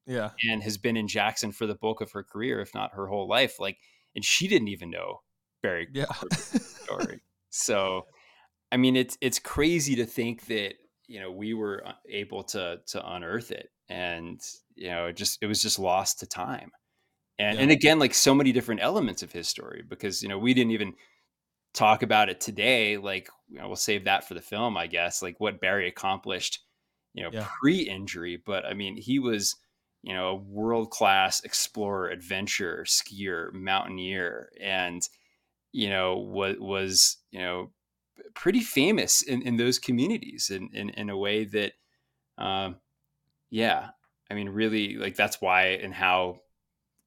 Yeah. 0.06 0.32
and 0.50 0.62
has 0.64 0.78
been 0.78 0.98
in 0.98 1.08
Jackson 1.08 1.52
for 1.52 1.66
the 1.66 1.76
bulk 1.76 2.02
of 2.02 2.12
her 2.12 2.24
career, 2.24 2.60
if 2.60 2.76
not 2.76 2.94
her 2.94 3.08
whole 3.08 3.28
life. 3.28 3.60
Like, 3.60 3.78
and 4.16 4.24
she 4.26 4.48
didn't 4.48 4.68
even 4.68 4.90
know 4.90 5.22
Barry 5.64 5.88
Yeah. 5.94 6.06
story. 6.34 7.22
so, 7.50 8.06
I 8.72 8.76
mean, 8.78 8.98
it's 8.98 9.18
it's 9.22 9.40
crazy 9.40 9.96
to 9.96 10.06
think 10.06 10.46
that 10.48 10.74
you 11.08 11.22
know 11.22 11.32
we 11.32 11.54
were 11.54 11.84
uh, 11.88 11.94
able 12.10 12.44
to 12.44 12.80
to 12.88 13.14
unearth 13.14 13.52
it, 13.52 13.70
and 13.88 14.42
you 14.76 14.90
know, 14.90 15.06
it 15.06 15.16
just 15.16 15.42
it 15.42 15.46
was 15.48 15.62
just 15.62 15.80
lost 15.80 16.20
to 16.20 16.26
time. 16.28 16.72
And 17.40 17.58
Yeah. 17.58 17.60
and 17.60 17.72
again, 17.72 18.00
like 18.00 18.14
so 18.14 18.34
many 18.34 18.52
different 18.52 18.82
elements 18.82 19.24
of 19.24 19.32
his 19.32 19.48
story, 19.48 19.84
because 19.88 20.24
you 20.24 20.30
know 20.30 20.40
we 20.40 20.54
didn't 20.54 20.72
even 20.72 20.96
talk 21.74 22.04
about 22.04 22.30
it 22.30 22.42
today. 22.42 22.98
Like, 22.98 23.30
you 23.50 23.60
know, 23.60 23.68
we'll 23.68 23.76
save 23.78 24.06
that 24.06 24.28
for 24.28 24.34
the 24.34 24.42
film, 24.42 24.78
I 24.78 24.88
guess. 24.88 25.22
Like 25.22 25.40
what 25.40 25.62
Barry 25.62 25.88
accomplished, 25.88 26.66
you 27.14 27.24
know, 27.24 27.32
Yeah. 27.32 27.50
pre-injury. 27.62 28.38
But 28.38 28.66
I 28.66 28.74
mean, 28.74 28.98
he 28.98 29.20
was 29.20 29.56
you 30.04 30.14
know 30.14 30.30
a 30.30 30.36
world-class 30.36 31.42
explorer, 31.44 32.10
adventurer, 32.10 32.86
skier, 32.86 33.52
mountaineer, 33.54 34.52
and 34.62 35.02
you 35.74 35.90
know 35.90 36.18
was 36.18 36.58
was 36.60 37.18
you 37.32 37.40
know 37.40 37.72
pretty 38.36 38.62
famous 38.62 39.22
in, 39.22 39.42
in 39.44 39.58
those 39.58 39.80
communities 39.80 40.50
in, 40.50 40.70
in 40.74 40.90
in 40.92 41.10
a 41.10 41.18
way 41.18 41.46
that 41.46 41.74
um 42.38 42.78
yeah 43.50 43.90
i 44.30 44.34
mean 44.34 44.50
really 44.50 44.96
like 44.98 45.16
that's 45.16 45.42
why 45.42 45.68
and 45.68 45.94
how 45.94 46.40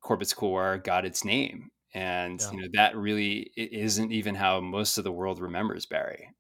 Corbet's 0.00 0.34
Couloir 0.34 0.78
got 0.78 1.04
its 1.04 1.24
name 1.24 1.70
and 1.94 2.40
Yeah. 2.40 2.50
you 2.52 2.60
know 2.62 2.68
that 2.74 2.96
really 2.96 3.50
isn't 3.56 4.12
even 4.12 4.34
how 4.34 4.60
most 4.60 4.98
of 4.98 5.04
the 5.04 5.12
world 5.12 5.40
remembers 5.40 5.86
barry 5.86 6.30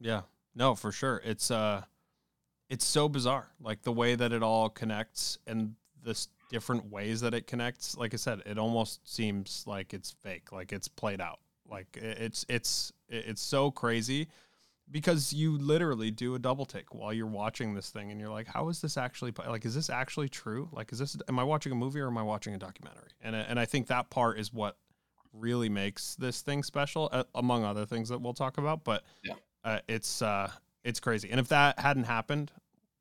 Yeah. 0.00 0.22
No, 0.54 0.74
for 0.74 0.92
sure. 0.92 1.20
It's 1.24 1.50
uh 1.50 1.84
it's 2.68 2.84
so 2.84 3.08
bizarre. 3.08 3.52
Like 3.60 3.82
the 3.82 3.92
way 3.92 4.14
that 4.14 4.32
it 4.32 4.42
all 4.42 4.68
connects 4.70 5.38
and 5.46 5.74
this 6.04 6.28
different 6.50 6.90
ways 6.90 7.20
that 7.22 7.32
it 7.34 7.46
connects. 7.46 7.96
Like 7.96 8.12
I 8.12 8.16
said, 8.18 8.42
it 8.44 8.58
almost 8.58 9.00
seems 9.08 9.64
like 9.66 9.94
it's 9.94 10.10
fake, 10.10 10.52
like 10.52 10.72
it's 10.72 10.88
played 10.88 11.20
out. 11.20 11.40
Like 11.68 11.96
it's 11.96 12.44
it's 12.48 12.92
it's 13.08 13.40
so 13.40 13.70
crazy 13.70 14.28
because 14.90 15.32
you 15.32 15.56
literally 15.58 16.10
do 16.10 16.34
a 16.34 16.38
double 16.38 16.66
take 16.66 16.94
while 16.94 17.12
you're 17.12 17.26
watching 17.26 17.74
this 17.74 17.90
thing 17.90 18.10
and 18.10 18.20
you're 18.20 18.28
like 18.30 18.46
how 18.46 18.68
is 18.68 18.80
this 18.80 18.96
actually 18.96 19.32
like 19.48 19.64
is 19.64 19.74
this 19.74 19.88
actually 19.90 20.28
true? 20.28 20.68
Like 20.72 20.92
is 20.92 20.98
this 20.98 21.16
am 21.28 21.38
i 21.38 21.44
watching 21.44 21.72
a 21.72 21.74
movie 21.74 22.00
or 22.00 22.08
am 22.08 22.18
i 22.18 22.22
watching 22.22 22.54
a 22.54 22.58
documentary? 22.58 23.10
And 23.22 23.34
I- 23.36 23.40
and 23.40 23.58
i 23.58 23.64
think 23.64 23.86
that 23.88 24.10
part 24.10 24.38
is 24.38 24.52
what 24.52 24.76
really 25.32 25.68
makes 25.70 26.14
this 26.16 26.42
thing 26.42 26.62
special 26.62 27.08
uh, 27.10 27.24
among 27.34 27.64
other 27.64 27.86
things 27.86 28.10
that 28.10 28.20
we'll 28.20 28.34
talk 28.34 28.58
about 28.58 28.84
but 28.84 29.02
Yeah. 29.22 29.34
uh, 29.64 29.78
it's 29.88 30.20
uh 30.20 30.50
it's 30.84 30.98
crazy. 31.00 31.30
And 31.30 31.38
if 31.38 31.48
that 31.48 31.78
hadn't 31.78 32.04
happened 32.04 32.50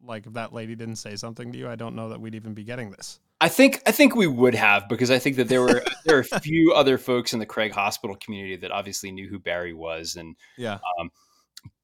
like 0.03 0.25
if 0.27 0.33
that 0.33 0.53
lady 0.53 0.75
didn't 0.75 0.95
say 0.95 1.15
something 1.15 1.51
to 1.51 1.57
you 1.57 1.67
i 1.67 1.75
don't 1.75 1.95
know 1.95 2.09
that 2.09 2.21
we'd 2.21 2.35
even 2.35 2.53
be 2.53 2.63
getting 2.63 2.91
this. 2.91 3.19
I 3.41 3.49
think 3.49 3.81
I 3.87 3.91
think 3.91 4.15
we 4.15 4.27
would 4.27 4.53
have 4.53 4.87
because 4.87 5.09
I 5.09 5.17
think 5.17 5.35
that 5.37 5.47
there 5.49 5.61
were 5.63 5.81
there 6.05 6.17
are 6.19 6.25
a 6.31 6.39
few 6.39 6.73
other 6.73 6.99
folks 6.99 7.33
in 7.33 7.39
the 7.39 7.45
Craig 7.45 7.71
Hospital 7.71 8.15
community 8.17 8.55
that 8.57 8.71
obviously 8.71 9.11
knew 9.11 9.27
who 9.27 9.39
Barry 9.39 9.73
was, 9.73 10.15
and 10.15 10.35
yeah 10.57 10.77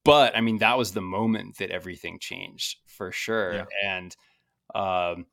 but 0.03 0.35
I 0.35 0.41
mean 0.41 0.59
that 0.59 0.77
was 0.77 0.91
the 0.91 1.01
moment 1.01 1.57
that 1.57 1.71
everything 1.71 2.19
changed 2.19 2.77
for 2.85 3.11
sure. 3.11 3.53
Yeah. 3.53 3.65
And 3.85 4.15
um, 4.73 5.25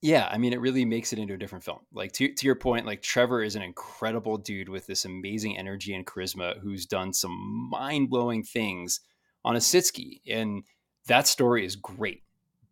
yeah, 0.00 0.28
I 0.30 0.38
mean 0.38 0.52
it 0.52 0.60
really 0.60 0.84
makes 0.84 1.12
it 1.12 1.18
into 1.18 1.34
a 1.34 1.38
different 1.38 1.64
film. 1.64 1.80
Like 1.92 2.12
to 2.12 2.32
to 2.32 2.46
your 2.46 2.56
point, 2.56 2.86
like 2.86 3.02
Trevor 3.02 3.42
is 3.42 3.56
an 3.56 3.62
incredible 3.62 4.36
dude 4.36 4.68
with 4.68 4.86
this 4.86 5.04
amazing 5.04 5.58
energy 5.58 5.94
and 5.94 6.06
charisma 6.06 6.58
who's 6.60 6.86
done 6.86 7.12
some 7.12 7.68
mind 7.70 8.10
blowing 8.10 8.42
things 8.42 9.00
on 9.44 9.56
a 9.56 9.60
Sitski. 9.60 10.20
and 10.28 10.64
that 11.06 11.26
story 11.26 11.64
is 11.64 11.76
great. 11.76 12.22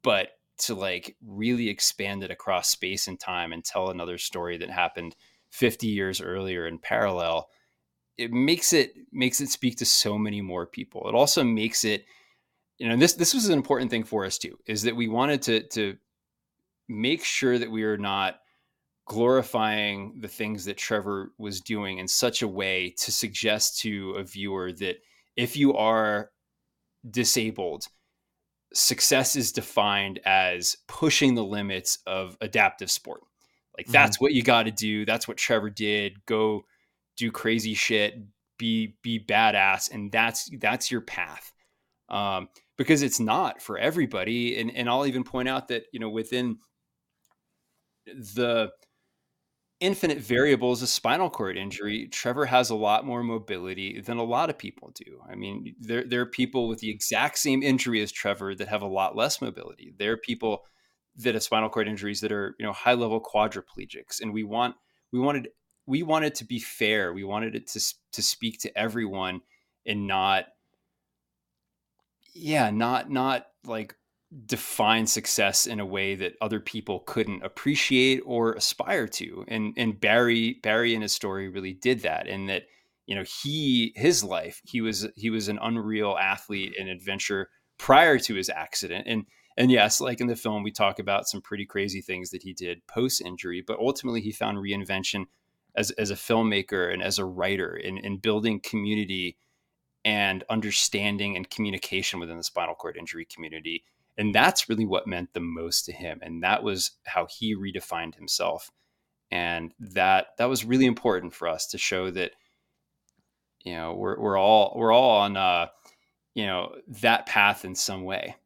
But 0.02 0.30
to 0.58 0.74
like 0.74 1.16
really 1.26 1.68
expand 1.68 2.22
it 2.22 2.30
across 2.30 2.68
space 2.68 3.08
and 3.08 3.18
time 3.18 3.52
and 3.52 3.64
tell 3.64 3.90
another 3.90 4.18
story 4.18 4.58
that 4.58 4.70
happened 4.70 5.16
50 5.50 5.86
years 5.86 6.20
earlier 6.20 6.66
in 6.66 6.78
parallel 6.78 7.48
it 8.20 8.32
makes 8.32 8.72
it 8.72 8.94
makes 9.12 9.40
it 9.40 9.48
speak 9.48 9.76
to 9.78 9.84
so 9.84 10.18
many 10.18 10.40
more 10.40 10.66
people. 10.66 11.08
It 11.08 11.14
also 11.14 11.42
makes 11.42 11.84
it 11.84 12.04
you 12.78 12.88
know 12.88 12.96
this 12.96 13.14
this 13.14 13.34
was 13.34 13.46
an 13.48 13.54
important 13.54 13.90
thing 13.90 14.04
for 14.04 14.24
us 14.24 14.38
too 14.38 14.58
is 14.66 14.82
that 14.82 14.96
we 14.96 15.08
wanted 15.08 15.42
to 15.42 15.62
to 15.68 15.96
make 16.88 17.24
sure 17.24 17.58
that 17.58 17.70
we 17.70 17.82
are 17.84 17.98
not 17.98 18.40
glorifying 19.06 20.20
the 20.20 20.28
things 20.28 20.64
that 20.64 20.76
Trevor 20.76 21.32
was 21.38 21.60
doing 21.60 21.98
in 21.98 22.06
such 22.08 22.42
a 22.42 22.48
way 22.48 22.94
to 22.98 23.10
suggest 23.12 23.80
to 23.80 24.12
a 24.12 24.22
viewer 24.24 24.72
that 24.72 24.96
if 25.36 25.56
you 25.56 25.74
are 25.74 26.30
disabled 27.10 27.86
success 28.72 29.36
is 29.36 29.52
defined 29.52 30.20
as 30.24 30.76
pushing 30.86 31.34
the 31.34 31.44
limits 31.44 31.98
of 32.06 32.36
adaptive 32.40 32.90
sport. 32.90 33.22
Like 33.76 33.88
Mhm. 33.88 33.92
that's 33.92 34.20
what 34.20 34.32
you 34.32 34.42
got 34.42 34.64
to 34.64 34.70
do. 34.70 35.04
That's 35.04 35.26
what 35.26 35.36
Trevor 35.36 35.70
did. 35.70 36.24
Go 36.26 36.66
do 37.20 37.30
crazy 37.30 37.74
shit 37.74 38.14
be 38.58 38.96
be 39.02 39.22
badass 39.22 39.90
and 39.92 40.10
that's 40.10 40.50
that's 40.58 40.90
your 40.90 41.02
path. 41.02 41.52
Um 42.08 42.48
because 42.78 43.02
it's 43.02 43.20
not 43.20 43.60
for 43.62 43.78
everybody 43.78 44.58
and 44.58 44.74
and 44.74 44.88
I'll 44.88 45.06
even 45.06 45.22
point 45.22 45.48
out 45.48 45.68
that 45.68 45.84
you 45.92 46.00
know 46.00 46.08
within 46.08 46.58
the 48.06 48.70
infinite 49.80 50.18
variables 50.18 50.82
of 50.82 50.88
spinal 50.88 51.30
cord 51.30 51.56
injury 51.56 52.08
Trevor 52.08 52.46
has 52.46 52.70
a 52.70 52.74
lot 52.74 53.06
more 53.06 53.22
mobility 53.22 54.00
than 54.00 54.16
a 54.16 54.24
lot 54.24 54.50
of 54.50 54.58
people 54.58 54.92
do. 54.94 55.20
I 55.30 55.34
mean 55.34 55.74
there 55.78 56.04
there 56.04 56.22
are 56.22 56.26
people 56.26 56.68
with 56.68 56.78
the 56.78 56.90
exact 56.90 57.38
same 57.38 57.62
injury 57.62 58.00
as 58.00 58.10
Trevor 58.10 58.54
that 58.54 58.68
have 58.68 58.82
a 58.82 58.86
lot 58.86 59.14
less 59.14 59.42
mobility. 59.42 59.92
There 59.98 60.12
are 60.12 60.16
people 60.16 60.64
that 61.16 61.34
have 61.34 61.42
spinal 61.42 61.68
cord 61.68 61.86
injuries 61.86 62.20
that 62.22 62.32
are 62.32 62.54
you 62.58 62.64
know 62.64 62.72
high 62.72 62.94
level 62.94 63.20
quadriplegics 63.20 64.22
and 64.22 64.32
we 64.32 64.42
want 64.42 64.74
we 65.12 65.18
wanted 65.18 65.48
we 65.90 66.04
wanted 66.04 66.36
to 66.36 66.44
be 66.44 66.60
fair. 66.60 67.12
We 67.12 67.24
wanted 67.24 67.56
it 67.56 67.66
to 67.68 67.94
to 68.12 68.22
speak 68.22 68.60
to 68.60 68.78
everyone 68.78 69.40
and 69.84 70.06
not 70.06 70.46
yeah 72.32 72.70
not 72.70 73.10
not 73.10 73.46
like 73.66 73.96
define 74.46 75.04
success 75.04 75.66
in 75.66 75.80
a 75.80 75.84
way 75.84 76.14
that 76.14 76.36
other 76.40 76.60
people 76.60 77.00
couldn't 77.00 77.42
appreciate 77.42 78.20
or 78.24 78.52
aspire 78.52 79.08
to 79.08 79.44
and 79.48 79.74
and 79.76 80.00
Barry 80.00 80.60
Barry 80.62 80.94
in 80.94 81.02
his 81.02 81.12
story 81.12 81.48
really 81.48 81.72
did 81.72 82.02
that 82.02 82.28
and 82.28 82.48
that 82.48 82.66
you 83.06 83.16
know 83.16 83.24
he 83.42 83.92
his 83.96 84.22
life 84.22 84.60
he 84.64 84.80
was 84.80 85.08
he 85.16 85.28
was 85.28 85.48
an 85.48 85.58
unreal 85.60 86.16
athlete 86.16 86.72
and 86.78 86.88
adventure 86.88 87.48
prior 87.78 88.16
to 88.20 88.36
his 88.36 88.48
accident 88.48 89.06
and 89.08 89.24
and 89.56 89.72
yes 89.72 90.00
like 90.00 90.20
in 90.20 90.28
the 90.28 90.36
film 90.36 90.62
we 90.62 90.70
talk 90.70 91.00
about 91.00 91.26
some 91.26 91.40
pretty 91.40 91.66
crazy 91.66 92.00
things 92.00 92.30
that 92.30 92.44
he 92.44 92.52
did 92.52 92.86
post 92.86 93.20
injury 93.20 93.64
but 93.66 93.80
ultimately 93.80 94.20
he 94.20 94.30
found 94.30 94.56
reinvention 94.58 95.24
as 95.76 95.90
as 95.92 96.10
a 96.10 96.14
filmmaker 96.14 96.92
and 96.92 97.02
as 97.02 97.18
a 97.18 97.24
writer 97.24 97.76
in 97.76 97.98
in 97.98 98.18
building 98.18 98.60
community 98.60 99.36
and 100.04 100.44
understanding 100.48 101.36
and 101.36 101.50
communication 101.50 102.20
within 102.20 102.36
the 102.36 102.44
spinal 102.44 102.74
cord 102.74 102.96
injury 102.96 103.24
community. 103.24 103.84
And 104.16 104.34
that's 104.34 104.68
really 104.68 104.86
what 104.86 105.06
meant 105.06 105.32
the 105.34 105.40
most 105.40 105.84
to 105.86 105.92
him. 105.92 106.20
And 106.22 106.42
that 106.42 106.62
was 106.62 106.92
how 107.04 107.26
he 107.26 107.54
redefined 107.54 108.14
himself. 108.14 108.70
And 109.30 109.72
that 109.78 110.28
that 110.38 110.48
was 110.48 110.64
really 110.64 110.86
important 110.86 111.34
for 111.34 111.48
us 111.48 111.66
to 111.68 111.78
show 111.78 112.10
that 112.10 112.32
you 113.64 113.74
know 113.74 113.94
we're 113.94 114.18
we're 114.18 114.38
all 114.38 114.74
we're 114.76 114.92
all 114.92 115.18
on 115.20 115.36
uh 115.36 115.66
you 116.34 116.46
know 116.46 116.74
that 117.00 117.26
path 117.26 117.64
in 117.64 117.74
some 117.74 118.02
way. 118.02 118.36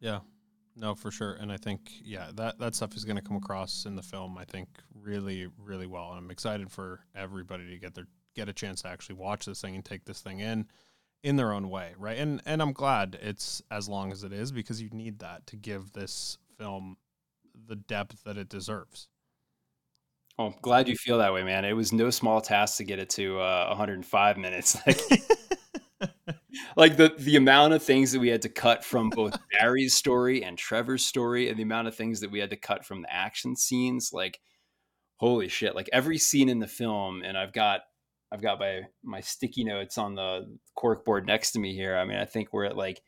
Yeah, 0.00 0.20
no, 0.80 0.94
for 0.94 1.10
sure. 1.10 1.34
And 1.34 1.52
I 1.52 1.58
think, 1.58 1.92
yeah, 2.02 2.30
that, 2.34 2.58
that 2.58 2.74
stuff 2.74 2.96
is 2.96 3.04
going 3.04 3.16
to 3.16 3.22
come 3.22 3.36
across 3.36 3.84
in 3.84 3.96
the 3.96 4.02
film, 4.02 4.38
I 4.38 4.44
think, 4.44 4.68
really, 4.94 5.46
really 5.58 5.86
well. 5.86 6.08
And 6.10 6.18
I'm 6.18 6.30
excited 6.30 6.70
for 6.70 7.00
everybody 7.14 7.68
to 7.68 7.78
get 7.78 7.94
their 7.94 8.06
get 8.36 8.48
a 8.48 8.52
chance 8.52 8.82
to 8.82 8.88
actually 8.88 9.16
watch 9.16 9.44
this 9.44 9.60
thing 9.60 9.74
and 9.74 9.84
take 9.84 10.04
this 10.04 10.20
thing 10.20 10.38
in 10.38 10.66
in 11.22 11.36
their 11.36 11.52
own 11.52 11.68
way, 11.68 11.92
right? 11.98 12.16
And 12.16 12.40
and 12.46 12.62
I'm 12.62 12.72
glad 12.72 13.18
it's 13.20 13.60
as 13.70 13.88
long 13.88 14.12
as 14.12 14.24
it 14.24 14.32
is 14.32 14.52
because 14.52 14.80
you 14.80 14.88
need 14.90 15.18
that 15.18 15.46
to 15.48 15.56
give 15.56 15.92
this 15.92 16.38
film 16.56 16.96
the 17.66 17.76
depth 17.76 18.24
that 18.24 18.38
it 18.38 18.48
deserves. 18.48 19.08
Oh, 20.38 20.46
I'm 20.46 20.54
glad 20.62 20.88
you 20.88 20.96
feel 20.96 21.18
that 21.18 21.34
way, 21.34 21.42
man. 21.42 21.66
It 21.66 21.74
was 21.74 21.92
no 21.92 22.08
small 22.08 22.40
task 22.40 22.78
to 22.78 22.84
get 22.84 22.98
it 22.98 23.10
to 23.10 23.38
uh, 23.38 23.66
105 23.68 24.38
minutes. 24.38 24.78
Like, 24.86 25.00
like 26.76 26.96
the 26.96 27.14
the 27.18 27.36
amount 27.36 27.74
of 27.74 27.82
things 27.82 28.12
that 28.12 28.20
we 28.20 28.28
had 28.28 28.42
to 28.42 28.48
cut 28.48 28.84
from 28.84 29.10
both 29.10 29.36
Barry's 29.58 29.94
story 29.94 30.42
and 30.44 30.56
Trevor's 30.56 31.04
story, 31.04 31.48
and 31.48 31.58
the 31.58 31.62
amount 31.62 31.88
of 31.88 31.94
things 31.94 32.20
that 32.20 32.30
we 32.30 32.38
had 32.38 32.50
to 32.50 32.56
cut 32.56 32.84
from 32.84 33.02
the 33.02 33.12
action 33.12 33.56
scenes. 33.56 34.12
Like, 34.12 34.40
holy 35.16 35.48
shit! 35.48 35.74
Like 35.74 35.90
every 35.92 36.18
scene 36.18 36.48
in 36.48 36.58
the 36.58 36.66
film, 36.66 37.22
and 37.22 37.36
I've 37.36 37.52
got 37.52 37.82
I've 38.32 38.42
got 38.42 38.60
my 38.60 38.82
my 39.02 39.20
sticky 39.20 39.64
notes 39.64 39.98
on 39.98 40.14
the 40.14 40.58
cork 40.74 41.04
board 41.04 41.26
next 41.26 41.52
to 41.52 41.58
me 41.58 41.74
here. 41.74 41.96
I 41.96 42.04
mean, 42.04 42.18
I 42.18 42.24
think 42.24 42.52
we're 42.52 42.64
at 42.64 42.76
like 42.76 43.02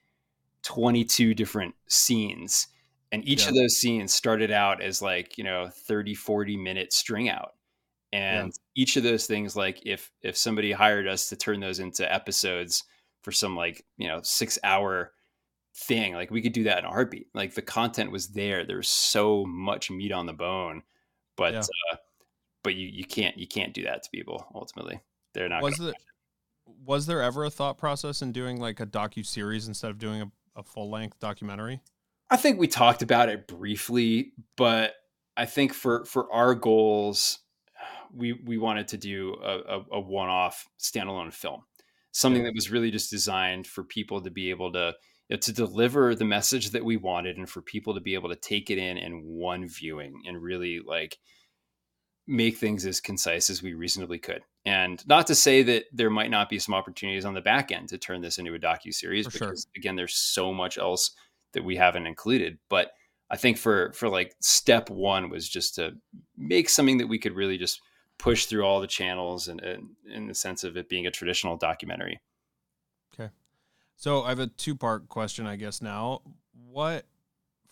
22 0.63 1.35
different 1.35 1.75
scenes 1.89 2.69
and 3.13 3.29
each 3.29 3.43
yeah. 3.43 3.51
of 3.51 3.55
those 3.55 3.77
scenes 3.77 4.13
started 4.13 4.51
out 4.51 4.83
as 4.83 5.03
like 5.03 5.37
you 5.39 5.45
know 5.45 5.69
30 5.69 6.15
40 6.15 6.57
minute 6.57 6.93
string 6.93 7.29
out 7.29 7.53
and 8.13 8.49
yeah. 8.49 8.83
each 8.83 8.97
of 8.97 9.03
those 9.03 9.27
things 9.27 9.55
like 9.55 9.81
if 9.85 10.11
if 10.23 10.37
somebody 10.37 10.73
hired 10.73 11.07
us 11.07 11.29
to 11.29 11.37
turn 11.37 11.61
those 11.61 11.79
into 11.79 12.11
episodes 12.13 12.85
for 13.23 13.33
some 13.33 13.57
like 13.57 13.85
you 13.97 14.09
know 14.09 14.21
six 14.23 14.59
hour 14.65 15.13
thing 15.75 16.15
like 16.15 16.31
we 16.31 16.43
could 16.43 16.53
do 16.53 16.65
that 16.65 16.79
in 16.79 16.85
a 16.85 16.91
heartbeat. 16.91 17.29
Like 17.35 17.55
the 17.55 17.63
content 17.63 18.13
was 18.13 18.29
there. 18.29 18.65
There's 18.65 18.89
so 18.89 19.45
much 19.47 19.91
meat 19.91 20.13
on 20.13 20.27
the 20.27 20.33
bone 20.33 20.83
but 21.37 21.55
yeah. 21.55 21.61
uh, 21.93 21.97
but 22.63 22.75
you 22.75 22.89
you 22.89 23.05
can't 23.05 23.37
you 23.39 23.47
can't 23.47 23.75
do 23.75 23.83
that 23.85 24.03
to 24.05 24.11
people 24.11 24.47
ultimately. 24.55 25.01
They're 25.35 25.49
not 25.49 25.63
was 25.63 25.81
it 25.81 25.95
was 26.85 27.07
there 27.07 27.23
ever 27.23 27.45
a 27.45 27.51
thought 27.51 27.79
process 27.79 28.23
in 28.23 28.33
doing 28.33 28.61
like 28.61 28.81
a 28.81 28.87
docu 28.87 29.25
series 29.25 29.69
instead 29.69 29.91
of 29.91 29.99
doing 29.99 30.23
a, 30.23 30.61
a 30.61 30.63
full 30.63 30.91
length 30.91 31.19
documentary? 31.19 31.81
I 32.31 32.37
think 32.37 32.59
we 32.59 32.67
talked 32.67 33.03
about 33.03 33.29
it 33.29 33.47
briefly, 33.47 34.33
but 34.57 34.95
I 35.37 35.47
think 35.47 35.73
for 35.73 36.05
for 36.05 36.33
our 36.33 36.55
goals, 36.55 37.41
we 38.15 38.33
we 38.33 38.59
wanted 38.59 38.89
to 38.89 38.97
do 38.97 39.37
a, 39.43 39.59
a, 39.59 39.85
a 39.93 40.01
one 40.01 40.29
off 40.29 40.69
standalone 40.79 41.33
film, 41.33 41.65
something 42.13 42.45
that 42.45 42.55
was 42.55 42.71
really 42.71 42.91
just 42.91 43.11
designed 43.11 43.67
for 43.67 43.83
people 43.83 44.23
to 44.23 44.31
be 44.31 44.51
able 44.51 44.73
to 44.73 44.95
you 45.29 45.37
know, 45.37 45.41
to 45.41 45.53
deliver 45.53 46.15
the 46.15 46.25
message 46.25 46.71
that 46.71 46.85
we 46.85 46.97
wanted, 46.97 47.37
and 47.39 47.49
for 47.49 47.63
people 47.63 47.95
to 47.95 48.01
be 48.01 48.15
able 48.15 48.29
to 48.29 48.37
take 48.37 48.71
it 48.71 48.79
in 48.79 48.99
in 48.99 49.25
one 49.25 49.69
viewing 49.69 50.23
and 50.27 50.43
really 50.43 50.81
like 50.85 51.19
make 52.27 52.57
things 52.57 52.87
as 52.87 53.01
concise 53.01 53.51
as 53.51 53.63
we 53.63 53.75
reasonably 53.75 54.19
could. 54.19 54.43
And 54.65 55.05
not 55.09 55.27
to 55.27 55.35
say 55.35 55.63
that 55.65 55.87
there 55.93 56.11
might 56.11 56.31
not 56.31 56.49
be 56.49 56.59
some 56.59 56.75
opportunities 56.75 57.25
on 57.25 57.35
the 57.35 57.41
back 57.41 57.73
end 57.73 57.89
to 57.89 57.99
turn 57.99 58.21
this 58.21 58.39
into 58.39 58.55
a 58.55 58.59
docu 58.59 58.93
series, 58.93 59.27
because 59.27 59.63
sure. 59.63 59.73
again, 59.77 59.97
there's 59.97 60.15
so 60.15 60.53
much 60.53 60.79
else 60.79 61.11
that 61.53 61.65
we 61.65 61.77
haven't 61.77 62.07
included. 62.07 62.59
But 62.69 62.93
I 63.31 63.37
think 63.37 63.57
for 63.59 63.93
for 63.93 64.09
like 64.09 64.35
step 64.41 64.91
one 64.91 65.31
was 65.31 65.49
just 65.49 65.75
to 65.77 65.93
make 66.37 66.69
something 66.69 66.99
that 66.99 67.09
we 67.09 67.19
could 67.19 67.35
really 67.35 67.59
just 67.59 67.81
push 68.23 68.47
through 68.47 68.63
all 68.63 68.81
the 68.81 68.87
channels 68.87 69.49
and, 69.49 69.61
and 69.61 69.89
in 70.09 70.29
the 70.29 70.35
sense 70.35 70.63
of 70.63 70.77
it 70.77 70.89
being 70.89 71.09
a 71.09 71.11
traditional 71.11 71.57
documentary. 71.57 72.21
Okay. 73.13 73.31
So 73.97 74.23
I 74.23 74.29
have 74.29 74.39
a 74.39 74.47
two 74.47 74.77
part 74.77 75.09
question, 75.09 75.45
I 75.45 75.57
guess 75.57 75.83
now. 75.83 76.23
What 76.71 77.05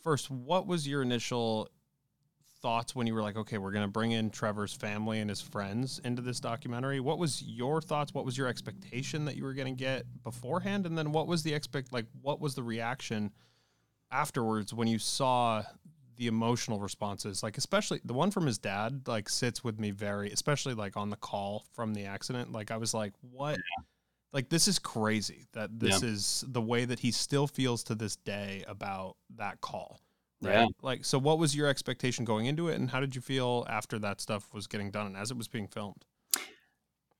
first, 0.02 0.28
what 0.28 0.66
was 0.66 0.88
your 0.88 1.02
initial 1.02 1.70
thoughts 2.60 2.96
when 2.96 3.06
you 3.06 3.14
were 3.14 3.22
like, 3.22 3.36
okay, 3.36 3.58
we're 3.58 3.70
going 3.70 3.84
to 3.84 3.90
bring 3.90 4.10
in 4.10 4.28
Trevor's 4.28 4.74
family 4.74 5.20
and 5.20 5.30
his 5.30 5.40
friends 5.40 6.00
into 6.04 6.20
this 6.20 6.40
documentary? 6.40 6.98
What 6.98 7.18
was 7.18 7.40
your 7.42 7.80
thoughts? 7.80 8.12
What 8.12 8.24
was 8.24 8.36
your 8.36 8.48
expectation 8.48 9.26
that 9.26 9.36
you 9.36 9.44
were 9.44 9.54
going 9.54 9.72
to 9.72 9.78
get 9.78 10.04
beforehand? 10.24 10.84
And 10.84 10.98
then 10.98 11.12
what 11.12 11.28
was 11.28 11.44
the 11.44 11.54
expect, 11.54 11.92
like, 11.92 12.06
what 12.22 12.40
was 12.40 12.56
the 12.56 12.64
reaction 12.64 13.30
afterwards 14.10 14.74
when 14.74 14.88
you 14.88 14.98
saw 14.98 15.62
the 16.20 16.26
emotional 16.26 16.78
responses 16.78 17.42
like 17.42 17.56
especially 17.56 17.98
the 18.04 18.12
one 18.12 18.30
from 18.30 18.44
his 18.44 18.58
dad 18.58 19.00
like 19.06 19.26
sits 19.26 19.64
with 19.64 19.80
me 19.80 19.90
very 19.90 20.30
especially 20.30 20.74
like 20.74 20.94
on 20.94 21.08
the 21.08 21.16
call 21.16 21.64
from 21.72 21.94
the 21.94 22.04
accident 22.04 22.52
like 22.52 22.70
i 22.70 22.76
was 22.76 22.92
like 22.92 23.14
what 23.22 23.52
yeah. 23.52 23.84
like 24.34 24.50
this 24.50 24.68
is 24.68 24.78
crazy 24.78 25.46
that 25.54 25.80
this 25.80 26.02
yeah. 26.02 26.10
is 26.10 26.44
the 26.46 26.60
way 26.60 26.84
that 26.84 26.98
he 26.98 27.10
still 27.10 27.46
feels 27.46 27.82
to 27.82 27.94
this 27.94 28.16
day 28.16 28.62
about 28.68 29.16
that 29.34 29.62
call 29.62 29.98
right 30.42 30.52
yeah. 30.52 30.66
like 30.82 31.06
so 31.06 31.18
what 31.18 31.38
was 31.38 31.56
your 31.56 31.66
expectation 31.66 32.26
going 32.26 32.44
into 32.44 32.68
it 32.68 32.78
and 32.78 32.90
how 32.90 33.00
did 33.00 33.14
you 33.14 33.22
feel 33.22 33.66
after 33.70 33.98
that 33.98 34.20
stuff 34.20 34.46
was 34.52 34.66
getting 34.66 34.90
done 34.90 35.06
and 35.06 35.16
as 35.16 35.30
it 35.30 35.38
was 35.38 35.48
being 35.48 35.68
filmed 35.68 36.04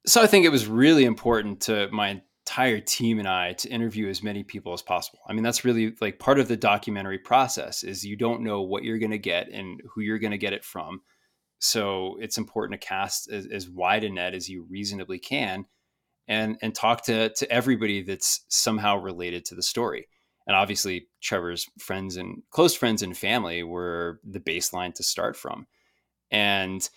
so 0.05 0.21
i 0.21 0.27
think 0.27 0.45
it 0.45 0.51
was 0.51 0.67
really 0.67 1.07
important 1.07 1.59
to 1.59 1.89
my 1.91 2.21
entire 2.51 2.81
team 2.81 3.21
and 3.21 3.29
I 3.29 3.53
to 3.53 3.69
interview 3.69 4.09
as 4.09 4.25
many 4.25 4.43
people 4.43 4.73
as 4.73 4.83
possible. 4.83 5.21
I 5.29 5.33
mean, 5.33 5.45
that's 5.45 5.65
really 5.65 5.95
like 6.01 6.19
part 6.19 6.41
of 6.41 6.49
the 6.49 6.57
documentary 6.57 7.19
process 7.19 7.85
is 7.85 8.05
you 8.05 8.17
don't 8.17 8.43
know 8.43 8.63
what 8.63 8.83
you're 8.83 8.99
going 8.99 9.13
to 9.13 9.19
get 9.19 9.49
and 9.51 9.81
who 9.89 10.01
you're 10.01 10.19
going 10.19 10.33
to 10.33 10.39
get 10.39 10.53
it 10.53 10.65
from. 10.65 11.03
So 11.61 12.17
it's 12.19 12.39
important 12.39 12.81
to 12.81 12.85
cast 12.85 13.31
as, 13.31 13.47
as, 13.47 13.69
wide 13.69 14.03
a 14.03 14.11
net 14.11 14.35
as 14.35 14.49
you 14.49 14.67
reasonably 14.69 15.21
can 15.21 15.67
and 16.27 16.57
and 16.61 16.75
talk 16.75 17.05
to 17.05 17.29
to 17.29 17.53
everybody 17.53 18.03
that's 18.03 18.45
somehow 18.49 18.97
related 18.97 19.45
to 19.45 19.55
the 19.55 19.63
story. 19.63 20.09
And 20.49 20.57
obviously 20.57 21.07
Trevor's 21.21 21.69
friends 21.79 22.17
and 22.17 22.43
close 22.51 22.75
friends 22.75 23.03
and 23.03 23.17
family 23.17 23.63
were 23.63 24.19
the 24.25 24.41
baseline 24.41 24.93
to 24.95 25.05
start 25.05 25.37
from. 25.37 25.69
And 26.33 26.89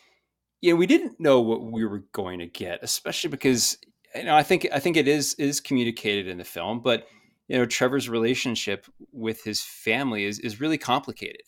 you 0.62 0.72
know, 0.72 0.78
we 0.78 0.88
didn't 0.88 1.20
know 1.20 1.41
what 1.41 1.62
we 1.62 1.86
were 1.86 2.06
going 2.12 2.39
to 2.39 2.47
get, 2.47 2.80
especially 2.82 3.30
because 3.30 3.78
you 4.16 4.24
know, 4.24 4.36
I 4.36 4.43
think 4.43 4.68
I 4.72 4.80
think 4.80 4.97
it 4.97 5.07
is 5.07 5.34
is 5.36 5.59
communicated 5.59 6.28
in 6.28 6.38
the 6.38 6.43
film, 6.43 6.82
but 6.82 7.07
you 7.47 7.57
know, 7.57 7.66
Trevor's 7.66 8.09
relationship 8.09 8.86
with 9.11 9.43
his 9.43 9.61
family 9.61 10.26
is 10.26 10.39
is 10.39 10.59
really 10.59 10.78
complicated. 10.78 11.43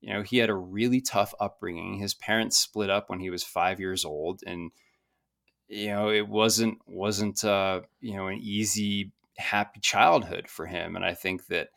You 0.00 0.12
know, 0.14 0.22
he 0.22 0.38
had 0.38 0.50
a 0.50 0.54
really 0.54 1.00
tough 1.00 1.34
upbringing. 1.40 1.98
His 1.98 2.14
parents 2.14 2.58
split 2.58 2.90
up 2.90 3.10
when 3.10 3.20
he 3.20 3.30
was 3.30 3.42
five 3.42 3.80
years 3.80 4.04
old, 4.04 4.40
and 4.46 4.70
you 5.68 5.88
know, 5.88 6.10
it 6.10 6.28
wasn't 6.28 6.78
wasn't 6.86 7.44
uh, 7.44 7.80
you 8.00 8.16
know 8.16 8.28
an 8.28 8.38
easy, 8.40 9.12
happy 9.36 9.80
childhood 9.80 10.48
for 10.48 10.66
him. 10.66 10.96
And 10.96 11.04
I 11.04 11.14
think 11.14 11.46
that 11.46 11.68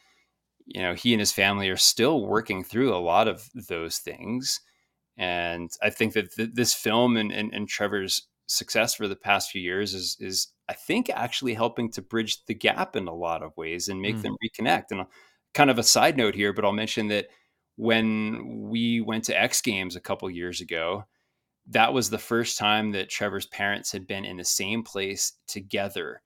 you 0.65 0.81
know 0.81 0.93
he 0.93 1.13
and 1.13 1.19
his 1.19 1.31
family 1.31 1.69
are 1.69 1.77
still 1.77 2.25
working 2.25 2.63
through 2.63 2.93
a 2.93 2.99
lot 2.99 3.27
of 3.27 3.49
those 3.53 3.97
things. 3.97 4.61
And 5.17 5.69
I 5.83 5.89
think 5.89 6.13
that 6.13 6.33
th- 6.33 6.51
this 6.53 6.73
film 6.73 7.17
and, 7.17 7.29
and, 7.29 7.53
and 7.53 7.67
Trevor's 7.67 8.27
success 8.49 8.95
for 8.95 9.07
the 9.07 9.15
past 9.15 9.51
few 9.51 9.61
years 9.61 9.93
is 9.93 10.17
is 10.19 10.47
I 10.67 10.73
think 10.73 11.09
actually 11.09 11.53
helping 11.53 11.91
to 11.91 12.01
bridge 12.01 12.43
the 12.45 12.53
gap 12.53 12.95
in 12.95 13.07
a 13.07 13.13
lot 13.13 13.43
of 13.43 13.55
ways 13.55 13.87
and 13.87 14.01
make 14.01 14.17
mm. 14.17 14.21
them 14.23 14.35
reconnect. 14.43 14.85
And 14.91 15.05
kind 15.53 15.69
of 15.69 15.79
a 15.79 15.83
side 15.83 16.17
note 16.17 16.35
here, 16.35 16.53
but 16.53 16.65
I'll 16.65 16.73
mention 16.73 17.07
that 17.07 17.27
when 17.75 18.67
we 18.69 19.01
went 19.01 19.23
to 19.25 19.39
X 19.39 19.61
Games 19.61 19.95
a 19.95 20.01
couple 20.01 20.29
years 20.29 20.61
ago, 20.61 21.05
that 21.67 21.93
was 21.93 22.09
the 22.09 22.17
first 22.17 22.57
time 22.57 22.91
that 22.91 23.09
Trevor's 23.09 23.45
parents 23.45 23.91
had 23.91 24.05
been 24.07 24.25
in 24.25 24.37
the 24.37 24.45
same 24.45 24.83
place 24.83 25.33
together. 25.47 26.21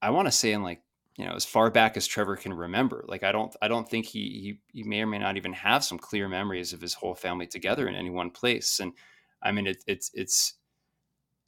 I 0.00 0.10
want 0.10 0.26
to 0.26 0.32
say 0.32 0.52
in 0.52 0.62
like 0.62 0.80
you 1.16 1.24
know 1.24 1.34
as 1.34 1.44
far 1.44 1.70
back 1.70 1.96
as 1.96 2.06
Trevor 2.06 2.36
can 2.36 2.52
remember. 2.52 3.04
Like 3.08 3.22
I 3.22 3.32
don't 3.32 3.54
I 3.60 3.68
don't 3.68 3.88
think 3.88 4.06
he 4.06 4.58
he 4.72 4.80
he 4.80 4.82
may 4.84 5.02
or 5.02 5.06
may 5.06 5.18
not 5.18 5.36
even 5.36 5.52
have 5.52 5.84
some 5.84 5.98
clear 5.98 6.28
memories 6.28 6.72
of 6.72 6.80
his 6.80 6.94
whole 6.94 7.14
family 7.14 7.46
together 7.46 7.88
in 7.88 7.94
any 7.94 8.10
one 8.10 8.30
place. 8.30 8.80
And 8.80 8.92
I 9.42 9.52
mean 9.52 9.66
it, 9.66 9.84
it's 9.86 10.10
it's 10.14 10.54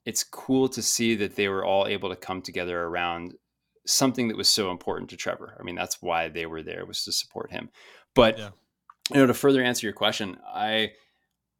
it's 0.07 0.22
cool 0.22 0.68
to 0.68 0.80
see 0.80 1.16
that 1.16 1.34
they 1.34 1.48
were 1.48 1.64
all 1.64 1.86
able 1.86 2.09
to 2.09 2.16
come 2.16 2.40
together 2.40 2.80
around 2.80 3.34
something 3.86 4.28
that 4.28 4.36
was 4.36 4.48
so 4.48 4.70
important 4.70 5.11
to 5.11 5.16
Trevor. 5.16 5.57
I 5.59 5.64
mean, 5.64 5.74
that's 5.74 6.00
why 6.00 6.28
they 6.28 6.46
were 6.46 6.62
there 6.62 6.86
was 6.86 7.04
to 7.04 7.12
support 7.12 7.50
him. 7.50 7.70
But 8.14 8.38
yeah. 8.38 8.50
you 9.12 9.16
know, 9.16 9.26
to 9.26 9.34
further 9.34 9.62
answer 9.62 9.86
your 9.86 9.92
question, 9.92 10.38
I 10.46 10.92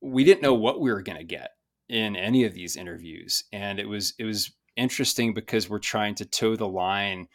we 0.01 0.25
didn't 0.25 0.43
know 0.43 0.55
what 0.55 0.81
we 0.81 0.91
were 0.91 1.03
going 1.03 1.19
to 1.19 1.25
get 1.25 1.51
in 1.89 2.17
any 2.17 2.45
of 2.45 2.55
these 2.55 2.77
interviews, 2.77 3.45
and 3.53 3.79
it 3.81 3.89
was 3.89 4.15
it 4.19 4.25
was 4.25 4.53
interesting 4.77 5.35
because 5.35 5.69
we're 5.69 5.79
trying 5.79 6.15
to 6.15 6.25
toe 6.25 6.55
the 6.55 6.69
line 6.69 7.27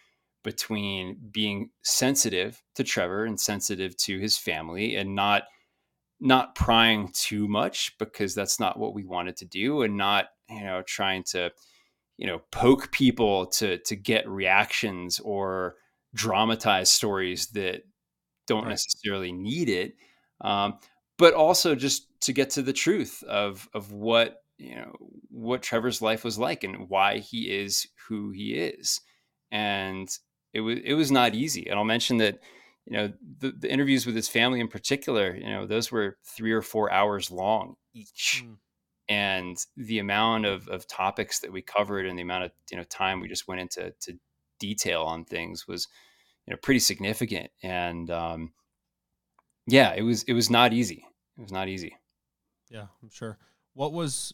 between 0.44 1.18
being 1.32 1.70
sensitive 1.84 2.62
to 2.76 2.84
Trevor 2.84 3.26
and 3.26 3.40
sensitive 3.40 3.96
to 3.98 4.18
his 4.18 4.38
family 4.38 4.96
and 4.96 5.14
not 5.14 5.44
not 6.20 6.54
prying 6.56 7.10
too 7.14 7.48
much 7.48 7.98
because 7.98 8.36
that's 8.36 8.60
not 8.60 8.80
what 8.80 8.94
we 8.94 9.04
wanted 9.04 9.36
to 9.36 9.46
do 9.46 9.82
and 9.82 9.98
not 9.98 10.28
you 10.52 10.64
know 10.64 10.82
trying 10.86 11.24
to 11.24 11.52
you 12.18 12.28
know 12.28 12.42
poke 12.52 12.92
people 12.92 13.48
to 13.48 13.78
to 13.80 13.96
get 13.96 14.28
reactions 14.30 15.20
or 15.20 15.76
dramatize 16.14 16.90
stories 16.90 17.48
that 17.48 17.82
don't 18.48 18.64
right. 18.64 18.72
necessarily 18.72 19.32
need 19.32 19.70
it 19.70 19.96
um, 20.42 20.78
but 21.18 21.34
also 21.34 21.76
just 21.76 22.08
to 22.22 22.34
get 22.34 22.50
to 22.52 22.62
the 22.62 22.74
truth 22.74 23.24
of 23.24 23.68
of 23.74 23.92
what 23.92 24.44
you 24.58 24.76
know 24.76 24.96
what 25.30 25.64
Trevor's 25.64 26.02
life 26.02 26.24
was 26.24 26.38
like 26.38 26.64
and 26.64 26.90
why 26.90 27.18
he 27.18 27.52
is 27.52 27.88
who 28.08 28.32
he 28.32 28.54
is 28.54 29.02
and 29.52 30.10
it 30.54 30.62
was 30.62 30.80
it 30.84 30.94
was 30.94 31.12
not 31.12 31.34
easy 31.34 31.68
and 31.68 31.78
I'll 31.78 31.86
mention 31.86 32.18
that 32.18 32.40
you 32.86 32.98
know 32.98 33.14
the, 33.40 33.52
the 33.52 33.72
interviews 33.72 34.06
with 34.06 34.16
his 34.16 34.28
family 34.28 34.60
in 34.60 34.68
particular 34.68 35.36
you 35.36 35.50
know 35.50 35.66
those 35.66 35.92
were 35.92 36.18
three 36.24 36.52
or 36.52 36.62
four 36.62 36.92
hours 36.92 37.32
long 37.32 37.76
each 37.94 38.44
mm. 38.46 38.58
And 39.12 39.58
the 39.76 40.00
amount 40.00 40.46
of, 40.46 40.70
of 40.70 40.88
topics 40.88 41.40
that 41.40 41.52
we 41.52 41.62
covered 41.62 42.06
and 42.06 42.18
the 42.18 42.24
amount 42.24 42.46
of 42.46 42.52
you 42.72 42.78
know 42.78 42.84
time 42.86 43.20
we 43.20 43.28
just 43.28 43.46
went 43.46 43.60
into 43.60 43.94
to 44.00 44.18
detail 44.58 45.04
on 45.04 45.26
things 45.26 45.68
was 45.68 45.90
you 46.48 46.52
know 46.52 46.58
pretty 46.64 46.80
significant. 46.80 47.52
And 47.62 48.10
um, 48.10 48.54
yeah 49.68 49.94
it 49.94 50.04
was 50.04 50.24
it 50.24 50.34
was 50.34 50.50
not 50.50 50.72
easy. 50.72 51.06
It 51.38 51.42
was 51.42 51.52
not 51.52 51.68
easy. 51.68 51.98
Yeah 52.70 52.86
i'm 53.04 53.10
sure. 53.10 53.38
What 53.74 53.92
was 53.92 54.34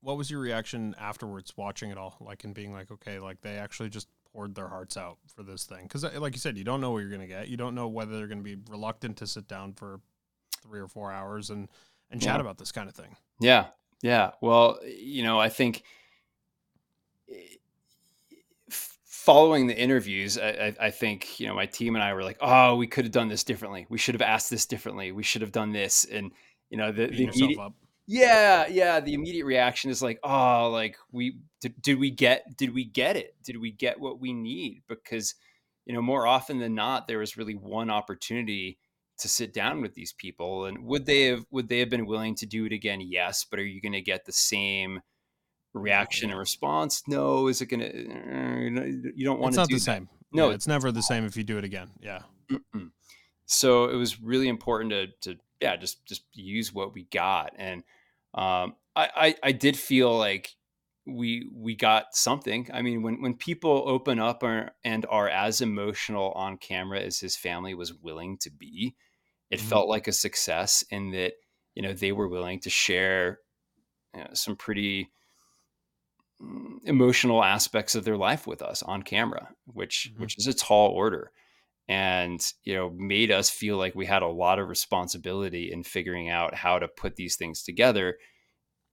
what 0.00 0.16
was 0.16 0.28
your 0.28 0.40
reaction 0.40 0.96
afterwards 0.98 1.56
watching 1.56 1.90
it 1.90 1.98
all? 1.98 2.16
Like 2.20 2.42
and 2.42 2.52
being 2.52 2.72
like 2.72 2.90
okay 2.90 3.20
like 3.20 3.42
they 3.42 3.58
actually 3.58 3.90
just 3.90 4.08
poured 4.32 4.56
their 4.56 4.68
hearts 4.68 4.96
out 4.96 5.18
for 5.36 5.44
this 5.44 5.66
thing. 5.66 5.84
Because 5.84 6.02
like 6.02 6.34
you 6.34 6.40
said 6.40 6.58
you 6.58 6.64
don't 6.64 6.80
know 6.80 6.90
what 6.90 6.98
you're 6.98 7.10
going 7.10 7.20
to 7.20 7.28
get. 7.28 7.46
You 7.46 7.56
don't 7.56 7.76
know 7.76 7.86
whether 7.86 8.18
they're 8.18 8.26
going 8.26 8.44
to 8.44 8.56
be 8.56 8.56
reluctant 8.68 9.18
to 9.18 9.26
sit 9.28 9.46
down 9.46 9.74
for 9.74 10.00
three 10.64 10.80
or 10.80 10.88
four 10.88 11.12
hours 11.12 11.50
and 11.50 11.68
and 12.10 12.20
chat 12.20 12.34
yeah. 12.36 12.40
about 12.40 12.58
this 12.58 12.72
kind 12.72 12.88
of 12.88 12.96
thing. 12.96 13.14
Yeah 13.38 13.66
yeah 14.02 14.30
well 14.40 14.78
you 14.84 15.22
know 15.22 15.38
i 15.40 15.48
think 15.48 15.82
eh, 17.30 17.56
following 19.26 19.66
the 19.66 19.76
interviews, 19.76 20.38
I, 20.38 20.72
I, 20.80 20.90
think 20.92 21.40
you 21.40 21.48
know 21.48 21.54
my 21.54 21.66
team 21.66 21.96
and 21.96 22.04
I 22.04 22.14
were 22.14 22.22
like, 22.22 22.38
"Oh, 22.40 22.76
we 22.76 22.86
could 22.86 23.06
have 23.06 23.12
done 23.12 23.26
this 23.26 23.42
differently. 23.42 23.84
We 23.88 23.98
should 23.98 24.14
have 24.14 24.22
asked 24.22 24.50
this 24.50 24.66
differently. 24.66 25.10
We 25.10 25.24
should 25.24 25.42
have 25.42 25.50
done 25.50 25.72
this." 25.72 26.04
And 26.04 26.30
you 26.70 26.78
know, 26.78 26.92
the, 26.92 27.08
the 27.08 27.24
immediate, 27.24 27.72
yeah, 28.06 28.68
yeah, 28.68 29.00
the 29.00 29.14
immediate 29.14 29.44
reaction 29.44 29.90
is 29.90 30.00
like, 30.00 30.20
"Oh, 30.22 30.70
like 30.70 30.96
we 31.10 31.38
did, 31.60 31.82
did 31.82 31.98
we 31.98 32.12
get 32.12 32.56
did 32.56 32.72
we 32.72 32.84
get 32.84 33.16
it? 33.16 33.34
Did 33.42 33.56
we 33.60 33.72
get 33.72 33.98
what 33.98 34.20
we 34.20 34.32
need?" 34.32 34.84
Because 34.88 35.34
you 35.86 35.92
know, 35.92 36.02
more 36.02 36.24
often 36.24 36.60
than 36.60 36.76
not, 36.76 37.08
there 37.08 37.18
was 37.18 37.36
really 37.36 37.56
one 37.56 37.90
opportunity 37.90 38.78
to 39.18 39.28
sit 39.28 39.52
down 39.52 39.80
with 39.80 39.94
these 39.94 40.12
people, 40.12 40.66
and 40.66 40.84
would 40.84 41.06
they 41.06 41.24
have 41.24 41.44
would 41.50 41.68
they 41.68 41.78
have 41.80 41.90
been 41.90 42.06
willing 42.06 42.34
to 42.36 42.46
do 42.46 42.66
it 42.66 42.72
again? 42.72 43.00
Yes, 43.00 43.46
but 43.48 43.58
are 43.58 43.64
you 43.64 43.80
going 43.80 43.92
to 43.92 44.00
get 44.02 44.24
the 44.24 44.32
same 44.32 45.00
reaction 45.76 46.30
and 46.30 46.38
response. 46.38 47.02
No, 47.06 47.48
is 47.48 47.60
it 47.60 47.66
gonna? 47.66 47.86
Uh, 47.86 48.84
you 49.14 49.24
don't 49.24 49.38
want 49.38 49.54
it's 49.54 49.56
to. 49.56 49.60
Not 49.62 49.68
the 49.68 49.78
same. 49.78 50.08
No, 50.32 50.48
yeah, 50.48 50.54
it's 50.54 50.66
never 50.66 50.90
the 50.90 51.02
same 51.02 51.24
if 51.24 51.36
you 51.36 51.44
do 51.44 51.58
it 51.58 51.64
again. 51.64 51.90
Yeah. 52.00 52.20
Mm-mm. 52.50 52.90
So 53.46 53.84
it 53.84 53.96
was 53.96 54.20
really 54.20 54.48
important 54.48 54.90
to 54.90 55.06
to 55.34 55.40
yeah 55.60 55.76
just 55.76 56.04
just 56.06 56.24
use 56.32 56.72
what 56.72 56.94
we 56.94 57.04
got, 57.04 57.52
and 57.56 57.82
um, 58.34 58.74
I, 58.96 59.08
I 59.16 59.34
I 59.44 59.52
did 59.52 59.76
feel 59.76 60.16
like 60.16 60.54
we 61.06 61.48
we 61.54 61.76
got 61.76 62.16
something. 62.16 62.68
I 62.72 62.82
mean, 62.82 63.02
when 63.02 63.20
when 63.20 63.34
people 63.34 63.84
open 63.86 64.18
up 64.18 64.42
are, 64.42 64.72
and 64.84 65.06
are 65.08 65.28
as 65.28 65.60
emotional 65.60 66.32
on 66.32 66.58
camera 66.58 67.00
as 67.00 67.20
his 67.20 67.36
family 67.36 67.74
was 67.74 67.94
willing 67.94 68.38
to 68.38 68.50
be, 68.50 68.96
it 69.50 69.58
mm-hmm. 69.58 69.68
felt 69.68 69.88
like 69.88 70.08
a 70.08 70.12
success 70.12 70.84
in 70.90 71.10
that 71.12 71.34
you 71.74 71.82
know 71.82 71.92
they 71.92 72.12
were 72.12 72.28
willing 72.28 72.60
to 72.60 72.70
share 72.70 73.40
you 74.14 74.20
know, 74.20 74.30
some 74.32 74.56
pretty 74.56 75.10
Mm, 76.42 76.80
emotional 76.84 77.42
aspects 77.42 77.94
of 77.94 78.04
their 78.04 78.16
life 78.16 78.46
with 78.46 78.60
us 78.60 78.82
on 78.82 79.02
camera, 79.02 79.48
which 79.64 80.10
mm-hmm. 80.12 80.20
which 80.20 80.36
is 80.36 80.46
a 80.46 80.52
tall 80.52 80.90
order, 80.90 81.32
and 81.88 82.52
you 82.62 82.74
know 82.74 82.90
made 82.90 83.30
us 83.30 83.48
feel 83.48 83.78
like 83.78 83.94
we 83.94 84.04
had 84.04 84.20
a 84.20 84.28
lot 84.28 84.58
of 84.58 84.68
responsibility 84.68 85.72
in 85.72 85.82
figuring 85.82 86.28
out 86.28 86.54
how 86.54 86.78
to 86.78 86.88
put 86.88 87.16
these 87.16 87.36
things 87.36 87.62
together, 87.62 88.18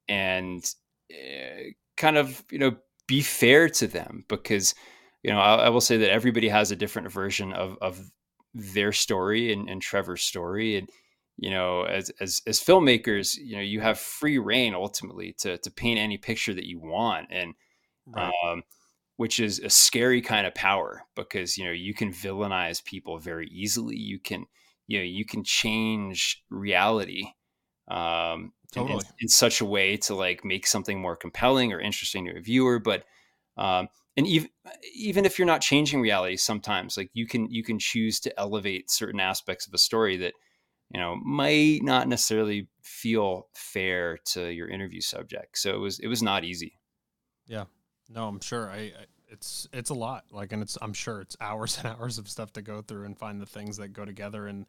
and 0.07 0.63
uh, 1.11 1.63
kind 1.97 2.15
of 2.15 2.45
you 2.49 2.59
know 2.59 2.77
be 3.07 3.21
fair 3.21 3.67
to 3.67 3.87
them 3.87 4.23
because 4.29 4.73
you 5.21 5.29
know 5.29 5.39
I, 5.39 5.65
I, 5.65 5.69
will 5.69 5.81
say 5.81 5.97
that 5.97 6.11
everybody 6.11 6.47
has 6.47 6.71
a 6.71 6.77
different 6.77 7.11
version 7.11 7.51
of 7.51 7.77
of 7.81 8.09
their 8.53 8.91
story 8.91 9.51
and, 9.51 9.69
and 9.69 9.81
Trevor's 9.81 10.23
story 10.23 10.77
and 10.77 10.89
you 11.37 11.49
know 11.49 11.83
as 11.83 12.11
as 12.19 12.41
as 12.45 12.59
filmmakers 12.59 13.35
you 13.37 13.55
know 13.55 13.61
you 13.61 13.81
have 13.81 13.97
free 13.97 14.37
reign 14.37 14.73
ultimately 14.75 15.33
to 15.39 15.57
to 15.57 15.71
paint 15.71 15.99
any 15.99 16.17
picture 16.17 16.53
that 16.53 16.67
you 16.67 16.79
want 16.79 17.27
and 17.31 17.53
right. 18.15 18.31
um 18.45 18.63
which 19.17 19.39
is 19.39 19.59
a 19.59 19.69
scary 19.69 20.21
kind 20.21 20.45
of 20.45 20.53
power 20.53 21.03
because 21.15 21.57
you 21.57 21.65
know 21.65 21.71
you 21.71 21.93
can 21.93 22.11
villainize 22.11 22.83
people 22.83 23.17
very 23.17 23.47
easily 23.47 23.95
you 23.95 24.19
can 24.19 24.45
you 24.87 24.99
know 24.99 25.03
you 25.03 25.25
can 25.25 25.43
change 25.43 26.43
reality 26.51 27.25
um 27.89 28.53
totally. 28.71 28.93
in, 28.93 28.99
in, 29.21 29.27
such 29.27 29.59
a 29.59 29.65
way 29.65 29.97
to 29.97 30.13
like 30.13 30.45
make 30.45 30.67
something 30.67 31.01
more 31.01 31.15
compelling 31.15 31.73
or 31.73 31.79
interesting 31.79 32.25
to 32.25 32.37
a 32.37 32.41
viewer 32.41 32.79
but 32.79 33.05
um 33.57 33.87
and 34.15 34.27
even 34.27 34.49
even 34.93 35.25
if 35.25 35.37
you're 35.37 35.45
not 35.45 35.61
changing 35.61 36.01
reality 36.01 36.37
sometimes 36.37 36.97
like 36.97 37.09
you 37.13 37.25
can 37.27 37.49
you 37.49 37.63
can 37.63 37.79
choose 37.79 38.19
to 38.19 38.39
elevate 38.39 38.91
certain 38.91 39.19
aspects 39.19 39.67
of 39.67 39.73
a 39.73 39.77
story 39.77 40.17
that 40.17 40.33
you 40.93 40.99
know 40.99 41.15
might 41.23 41.79
not 41.83 42.07
necessarily 42.07 42.67
feel 42.81 43.47
fair 43.53 44.17
to 44.25 44.51
your 44.51 44.69
interview 44.69 45.01
subject. 45.01 45.57
So 45.57 45.73
it 45.73 45.79
was 45.79 45.99
it 45.99 46.07
was 46.07 46.21
not 46.21 46.43
easy. 46.43 46.79
Yeah. 47.47 47.65
No 48.09 48.27
i'm 48.27 48.39
sure. 48.39 48.69
I, 48.69 48.77
I, 48.77 49.05
it's 49.29 49.67
it's 49.73 49.89
a 49.89 49.95
lot. 49.95 50.25
Like 50.31 50.51
and 50.51 50.61
it's 50.61 50.77
i'm 50.81 50.93
sure 50.93 51.21
it's 51.21 51.35
hours 51.41 51.77
and 51.83 51.87
hours 51.87 52.17
of 52.17 52.29
stuff 52.29 52.53
to 52.53 52.61
go 52.61 52.81
through 52.81 53.05
and 53.05 53.17
find 53.17 53.41
the 53.41 53.45
things 53.45 53.77
that 53.77 53.89
go 53.89 54.05
together. 54.05 54.47
And 54.47 54.65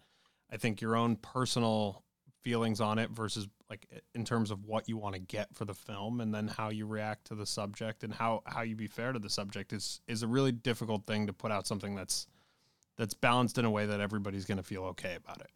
i 0.50 0.56
think 0.56 0.80
your 0.80 0.96
own 0.96 1.16
personal 1.16 2.02
feelings 2.44 2.80
on 2.80 2.98
it 2.98 3.10
versus 3.10 3.48
like 3.70 3.88
in 4.14 4.24
terms 4.24 4.50
of 4.50 4.64
what 4.66 4.88
you 4.88 4.96
want 4.98 5.14
to 5.14 5.20
get 5.20 5.48
for 5.54 5.64
the 5.64 5.74
film 5.74 6.20
and 6.20 6.32
then 6.32 6.46
how 6.46 6.68
you 6.68 6.86
react 6.86 7.26
to 7.26 7.34
the 7.34 7.46
subject 7.46 8.04
and 8.04 8.12
how 8.12 8.42
how 8.44 8.60
you 8.60 8.76
be 8.76 8.86
fair 8.86 9.12
to 9.12 9.18
the 9.18 9.30
subject 9.30 9.72
is 9.72 10.00
is 10.06 10.22
a 10.22 10.28
really 10.28 10.52
difficult 10.52 11.06
thing 11.06 11.26
to 11.26 11.32
put 11.32 11.50
out 11.50 11.66
something 11.66 11.94
that's 11.94 12.26
that's 12.96 13.14
balanced 13.14 13.58
in 13.58 13.64
a 13.64 13.70
way 13.70 13.86
that 13.86 14.00
everybody's 14.00 14.44
going 14.44 14.58
to 14.58 14.62
feel 14.62 14.84
okay 14.84 15.16
about 15.16 15.40
it. 15.40 15.50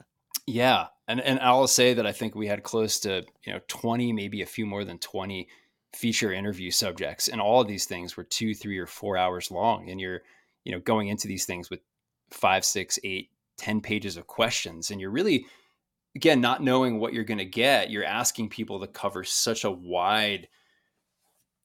Yeah, 0.46 0.86
and 1.06 1.20
and 1.20 1.38
I'll 1.40 1.66
say 1.66 1.92
that 1.92 2.06
I 2.06 2.12
think 2.12 2.34
we 2.34 2.46
had 2.46 2.62
close 2.62 2.98
to 3.00 3.22
you 3.44 3.52
know 3.52 3.60
twenty, 3.68 4.12
maybe 4.14 4.40
a 4.40 4.46
few 4.46 4.64
more 4.64 4.82
than 4.82 4.98
twenty 4.98 5.48
feature 5.94 6.32
interview 6.32 6.70
subjects, 6.70 7.28
and 7.28 7.38
all 7.38 7.60
of 7.60 7.68
these 7.68 7.84
things 7.84 8.16
were 8.16 8.24
two, 8.24 8.54
three, 8.54 8.78
or 8.78 8.86
four 8.86 9.18
hours 9.18 9.50
long, 9.50 9.90
and 9.90 10.00
you're 10.00 10.22
you 10.64 10.72
know 10.72 10.80
going 10.80 11.08
into 11.08 11.28
these 11.28 11.44
things 11.44 11.68
with 11.68 11.80
five, 12.30 12.64
six, 12.64 12.98
eight, 13.04 13.30
ten 13.58 13.82
pages 13.82 14.16
of 14.16 14.26
questions, 14.26 14.90
and 14.90 15.02
you're 15.02 15.10
really 15.10 15.44
again 16.18 16.40
not 16.40 16.60
knowing 16.60 16.98
what 16.98 17.12
you're 17.12 17.22
going 17.22 17.38
to 17.38 17.44
get. 17.44 17.90
You're 17.90 18.04
asking 18.04 18.48
people 18.48 18.80
to 18.80 18.88
cover 18.88 19.22
such 19.22 19.62
a 19.62 19.70
wide 19.70 20.48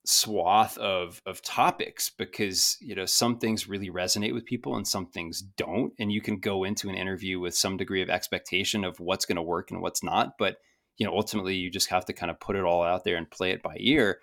swath 0.06 0.78
of 0.78 1.24
of 1.26 1.42
topics 1.42 2.12
because 2.16 2.78
you 2.80 2.94
know 2.94 3.06
some 3.06 3.40
things 3.40 3.70
really 3.70 3.90
resonate 3.90 4.34
with 4.34 4.46
people 4.46 4.76
and 4.76 4.86
some 4.86 5.08
things 5.08 5.42
don't 5.42 5.94
and 5.98 6.12
you 6.12 6.22
can 6.22 6.40
go 6.40 6.66
into 6.66 6.90
an 6.90 6.96
interview 6.96 7.40
with 7.40 7.56
some 7.56 7.78
degree 7.78 8.02
of 8.02 8.10
expectation 8.10 8.84
of 8.84 9.00
what's 9.00 9.26
going 9.26 9.38
to 9.38 9.42
work 9.42 9.72
and 9.72 9.82
what's 9.82 10.04
not 10.04 10.34
but 10.38 10.58
you 10.98 11.06
know 11.06 11.14
ultimately 11.16 11.56
you 11.56 11.72
just 11.72 11.90
have 11.90 12.04
to 12.04 12.12
kind 12.12 12.30
of 12.30 12.38
put 12.42 12.58
it 12.58 12.66
all 12.66 12.84
out 12.84 13.06
there 13.06 13.16
and 13.16 13.32
play 13.32 13.52
it 13.52 13.64
by 13.64 13.78
ear 13.80 14.20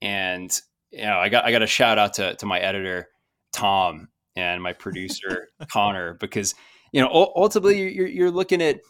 and 0.00 0.60
you 0.90 1.04
know 1.04 1.18
i 1.18 1.28
got 1.28 1.44
i 1.44 1.52
got 1.52 1.62
a 1.62 1.68
shout 1.68 1.98
out 1.98 2.14
to 2.14 2.34
to 2.34 2.44
my 2.44 2.58
editor 2.58 3.06
tom 3.52 4.08
and 4.34 4.60
my 4.60 4.72
producer 4.72 5.46
connor 5.70 6.14
because 6.14 6.56
you 6.92 7.00
know 7.00 7.32
ultimately 7.36 7.92
you're 7.92 8.08
you're 8.08 8.30
looking 8.32 8.60
at 8.60 8.80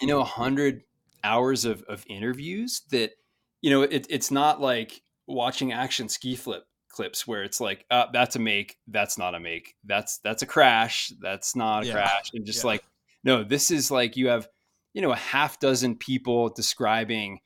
you 0.00 0.06
know 0.06 0.18
100 0.18 0.82
hours 1.24 1.64
of 1.64 1.82
of 1.88 2.04
interviews 2.08 2.82
that 2.90 3.12
you 3.60 3.70
know 3.70 3.82
it, 3.82 4.06
it's 4.08 4.30
not 4.30 4.60
like 4.60 5.02
watching 5.26 5.72
action 5.72 6.08
ski 6.08 6.34
flip 6.34 6.64
clips 6.98 7.26
where 7.26 7.44
it's 7.44 7.60
like, 7.60 7.84
uh, 7.90 8.06
that's 8.12 8.34
a 8.34 8.40
make, 8.40 8.76
that's 8.88 9.18
not 9.18 9.34
a 9.34 9.40
make, 9.40 9.76
that's 9.84 10.18
that's 10.18 10.42
a 10.42 10.46
crash, 10.46 11.12
that's 11.20 11.54
not 11.54 11.84
a 11.84 11.86
yeah. 11.86 11.92
crash, 11.92 12.30
and 12.34 12.44
just 12.44 12.64
yeah. 12.64 12.68
like, 12.68 12.84
no, 13.22 13.44
this 13.44 13.70
is 13.70 13.90
like 13.90 14.16
you 14.16 14.28
have, 14.28 14.48
you 14.94 15.02
know, 15.02 15.12
a 15.12 15.16
half 15.16 15.60
dozen 15.60 15.94
people 15.94 16.48
describing 16.48 17.38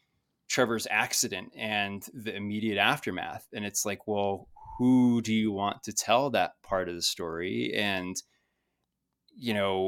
Trevor's 0.48 0.86
accident 0.90 1.52
and 1.54 2.06
the 2.14 2.34
immediate 2.34 2.78
aftermath, 2.78 3.46
and 3.52 3.64
it's 3.64 3.84
like, 3.84 4.06
well, 4.06 4.48
who 4.78 5.20
do 5.20 5.34
you 5.34 5.52
want 5.52 5.82
to 5.82 5.92
tell 5.92 6.30
that 6.30 6.54
part 6.62 6.88
of 6.88 6.94
the 6.94 7.02
story, 7.02 7.74
and 7.76 8.16
you 9.36 9.54
know, 9.54 9.80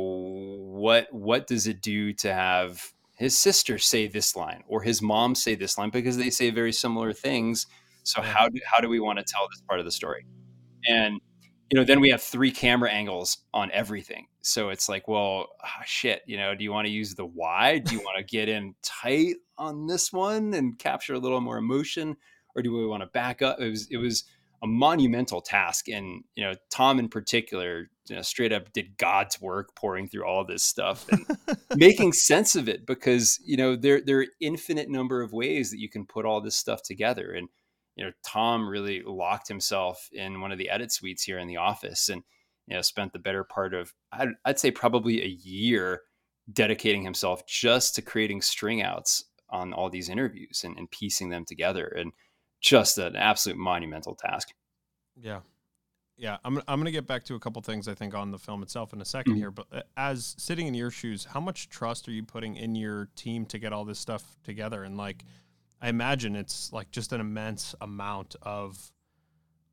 what 0.72 1.12
what 1.12 1.46
does 1.46 1.66
it 1.66 1.80
do 1.80 2.12
to 2.14 2.32
have 2.32 2.92
his 3.16 3.38
sister 3.38 3.78
say 3.78 4.06
this 4.06 4.34
line 4.34 4.64
or 4.66 4.82
his 4.82 5.00
mom 5.00 5.34
say 5.34 5.54
this 5.54 5.78
line 5.78 5.90
because 5.90 6.16
they 6.16 6.30
say 6.30 6.50
very 6.50 6.72
similar 6.72 7.12
things 7.12 7.66
so 8.04 8.20
how 8.22 8.48
do 8.48 8.60
how 8.64 8.80
do 8.80 8.88
we 8.88 9.00
want 9.00 9.18
to 9.18 9.24
tell 9.24 9.48
this 9.50 9.62
part 9.62 9.80
of 9.80 9.86
the 9.86 9.90
story? 9.90 10.26
And 10.86 11.20
you 11.70 11.80
know, 11.80 11.84
then 11.84 12.00
we 12.00 12.10
have 12.10 12.22
three 12.22 12.50
camera 12.50 12.90
angles 12.90 13.38
on 13.54 13.70
everything. 13.72 14.26
So 14.42 14.68
it's 14.68 14.88
like, 14.88 15.08
well, 15.08 15.48
oh, 15.64 15.82
shit, 15.86 16.20
you 16.26 16.36
know, 16.36 16.54
do 16.54 16.62
you 16.62 16.70
want 16.70 16.86
to 16.86 16.92
use 16.92 17.14
the 17.14 17.24
wide? 17.24 17.84
Do 17.84 17.94
you 17.94 18.00
want 18.00 18.18
to 18.18 18.24
get 18.24 18.50
in 18.50 18.74
tight 18.82 19.36
on 19.56 19.86
this 19.86 20.12
one 20.12 20.52
and 20.52 20.78
capture 20.78 21.14
a 21.14 21.18
little 21.18 21.40
more 21.40 21.56
emotion, 21.56 22.16
or 22.54 22.62
do 22.62 22.72
we 22.72 22.86
want 22.86 23.02
to 23.02 23.06
back 23.06 23.40
up? 23.40 23.58
It 23.60 23.70
was 23.70 23.88
it 23.90 23.96
was 23.96 24.24
a 24.62 24.66
monumental 24.66 25.40
task, 25.40 25.88
and 25.88 26.24
you 26.34 26.44
know, 26.44 26.54
Tom 26.70 26.98
in 26.98 27.08
particular, 27.08 27.90
you 28.08 28.16
know, 28.16 28.22
straight 28.22 28.52
up 28.52 28.72
did 28.72 28.96
God's 28.96 29.40
work, 29.40 29.74
pouring 29.74 30.08
through 30.08 30.24
all 30.24 30.44
this 30.44 30.62
stuff 30.62 31.06
and 31.10 31.26
making 31.76 32.12
sense 32.12 32.56
of 32.56 32.68
it 32.68 32.86
because 32.86 33.40
you 33.44 33.56
know 33.56 33.76
there 33.76 34.00
there 34.00 34.20
are 34.20 34.26
infinite 34.40 34.88
number 34.88 35.22
of 35.22 35.32
ways 35.32 35.70
that 35.70 35.80
you 35.80 35.88
can 35.88 36.06
put 36.06 36.24
all 36.24 36.40
this 36.40 36.56
stuff 36.56 36.82
together 36.82 37.32
and 37.32 37.48
you 37.96 38.04
know, 38.04 38.12
Tom 38.24 38.68
really 38.68 39.02
locked 39.02 39.48
himself 39.48 40.08
in 40.12 40.40
one 40.40 40.52
of 40.52 40.58
the 40.58 40.68
edit 40.68 40.92
suites 40.92 41.22
here 41.22 41.38
in 41.38 41.48
the 41.48 41.56
office 41.56 42.08
and, 42.08 42.22
you 42.66 42.74
know, 42.74 42.82
spent 42.82 43.12
the 43.12 43.18
better 43.18 43.44
part 43.44 43.74
of, 43.74 43.92
I'd, 44.12 44.30
I'd 44.44 44.58
say 44.58 44.70
probably 44.70 45.22
a 45.22 45.28
year 45.28 46.02
dedicating 46.52 47.04
himself 47.04 47.46
just 47.46 47.94
to 47.94 48.02
creating 48.02 48.42
string 48.42 48.82
outs 48.82 49.24
on 49.48 49.72
all 49.72 49.90
these 49.90 50.08
interviews 50.08 50.62
and, 50.64 50.76
and 50.76 50.90
piecing 50.90 51.28
them 51.28 51.44
together. 51.44 51.86
And 51.86 52.12
just 52.60 52.98
an 52.98 53.16
absolute 53.16 53.58
monumental 53.58 54.14
task. 54.14 54.48
Yeah. 55.16 55.40
Yeah, 56.16 56.36
I'm 56.44 56.58
I'm 56.68 56.78
gonna 56.78 56.92
get 56.92 57.06
back 57.08 57.24
to 57.24 57.34
a 57.34 57.40
couple 57.40 57.60
things 57.62 57.88
I 57.88 57.94
think 57.94 58.14
on 58.14 58.30
the 58.30 58.38
film 58.38 58.62
itself 58.62 58.92
in 58.92 59.00
a 59.00 59.04
2nd 59.04 59.34
Mhm. 59.34 59.36
here, 59.36 59.50
but 59.50 59.66
uh, 59.72 59.82
as 59.96 60.36
sitting 60.38 60.68
in 60.68 60.74
your 60.74 60.92
shoes, 60.92 61.24
how 61.24 61.40
much 61.40 61.68
trust 61.68 62.06
are 62.08 62.12
you 62.12 62.22
putting 62.22 62.56
in 62.56 62.76
your 62.76 63.06
team 63.16 63.46
to 63.46 63.58
get 63.58 63.72
all 63.72 63.84
this 63.84 63.98
stuff 63.98 64.36
together? 64.44 64.84
And 64.84 64.96
like, 64.96 65.24
I 65.82 65.88
imagine 65.88 66.36
it's 66.36 66.72
like 66.72 66.92
just 66.92 67.12
an 67.12 67.20
immense 67.20 67.74
amount 67.80 68.36
of 68.42 68.92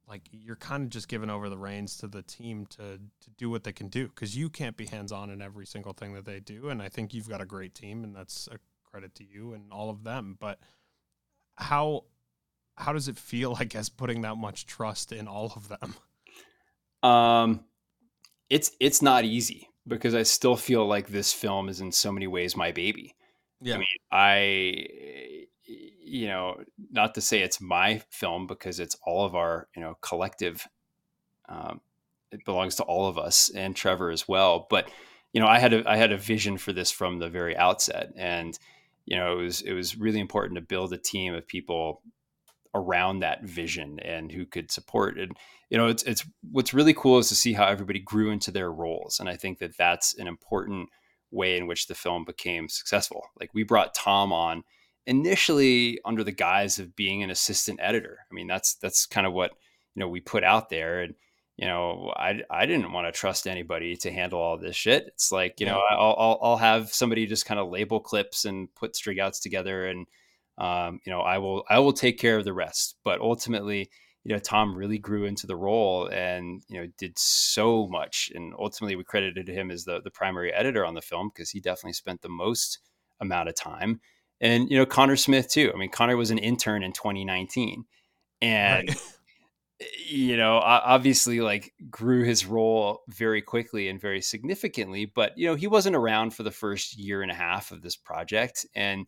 like 0.08 0.24
you're 0.32 0.56
kind 0.56 0.84
of 0.84 0.90
just 0.90 1.08
giving 1.08 1.30
over 1.30 1.48
the 1.48 1.60
reins 1.60 1.96
to 1.98 2.08
the 2.08 2.24
team 2.24 2.66
to 2.66 2.98
to 2.98 3.30
do 3.38 3.50
what 3.52 3.64
they 3.64 3.72
can 3.72 3.88
do 3.88 4.08
because 4.08 4.36
you 4.36 4.50
can't 4.50 4.76
be 4.76 4.88
hands 4.88 5.12
on 5.12 5.30
in 5.30 5.44
every 5.44 5.68
single 5.68 5.94
thing 5.94 6.14
that 6.14 6.26
they 6.26 6.40
do, 6.40 6.70
and 6.70 6.82
I 6.82 6.90
think 6.90 7.14
you've 7.14 7.30
got 7.30 7.40
a 7.42 7.46
great 7.46 7.76
team, 7.76 8.04
and 8.04 8.16
that's 8.16 8.48
a 8.52 8.58
credit 8.84 9.14
to 9.16 9.24
you 9.24 9.54
and 9.54 9.72
all 9.72 9.92
of 9.92 10.04
them. 10.04 10.38
But 10.40 10.60
how 11.56 12.06
how 12.76 12.94
does 12.94 13.08
it 13.08 13.18
feel? 13.18 13.56
I 13.60 13.66
guess 13.66 13.90
putting 13.90 14.22
that 14.22 14.36
much 14.36 14.66
trust 14.66 15.12
in 15.12 15.28
all 15.28 15.54
of 15.56 15.70
them. 15.70 15.96
Um, 17.04 17.66
it's 18.50 18.72
it's 18.80 19.02
not 19.02 19.24
easy 19.24 19.70
because 19.88 20.14
I 20.14 20.24
still 20.24 20.56
feel 20.56 20.86
like 20.86 21.08
this 21.08 21.34
film 21.34 21.70
is 21.70 21.82
in 21.82 21.92
so 21.92 22.12
many 22.12 22.28
ways 22.28 22.56
my 22.56 22.72
baby. 22.72 23.16
Yeah. 23.62 23.76
I 23.76 23.78
mean, 23.78 23.88
I, 24.12 25.46
you 26.04 26.28
know, 26.28 26.58
not 26.92 27.16
to 27.16 27.22
say 27.22 27.42
it's 27.42 27.62
my 27.62 28.02
film 28.10 28.48
because 28.48 28.80
it's 28.80 28.96
all 29.06 29.26
of 29.26 29.36
our, 29.36 29.68
you 29.76 29.82
know, 29.82 29.98
collective. 30.02 30.68
Um, 31.48 31.82
it 32.32 32.46
belongs 32.46 32.76
to 32.76 32.84
all 32.84 33.08
of 33.08 33.18
us 33.18 33.50
and 33.54 33.76
Trevor 33.76 34.12
as 34.12 34.28
well. 34.28 34.68
But 34.70 34.90
you 35.34 35.40
know, 35.40 35.48
I 35.48 35.60
had 35.60 35.74
a 35.74 35.90
I 35.90 35.96
had 35.96 36.12
a 36.12 36.18
vision 36.18 36.58
for 36.58 36.74
this 36.74 36.92
from 36.92 37.20
the 37.20 37.30
very 37.30 37.56
outset, 37.56 38.12
and 38.18 38.58
you 39.06 39.18
know, 39.18 39.40
it 39.40 39.44
was 39.44 39.62
it 39.62 39.74
was 39.74 39.98
really 39.98 40.20
important 40.20 40.56
to 40.56 40.62
build 40.62 40.92
a 40.94 40.98
team 40.98 41.34
of 41.34 41.48
people 41.48 42.02
around 42.74 43.20
that 43.20 43.44
vision 43.44 44.00
and 44.00 44.32
who 44.32 44.46
could 44.46 44.72
support 44.72 45.18
it. 45.18 45.30
You 45.70 45.78
know, 45.78 45.88
it's 45.88 46.04
it's 46.04 46.26
what's 46.52 46.74
really 46.74 46.94
cool 46.94 47.20
is 47.20 47.30
to 47.30 47.36
see 47.36 47.54
how 47.54 47.66
everybody 47.66 48.00
grew 48.00 48.32
into 48.32 48.52
their 48.52 48.72
roles, 48.72 49.20
and 49.20 49.30
I 49.30 49.36
think 49.36 49.60
that 49.60 49.78
that's 49.78 50.18
an 50.18 50.28
important 50.28 50.90
way 51.32 51.58
in 51.58 51.68
which 51.68 51.88
the 51.88 51.96
film 51.96 52.26
became 52.26 52.68
successful. 52.70 53.24
Like 53.40 53.54
we 53.54 53.64
brought 53.64 53.96
Tom 53.96 54.34
on 54.34 54.64
initially 55.06 56.00
under 56.06 56.24
the 56.24 56.32
guise 56.32 56.78
of 56.78 56.96
being 56.96 57.24
an 57.24 57.32
assistant 57.32 57.80
editor. 57.82 58.20
I 58.30 58.34
mean, 58.34 58.48
that's 58.48 58.76
that's 58.76 59.06
kind 59.06 59.26
of 59.26 59.34
what 59.34 59.52
you 59.96 60.00
know 60.00 60.10
we 60.10 60.20
put 60.20 60.44
out 60.44 60.70
there, 60.70 61.02
and 61.02 61.16
you 61.58 61.68
know, 61.68 62.12
I 62.16 62.42
I 62.50 62.66
didn't 62.66 62.92
want 62.92 63.08
to 63.08 63.18
trust 63.18 63.48
anybody 63.48 63.96
to 63.98 64.12
handle 64.12 64.40
all 64.40 64.58
this 64.58 64.76
shit. 64.76 65.06
It's 65.08 65.32
like 65.32 65.60
you 65.60 65.66
know, 65.66 65.82
I'll 65.90 66.16
I'll, 66.18 66.40
I'll 66.42 66.58
have 66.58 66.94
somebody 66.94 67.26
just 67.26 67.46
kind 67.46 67.60
of 67.60 67.70
label 67.70 68.00
clips 68.00 68.46
and 68.46 68.74
put 68.76 68.96
string 68.96 69.20
outs 69.20 69.40
together, 69.40 69.86
and 69.88 70.08
um, 70.62 71.00
you 71.04 71.12
know, 71.12 71.22
I 71.22 71.40
will 71.40 71.64
I 71.70 71.80
will 71.80 71.92
take 71.92 72.20
care 72.20 72.38
of 72.38 72.46
the 72.46 72.54
rest. 72.54 72.96
But 73.04 73.20
ultimately, 73.20 73.90
you 74.24 74.34
know, 74.34 74.40
Tom 74.40 74.76
really 74.76 75.00
grew 75.00 75.26
into 75.26 75.48
the 75.48 75.56
role 75.56 76.06
and 76.08 76.62
you 76.70 76.80
know 76.80 76.88
did 77.00 77.18
so 77.18 77.88
much, 77.88 78.32
and 78.36 78.54
ultimately 78.58 78.96
we 78.96 79.04
credited 79.04 79.48
him 79.48 79.72
as 79.72 79.86
the 79.86 80.02
the 80.02 80.12
primary 80.12 80.54
editor 80.54 80.86
on 80.86 80.94
the 80.94 81.02
film 81.02 81.32
because 81.34 81.50
he 81.50 81.60
definitely 81.60 81.94
spent 81.94 82.22
the 82.22 82.30
most 82.30 82.78
amount 83.20 83.50
of 83.50 83.56
time. 83.56 84.02
And 84.40 84.70
you 84.70 84.78
know, 84.78 84.86
Connor 84.86 85.16
Smith 85.16 85.50
too. 85.50 85.72
I 85.74 85.78
mean, 85.78 85.90
Connor 85.90 86.16
was 86.16 86.30
an 86.30 86.38
intern 86.38 86.84
in 86.84 86.94
2019, 86.94 87.86
and 88.44 88.88
Right. 88.88 89.02
you 90.08 90.38
know, 90.38 90.58
obviously 90.58 91.42
like 91.42 91.74
grew 91.90 92.24
his 92.24 92.46
role 92.46 93.02
very 93.10 93.42
quickly 93.42 93.90
and 93.90 94.00
very 94.00 94.22
significantly, 94.22 95.06
but 95.06 95.36
you 95.40 95.48
know, 95.48 95.56
he 95.56 95.66
wasn't 95.66 95.96
around 95.96 96.36
for 96.36 96.44
the 96.44 96.52
first 96.52 97.00
year 97.00 97.24
and 97.24 97.32
a 97.32 97.36
half 97.36 97.72
of 97.72 97.82
this 97.82 97.96
project 97.96 98.64
and 98.76 99.08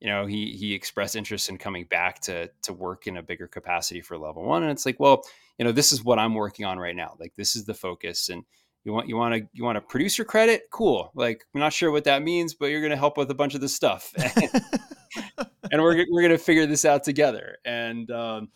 you 0.00 0.08
know, 0.08 0.26
he 0.26 0.52
he 0.52 0.74
expressed 0.74 1.16
interest 1.16 1.48
in 1.48 1.58
coming 1.58 1.84
back 1.84 2.20
to 2.22 2.50
to 2.62 2.72
work 2.72 3.06
in 3.06 3.16
a 3.16 3.22
bigger 3.22 3.46
capacity 3.46 4.00
for 4.00 4.16
level 4.18 4.42
1 4.44 4.62
and 4.62 4.72
it's 4.72 4.86
like, 4.86 4.98
well, 4.98 5.22
you 5.58 5.64
know, 5.64 5.72
this 5.72 5.92
is 5.92 6.02
what 6.02 6.18
I'm 6.18 6.34
working 6.34 6.64
on 6.64 6.78
right 6.78 6.96
now. 6.96 7.16
Like 7.20 7.34
this 7.36 7.54
is 7.54 7.64
the 7.64 7.74
focus 7.74 8.30
and 8.30 8.44
you 8.84 8.92
want 8.92 9.08
you 9.08 9.16
want 9.16 9.34
to 9.34 9.48
you 9.52 9.62
want 9.62 9.76
a 9.76 9.82
producer 9.82 10.24
credit? 10.24 10.64
Cool. 10.70 11.12
Like 11.14 11.44
I'm 11.54 11.60
not 11.60 11.72
sure 11.72 11.90
what 11.90 12.04
that 12.04 12.22
means, 12.22 12.54
but 12.54 12.66
you're 12.66 12.80
going 12.80 12.90
to 12.92 12.96
help 12.96 13.18
with 13.18 13.30
a 13.30 13.34
bunch 13.34 13.54
of 13.54 13.60
this 13.60 13.74
stuff. 13.74 14.12
and 15.70 15.82
we're 15.82 16.06
we're 16.10 16.22
gonna 16.22 16.38
figure 16.38 16.66
this 16.66 16.84
out 16.84 17.04
together. 17.04 17.58
And 17.64 18.10
um, 18.10 18.48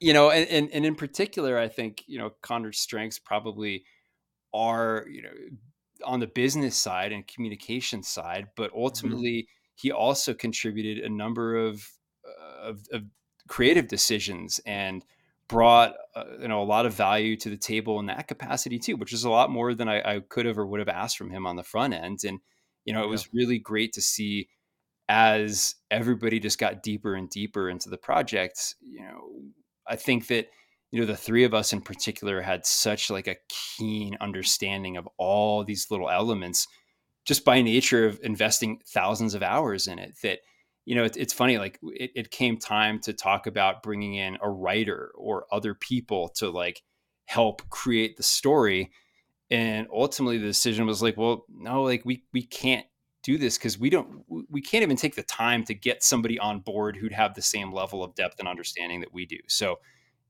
you 0.00 0.12
know, 0.12 0.30
and, 0.30 0.48
and 0.48 0.70
and 0.72 0.84
in 0.84 0.94
particular, 0.94 1.58
I 1.58 1.68
think 1.68 2.04
you 2.06 2.18
know 2.18 2.30
Connor's 2.42 2.78
strengths 2.78 3.18
probably 3.18 3.84
are 4.52 5.06
you 5.08 5.22
know 5.22 5.30
on 6.04 6.20
the 6.20 6.26
business 6.26 6.76
side 6.76 7.12
and 7.12 7.26
communication 7.26 8.02
side, 8.02 8.48
but 8.56 8.70
ultimately 8.74 9.48
he 9.78 9.92
also 9.92 10.34
contributed 10.34 11.04
a 11.04 11.08
number 11.08 11.56
of 11.56 11.88
uh, 12.26 12.60
of, 12.70 12.86
of 12.92 13.04
creative 13.48 13.88
decisions 13.88 14.60
and 14.66 15.04
brought 15.48 15.94
uh, 16.14 16.24
you 16.40 16.48
know 16.48 16.62
a 16.62 16.64
lot 16.64 16.86
of 16.86 16.92
value 16.94 17.36
to 17.36 17.48
the 17.50 17.56
table 17.56 17.98
in 18.00 18.06
that 18.06 18.28
capacity 18.28 18.78
too, 18.78 18.96
which 18.96 19.12
is 19.12 19.24
a 19.24 19.30
lot 19.30 19.50
more 19.50 19.74
than 19.74 19.88
I, 19.88 20.16
I 20.16 20.20
could 20.20 20.46
have 20.46 20.58
or 20.58 20.66
would 20.66 20.80
have 20.80 20.88
asked 20.88 21.16
from 21.16 21.30
him 21.30 21.46
on 21.46 21.56
the 21.56 21.62
front 21.64 21.94
end. 21.94 22.20
And 22.24 22.40
you 22.84 22.92
know, 22.92 23.02
it 23.04 23.08
Yeah. 23.08 23.08
was 23.08 23.32
really 23.32 23.58
great 23.58 23.92
to 23.94 24.02
see 24.02 24.48
as 25.08 25.76
everybody 25.90 26.38
just 26.38 26.58
got 26.58 26.82
deeper 26.82 27.14
and 27.14 27.30
deeper 27.30 27.68
into 27.68 27.88
the 27.88 27.96
project, 27.98 28.74
you 28.80 29.00
know, 29.00 29.30
I 29.86 29.96
think 29.96 30.26
that 30.28 30.48
you 30.90 31.00
know 31.00 31.06
the 31.06 31.16
three 31.16 31.44
of 31.44 31.54
us 31.54 31.72
in 31.72 31.80
particular 31.82 32.40
had 32.42 32.66
such 32.66 33.10
like 33.10 33.26
a 33.26 33.36
keen 33.48 34.16
understanding 34.20 34.96
of 34.96 35.08
all 35.18 35.64
these 35.64 35.90
little 35.90 36.10
elements 36.10 36.66
just 37.28 37.44
by 37.44 37.60
nature 37.60 38.06
of 38.06 38.18
investing 38.22 38.80
thousands 38.86 39.34
of 39.34 39.42
hours 39.42 39.86
in 39.86 39.98
it 39.98 40.14
that 40.22 40.38
you 40.86 40.94
know 40.94 41.04
it, 41.04 41.14
it's 41.18 41.34
funny 41.34 41.58
like 41.58 41.78
it, 41.82 42.10
it 42.14 42.30
came 42.30 42.56
time 42.56 42.98
to 42.98 43.12
talk 43.12 43.46
about 43.46 43.82
bringing 43.82 44.14
in 44.14 44.38
a 44.40 44.48
writer 44.48 45.12
or 45.14 45.44
other 45.52 45.74
people 45.74 46.30
to 46.30 46.48
like 46.48 46.82
help 47.26 47.68
create 47.68 48.16
the 48.16 48.22
story. 48.22 48.90
And 49.50 49.86
ultimately 49.92 50.38
the 50.38 50.46
decision 50.46 50.86
was 50.86 51.02
like 51.02 51.18
well 51.18 51.44
no 51.50 51.82
like 51.82 52.02
we 52.06 52.24
we 52.32 52.42
can't 52.42 52.86
do 53.22 53.36
this 53.36 53.58
because 53.58 53.78
we 53.78 53.90
don't 53.90 54.24
we 54.48 54.62
can't 54.62 54.82
even 54.82 54.96
take 54.96 55.14
the 55.14 55.22
time 55.22 55.64
to 55.64 55.74
get 55.74 56.02
somebody 56.02 56.38
on 56.38 56.60
board 56.60 56.96
who'd 56.96 57.12
have 57.12 57.34
the 57.34 57.42
same 57.42 57.74
level 57.74 58.02
of 58.02 58.14
depth 58.14 58.38
and 58.38 58.48
understanding 58.48 59.00
that 59.00 59.12
we 59.12 59.26
do. 59.26 59.38
So 59.48 59.80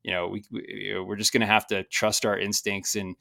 you 0.02 0.10
know 0.10 0.26
we, 0.26 0.42
we 0.50 0.98
we're 0.98 1.14
just 1.14 1.32
going 1.32 1.42
to 1.42 1.46
have 1.46 1.68
to 1.68 1.84
trust 1.84 2.26
our 2.26 2.36
instincts 2.36 2.96
and 2.96 3.14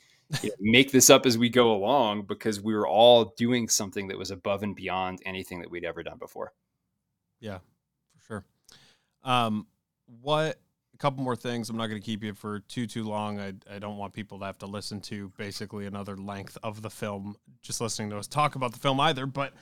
make 0.59 0.91
this 0.91 1.09
up 1.09 1.25
as 1.25 1.38
we 1.38 1.49
go 1.49 1.73
along 1.73 2.23
because 2.23 2.61
we 2.61 2.73
were 2.73 2.88
all 2.88 3.34
doing 3.38 3.69
something 3.69 4.07
that 4.07 4.17
was 4.17 4.32
above 4.32 4.63
and 4.63 4.75
beyond 4.75 5.21
anything 5.25 5.59
that 5.59 5.69
we'd 5.69 5.86
ever 5.86 6.03
done 6.03 6.17
before 6.17 6.53
Yeah, 7.39 7.59
for 8.17 8.25
sure. 8.25 8.45
Um, 9.23 9.67
what? 10.21 10.59
A 10.93 10.97
couple 10.97 11.23
more 11.23 11.36
things. 11.36 11.69
I'm 11.69 11.78
not 11.78 11.88
going 11.88 12.01
to 12.01 12.05
keep 12.05 12.23
you 12.23 12.34
for 12.34 12.59
too 12.61 12.88
too 12.88 13.03
long. 13.03 13.39
I 13.39 13.53
I 13.71 13.78
don't 13.78 13.97
want 13.97 14.13
people 14.13 14.39
to 14.39 14.45
have 14.45 14.57
to 14.59 14.65
listen 14.65 14.99
to 15.01 15.32
basically 15.38 15.86
another 15.86 16.17
length 16.17 16.57
of 16.63 16.82
the 16.82 16.89
film 16.89 17.36
just 17.61 17.82
listening 17.82 18.09
to 18.09 18.17
us 18.17 18.28
talk 18.28 18.55
about 18.55 18.73
the 18.73 18.80
film 18.80 18.99
either. 18.99 19.28
But 19.28 19.53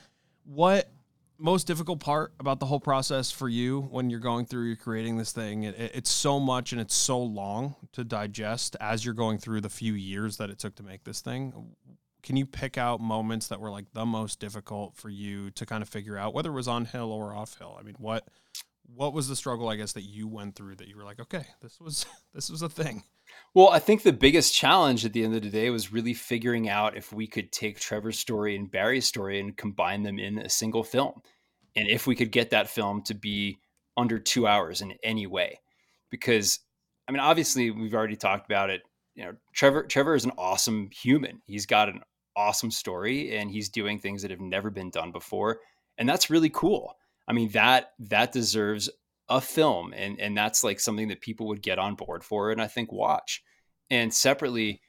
what 0.46 0.90
most 1.38 1.68
difficult 1.68 2.00
part 2.00 2.34
about 2.40 2.60
the 2.60 2.66
whole 2.66 2.80
process 2.80 3.30
for 3.32 3.50
you 3.50 3.82
when 3.92 4.10
you're 4.10 4.20
going 4.20 4.46
through 4.46 4.66
you're 4.68 4.76
creating 4.76 5.18
this 5.18 5.32
thing 5.32 5.64
it, 5.64 5.76
it- 5.78 5.92
it's 5.96 6.10
so 6.12 6.40
much 6.40 6.72
and 6.72 6.80
it's 6.80 6.96
so 6.96 7.20
long 7.22 7.76
to 7.92 8.04
digest 8.04 8.76
as 8.80 9.04
you're 9.04 9.14
going 9.14 9.38
through 9.38 9.60
the 9.62 9.70
few 9.70 9.94
years 9.94 10.38
that 10.38 10.50
it 10.50 10.60
took 10.60 10.76
to 10.76 10.84
make 10.84 11.04
this 11.04 11.22
thing. 11.22 11.54
Can 12.24 12.38
you 12.38 12.46
pick 12.46 12.78
out 12.78 13.00
moments 13.02 13.48
that 13.50 13.60
were 13.60 13.70
like 13.70 13.86
the 13.94 14.06
most 14.06 14.40
difficult 14.40 14.96
for 14.96 15.10
you 15.10 15.52
to 15.52 15.66
kind 15.66 15.84
of 15.84 15.90
figure 15.90 16.18
out 16.18 16.34
whether 16.34 16.50
it 16.50 16.54
was 16.56 16.68
on 16.68 16.86
hill 16.86 17.12
or 17.12 17.36
off 17.36 17.58
hill? 17.58 17.76
I 17.80 17.84
mean 17.84 17.96
what 18.00 18.28
what 18.96 19.14
was 19.14 19.28
the 19.28 19.36
struggle 19.36 19.68
i 19.68 19.76
guess 19.76 19.94
that 19.94 20.04
you 20.04 20.28
went 20.28 20.56
through 20.56 20.76
that 20.76 20.88
you 20.88 20.96
were 20.96 21.04
like 21.04 21.20
okay 21.20 21.44
this 21.60 21.80
was 21.82 22.06
this 22.36 22.52
was 22.52 22.62
a 22.62 22.70
thing 22.70 23.04
Well, 23.54 23.70
I 23.70 23.80
think 23.80 24.04
the 24.04 24.14
biggest 24.14 24.54
challenge 24.54 25.06
at 25.06 25.14
the 25.14 25.24
end 25.24 25.36
of 25.36 25.42
the 25.42 25.50
day 25.50 25.70
was 25.70 25.94
really 25.94 26.14
figuring 26.14 26.68
out 26.68 26.98
if 26.98 27.14
we 27.14 27.28
could 27.28 27.52
take 27.52 27.80
Trevor's 27.80 28.20
story 28.20 28.56
and 28.56 28.70
Barry's 28.70 29.06
story 29.06 29.40
and 29.40 29.56
combine 29.56 30.04
them 30.04 30.20
in 30.20 30.40
a 30.40 30.50
single 30.50 30.84
film. 30.84 31.22
And 31.76 31.88
if 31.88 32.08
we 32.08 32.16
could 32.16 32.32
get 32.32 32.50
that 32.50 32.70
film 32.70 33.02
to 33.04 33.14
be 33.14 33.60
under 33.98 34.20
two 34.20 34.48
hours 34.48 34.82
in 34.82 34.94
any 35.04 35.28
way. 35.28 35.60
Because, 36.10 36.60
I 37.08 37.12
mean, 37.12 37.22
obviously, 37.22 37.72
we've 37.72 37.94
already 37.94 38.16
talked 38.16 38.46
about 38.46 38.70
it. 38.70 38.82
You 39.16 39.26
know, 39.26 39.34
Trevor, 39.54 39.84
Trevor 39.84 40.16
is 40.16 40.26
an 40.26 40.34
awesome 40.38 40.90
human. 40.92 41.42
He's 41.46 41.66
got 41.66 41.90
an 41.90 42.02
awesome 42.36 42.72
story 42.72 43.38
and 43.38 43.50
he's 43.50 43.70
doing 43.70 44.00
things 44.00 44.22
that 44.22 44.32
have 44.32 44.42
never 44.42 44.70
been 44.70 44.90
done 44.90 45.12
before. 45.12 45.60
And 45.98 46.08
that's 46.08 46.30
really 46.30 46.50
cool. 46.50 46.96
I 47.28 47.34
mean, 47.34 47.50
that 47.52 47.94
that 48.00 48.32
deserves 48.32 48.90
a 49.28 49.42
film 49.42 49.92
and 49.96 50.20
and 50.20 50.38
that's 50.38 50.64
like 50.64 50.80
something 50.80 51.08
that 51.08 51.22
people 51.22 51.48
would 51.48 51.62
get 51.62 51.80
on 51.80 51.96
board 51.96 52.24
for 52.24 52.52
and 52.52 52.62
I 52.62 52.68
think 52.68 52.92
watch. 52.92 53.44
And 53.90 54.14
separately, 54.14 54.82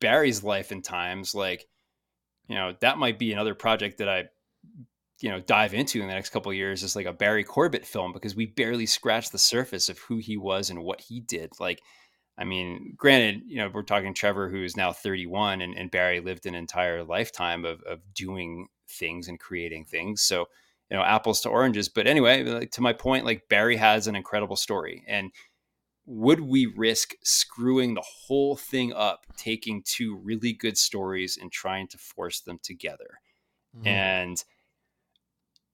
Barry's 0.00 0.42
life 0.42 0.70
and 0.70 0.82
times, 0.82 1.34
like, 1.34 1.66
you 2.48 2.54
know, 2.54 2.74
that 2.80 2.98
might 2.98 3.18
be 3.18 3.32
another 3.32 3.54
project 3.54 3.98
that 3.98 4.08
I, 4.08 4.24
you 5.20 5.30
know, 5.30 5.40
dive 5.40 5.74
into 5.74 6.00
in 6.00 6.08
the 6.08 6.14
next 6.14 6.30
couple 6.30 6.50
of 6.50 6.56
years 6.56 6.82
is 6.82 6.96
like 6.96 7.06
a 7.06 7.12
Barry 7.12 7.44
Corbet 7.44 7.84
film 7.84 8.12
because 8.12 8.34
we 8.34 8.46
barely 8.46 8.86
scratched 8.86 9.32
the 9.32 9.38
surface 9.38 9.88
of 9.88 9.98
who 9.98 10.18
he 10.18 10.36
was 10.36 10.70
and 10.70 10.82
what 10.82 11.00
he 11.00 11.20
did. 11.20 11.52
Like, 11.60 11.80
I 12.38 12.44
mean, 12.44 12.94
granted, 12.96 13.42
you 13.46 13.58
know, 13.58 13.70
we're 13.72 13.82
talking 13.82 14.14
Trevor, 14.14 14.48
who 14.48 14.64
is 14.64 14.76
now 14.76 14.92
31, 14.92 15.60
and, 15.60 15.76
and 15.76 15.90
Barry 15.90 16.20
lived 16.20 16.46
an 16.46 16.54
entire 16.54 17.04
lifetime 17.04 17.66
of, 17.66 17.82
of 17.82 18.00
doing 18.14 18.68
things 18.88 19.28
and 19.28 19.38
creating 19.38 19.84
things. 19.84 20.22
So, 20.22 20.46
you 20.90 20.96
know, 20.96 21.02
apples 21.02 21.40
to 21.42 21.48
oranges. 21.48 21.88
But 21.88 22.06
anyway, 22.06 22.42
like, 22.44 22.70
to 22.72 22.80
my 22.80 22.92
point, 22.92 23.24
like 23.24 23.48
Barry 23.48 23.76
has 23.76 24.06
an 24.06 24.16
incredible 24.16 24.56
story. 24.56 25.04
And 25.06 25.30
would 26.06 26.40
we 26.40 26.66
risk 26.66 27.14
screwing 27.22 27.94
the 27.94 28.04
whole 28.04 28.56
thing 28.56 28.92
up, 28.92 29.26
taking 29.36 29.82
two 29.84 30.16
really 30.16 30.52
good 30.52 30.76
stories 30.76 31.38
and 31.40 31.52
trying 31.52 31.86
to 31.88 31.98
force 31.98 32.40
them 32.40 32.58
together? 32.62 33.20
Mm-hmm. 33.76 33.86
And 33.86 34.44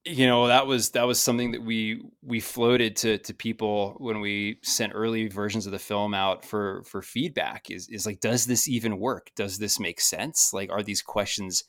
you 0.05 0.25
know 0.25 0.47
that 0.47 0.67
was 0.67 0.91
that 0.91 1.05
was 1.05 1.19
something 1.19 1.51
that 1.51 1.61
we 1.61 2.01
we 2.21 2.39
floated 2.39 2.95
to 2.95 3.17
to 3.17 3.33
people 3.33 3.95
when 3.97 4.21
we 4.21 4.57
sent 4.63 4.93
early 4.95 5.27
versions 5.27 5.65
of 5.65 5.73
the 5.73 5.79
film 5.79 6.13
out 6.13 6.45
for 6.45 6.83
for 6.85 7.01
feedback 7.01 7.69
is 7.69 7.89
is 7.89 8.05
like 8.05 8.21
does 8.21 8.45
this 8.45 8.69
even 8.69 8.99
work 8.99 9.31
does 9.35 9.57
this 9.57 9.79
make 9.79 9.99
sense 9.99 10.51
like 10.53 10.69
are 10.71 10.81
these 10.81 11.01
questions 11.01 11.65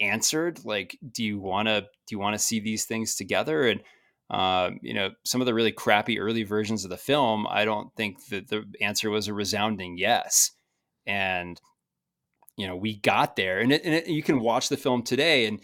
answered 0.00 0.64
like 0.64 0.98
do 1.12 1.22
you 1.22 1.38
want 1.38 1.68
to 1.68 1.80
do 1.80 2.12
you 2.12 2.18
want 2.18 2.34
to 2.34 2.38
see 2.38 2.60
these 2.60 2.84
things 2.84 3.14
together 3.14 3.68
and 3.68 3.80
uh, 4.30 4.70
you 4.80 4.94
know 4.94 5.10
some 5.24 5.40
of 5.40 5.46
the 5.46 5.54
really 5.54 5.72
crappy 5.72 6.18
early 6.18 6.42
versions 6.42 6.84
of 6.84 6.90
the 6.90 6.96
film 6.96 7.46
i 7.48 7.64
don't 7.64 7.94
think 7.96 8.24
that 8.26 8.48
the 8.48 8.64
answer 8.80 9.10
was 9.10 9.28
a 9.28 9.34
resounding 9.34 9.98
yes 9.98 10.52
and 11.06 11.60
you 12.56 12.66
know 12.66 12.76
we 12.76 12.96
got 12.96 13.36
there 13.36 13.58
and, 13.58 13.72
it, 13.72 13.84
and 13.84 13.94
it, 13.94 14.06
you 14.06 14.22
can 14.22 14.40
watch 14.40 14.68
the 14.68 14.76
film 14.76 15.02
today 15.02 15.46
and 15.46 15.60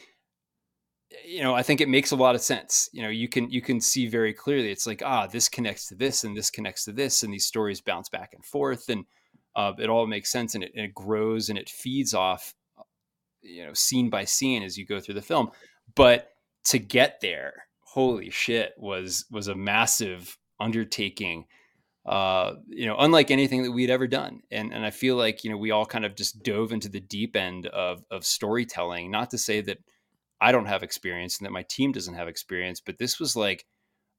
you 1.24 1.42
know, 1.42 1.54
I 1.54 1.62
think 1.62 1.80
it 1.80 1.88
makes 1.88 2.10
a 2.10 2.16
lot 2.16 2.34
of 2.34 2.40
sense. 2.40 2.88
You 2.92 3.02
know, 3.02 3.08
you 3.08 3.28
can 3.28 3.50
you 3.50 3.62
can 3.62 3.80
see 3.80 4.08
very 4.08 4.32
clearly. 4.32 4.70
It's 4.70 4.86
like 4.86 5.02
ah, 5.04 5.26
this 5.26 5.48
connects 5.48 5.88
to 5.88 5.94
this, 5.94 6.24
and 6.24 6.36
this 6.36 6.50
connects 6.50 6.84
to 6.84 6.92
this, 6.92 7.22
and 7.22 7.32
these 7.32 7.46
stories 7.46 7.80
bounce 7.80 8.08
back 8.08 8.30
and 8.32 8.44
forth, 8.44 8.88
and 8.88 9.04
uh, 9.54 9.72
it 9.78 9.88
all 9.88 10.06
makes 10.06 10.30
sense, 10.30 10.54
and 10.54 10.64
it, 10.64 10.72
and 10.74 10.84
it 10.84 10.94
grows 10.94 11.48
and 11.48 11.58
it 11.58 11.70
feeds 11.70 12.12
off, 12.12 12.54
you 13.46 13.64
know, 13.64 13.72
scene 13.74 14.10
by 14.10 14.24
scene 14.24 14.62
as 14.62 14.76
you 14.76 14.86
go 14.86 15.00
through 15.00 15.14
the 15.14 15.22
film. 15.22 15.50
But 15.94 16.30
to 16.64 16.78
get 16.78 17.20
there, 17.20 17.66
holy 17.80 18.30
shit, 18.30 18.74
was 18.76 19.24
was 19.30 19.48
a 19.48 19.54
massive 19.54 20.36
undertaking. 20.60 21.46
Uh, 22.04 22.54
you 22.68 22.86
know, 22.86 22.96
unlike 22.98 23.32
anything 23.32 23.64
that 23.64 23.72
we'd 23.72 23.90
ever 23.90 24.06
done, 24.06 24.40
and 24.50 24.72
and 24.72 24.84
I 24.84 24.90
feel 24.90 25.16
like 25.16 25.44
you 25.44 25.50
know 25.50 25.56
we 25.56 25.70
all 25.70 25.86
kind 25.86 26.04
of 26.04 26.14
just 26.14 26.42
dove 26.42 26.72
into 26.72 26.88
the 26.88 27.00
deep 27.00 27.36
end 27.36 27.66
of 27.66 28.04
of 28.10 28.24
storytelling. 28.24 29.10
Not 29.10 29.30
to 29.30 29.38
say 29.38 29.60
that 29.62 29.78
I 30.40 30.52
don't 30.52 30.66
have 30.66 30.82
experience 30.82 31.38
and 31.38 31.46
that 31.46 31.52
my 31.52 31.62
team 31.62 31.92
doesn't 31.92 32.14
have 32.14 32.28
experience, 32.28 32.80
but 32.80 32.98
this 32.98 33.18
was 33.18 33.36
like 33.36 33.64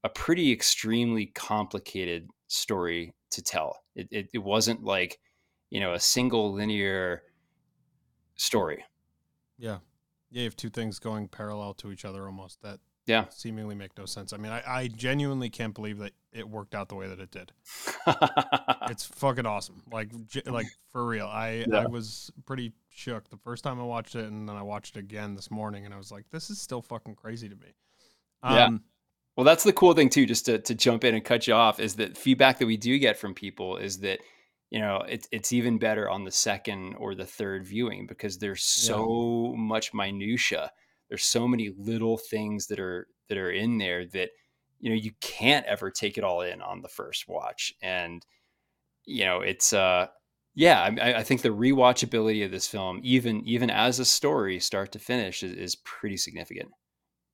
a 0.03 0.09
pretty 0.09 0.51
extremely 0.51 1.27
complicated 1.27 2.29
story 2.47 3.13
to 3.31 3.41
tell. 3.41 3.79
It, 3.95 4.07
it, 4.11 4.29
it 4.33 4.39
wasn't 4.39 4.83
like, 4.83 5.19
you 5.69 5.79
know, 5.79 5.93
a 5.93 5.99
single 5.99 6.53
linear 6.53 7.23
story. 8.35 8.83
Yeah. 9.57 9.77
Yeah. 10.29 10.39
You 10.39 10.43
have 10.45 10.55
two 10.55 10.69
things 10.69 10.99
going 10.99 11.27
parallel 11.27 11.73
to 11.75 11.91
each 11.91 12.05
other 12.05 12.25
almost 12.25 12.61
that 12.61 12.79
yeah 13.05 13.25
seemingly 13.29 13.75
make 13.75 13.97
no 13.97 14.05
sense. 14.05 14.33
I 14.33 14.37
mean, 14.37 14.51
I, 14.51 14.61
I 14.67 14.87
genuinely 14.89 15.49
can't 15.49 15.73
believe 15.73 15.99
that 15.99 16.11
it 16.33 16.47
worked 16.47 16.75
out 16.75 16.89
the 16.89 16.95
way 16.95 17.07
that 17.07 17.19
it 17.19 17.31
did. 17.31 17.53
it's 18.89 19.05
fucking 19.05 19.45
awesome. 19.45 19.81
Like, 19.91 20.11
like 20.45 20.67
for 20.91 21.05
real. 21.05 21.25
I, 21.25 21.65
yeah. 21.67 21.79
I 21.79 21.85
was 21.87 22.31
pretty 22.45 22.73
shook 22.89 23.29
the 23.29 23.37
first 23.37 23.63
time 23.63 23.79
I 23.79 23.83
watched 23.83 24.15
it, 24.15 24.25
and 24.25 24.47
then 24.47 24.55
I 24.55 24.61
watched 24.61 24.97
it 24.97 24.99
again 24.99 25.35
this 25.35 25.49
morning, 25.49 25.85
and 25.85 25.93
I 25.93 25.97
was 25.97 26.11
like, 26.11 26.25
"This 26.31 26.49
is 26.49 26.59
still 26.59 26.81
fucking 26.81 27.15
crazy 27.15 27.47
to 27.47 27.55
me." 27.55 27.73
Um, 28.43 28.55
yeah. 28.55 28.69
Well, 29.37 29.45
that's 29.45 29.63
the 29.63 29.73
cool 29.73 29.93
thing 29.93 30.09
too. 30.09 30.25
Just 30.25 30.45
to 30.45 30.59
to 30.59 30.75
jump 30.75 31.03
in 31.03 31.15
and 31.15 31.23
cut 31.23 31.47
you 31.47 31.53
off 31.53 31.79
is 31.79 31.95
that 31.95 32.17
feedback 32.17 32.59
that 32.59 32.65
we 32.65 32.77
do 32.77 32.99
get 32.99 33.17
from 33.17 33.33
people 33.33 33.77
is 33.77 33.99
that 33.99 34.19
you 34.69 34.79
know 34.79 35.03
it's 35.07 35.27
it's 35.31 35.53
even 35.53 35.77
better 35.77 36.09
on 36.09 36.23
the 36.23 36.31
second 36.31 36.95
or 36.95 37.15
the 37.15 37.25
third 37.25 37.65
viewing 37.65 38.05
because 38.07 38.37
there's 38.37 38.63
so 38.63 39.51
yeah. 39.53 39.61
much 39.61 39.93
minutia. 39.93 40.71
There's 41.09 41.23
so 41.23 41.47
many 41.47 41.73
little 41.77 42.17
things 42.17 42.67
that 42.67 42.79
are 42.79 43.07
that 43.29 43.37
are 43.37 43.51
in 43.51 43.77
there 43.77 44.05
that 44.07 44.29
you 44.79 44.89
know 44.89 44.95
you 44.95 45.11
can't 45.21 45.65
ever 45.65 45.89
take 45.89 46.17
it 46.17 46.23
all 46.23 46.41
in 46.41 46.61
on 46.61 46.81
the 46.81 46.89
first 46.89 47.27
watch 47.27 47.73
and 47.81 48.25
you 49.05 49.25
know 49.25 49.41
it's 49.41 49.73
uh 49.73 50.07
yeah, 50.57 50.89
I, 50.99 51.13
I, 51.13 51.23
think 51.23 51.43
the 51.43 51.49
rewatchability 51.49 52.43
of 52.43 52.49
this 52.49 52.65
film, 52.65 52.99
even 53.03 53.43
even 53.45 53.69
as 53.69 53.99
a 53.99 54.05
story, 54.05 54.59
start 54.59 54.91
to 54.93 54.99
finish, 54.99 55.43
is, 55.43 55.53
is 55.53 55.75
pretty 55.75 56.17
significant. 56.17 56.69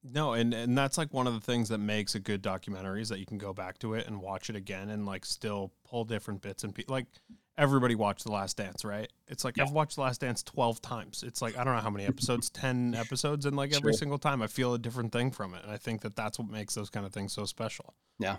No, 0.03 0.33
and 0.33 0.53
and 0.53 0.77
that's 0.77 0.97
like 0.97 1.13
one 1.13 1.27
of 1.27 1.33
the 1.33 1.39
things 1.39 1.69
that 1.69 1.77
makes 1.77 2.15
a 2.15 2.19
good 2.19 2.41
documentary 2.41 3.01
is 3.01 3.09
that 3.09 3.19
you 3.19 3.25
can 3.25 3.37
go 3.37 3.53
back 3.53 3.79
to 3.79 3.93
it 3.93 4.05
and 4.07 4.21
watch 4.21 4.49
it 4.49 4.55
again 4.55 4.89
and 4.89 5.05
like 5.05 5.25
still 5.25 5.71
pull 5.85 6.03
different 6.03 6.41
bits 6.41 6.63
and 6.65 6.75
pe- 6.75 6.83
like 6.89 7.05
everybody 7.57 7.95
watched 7.95 8.25
The 8.25 8.31
Last 8.31 8.57
Dance, 8.57 8.83
right? 8.83 9.09
It's 9.27 9.45
like 9.45 9.55
yeah. 9.55 9.63
I've 9.63 9.71
watched 9.71 9.95
The 9.95 10.01
Last 10.01 10.19
Dance 10.21 10.43
twelve 10.43 10.81
times. 10.81 11.23
It's 11.25 11.41
like 11.41 11.57
I 11.57 11.63
don't 11.63 11.73
know 11.75 11.81
how 11.81 11.89
many 11.89 12.05
episodes, 12.05 12.49
ten 12.49 12.95
episodes, 12.95 13.45
and 13.45 13.55
like 13.55 13.71
sure. 13.71 13.79
every 13.79 13.93
single 13.93 14.17
time 14.17 14.41
I 14.41 14.47
feel 14.47 14.73
a 14.73 14.79
different 14.79 15.13
thing 15.13 15.31
from 15.31 15.53
it, 15.53 15.63
and 15.63 15.71
I 15.71 15.77
think 15.77 16.01
that 16.01 16.15
that's 16.15 16.37
what 16.37 16.49
makes 16.49 16.73
those 16.75 16.89
kind 16.89 17.05
of 17.05 17.13
things 17.13 17.31
so 17.31 17.45
special. 17.45 17.93
Yeah. 18.19 18.37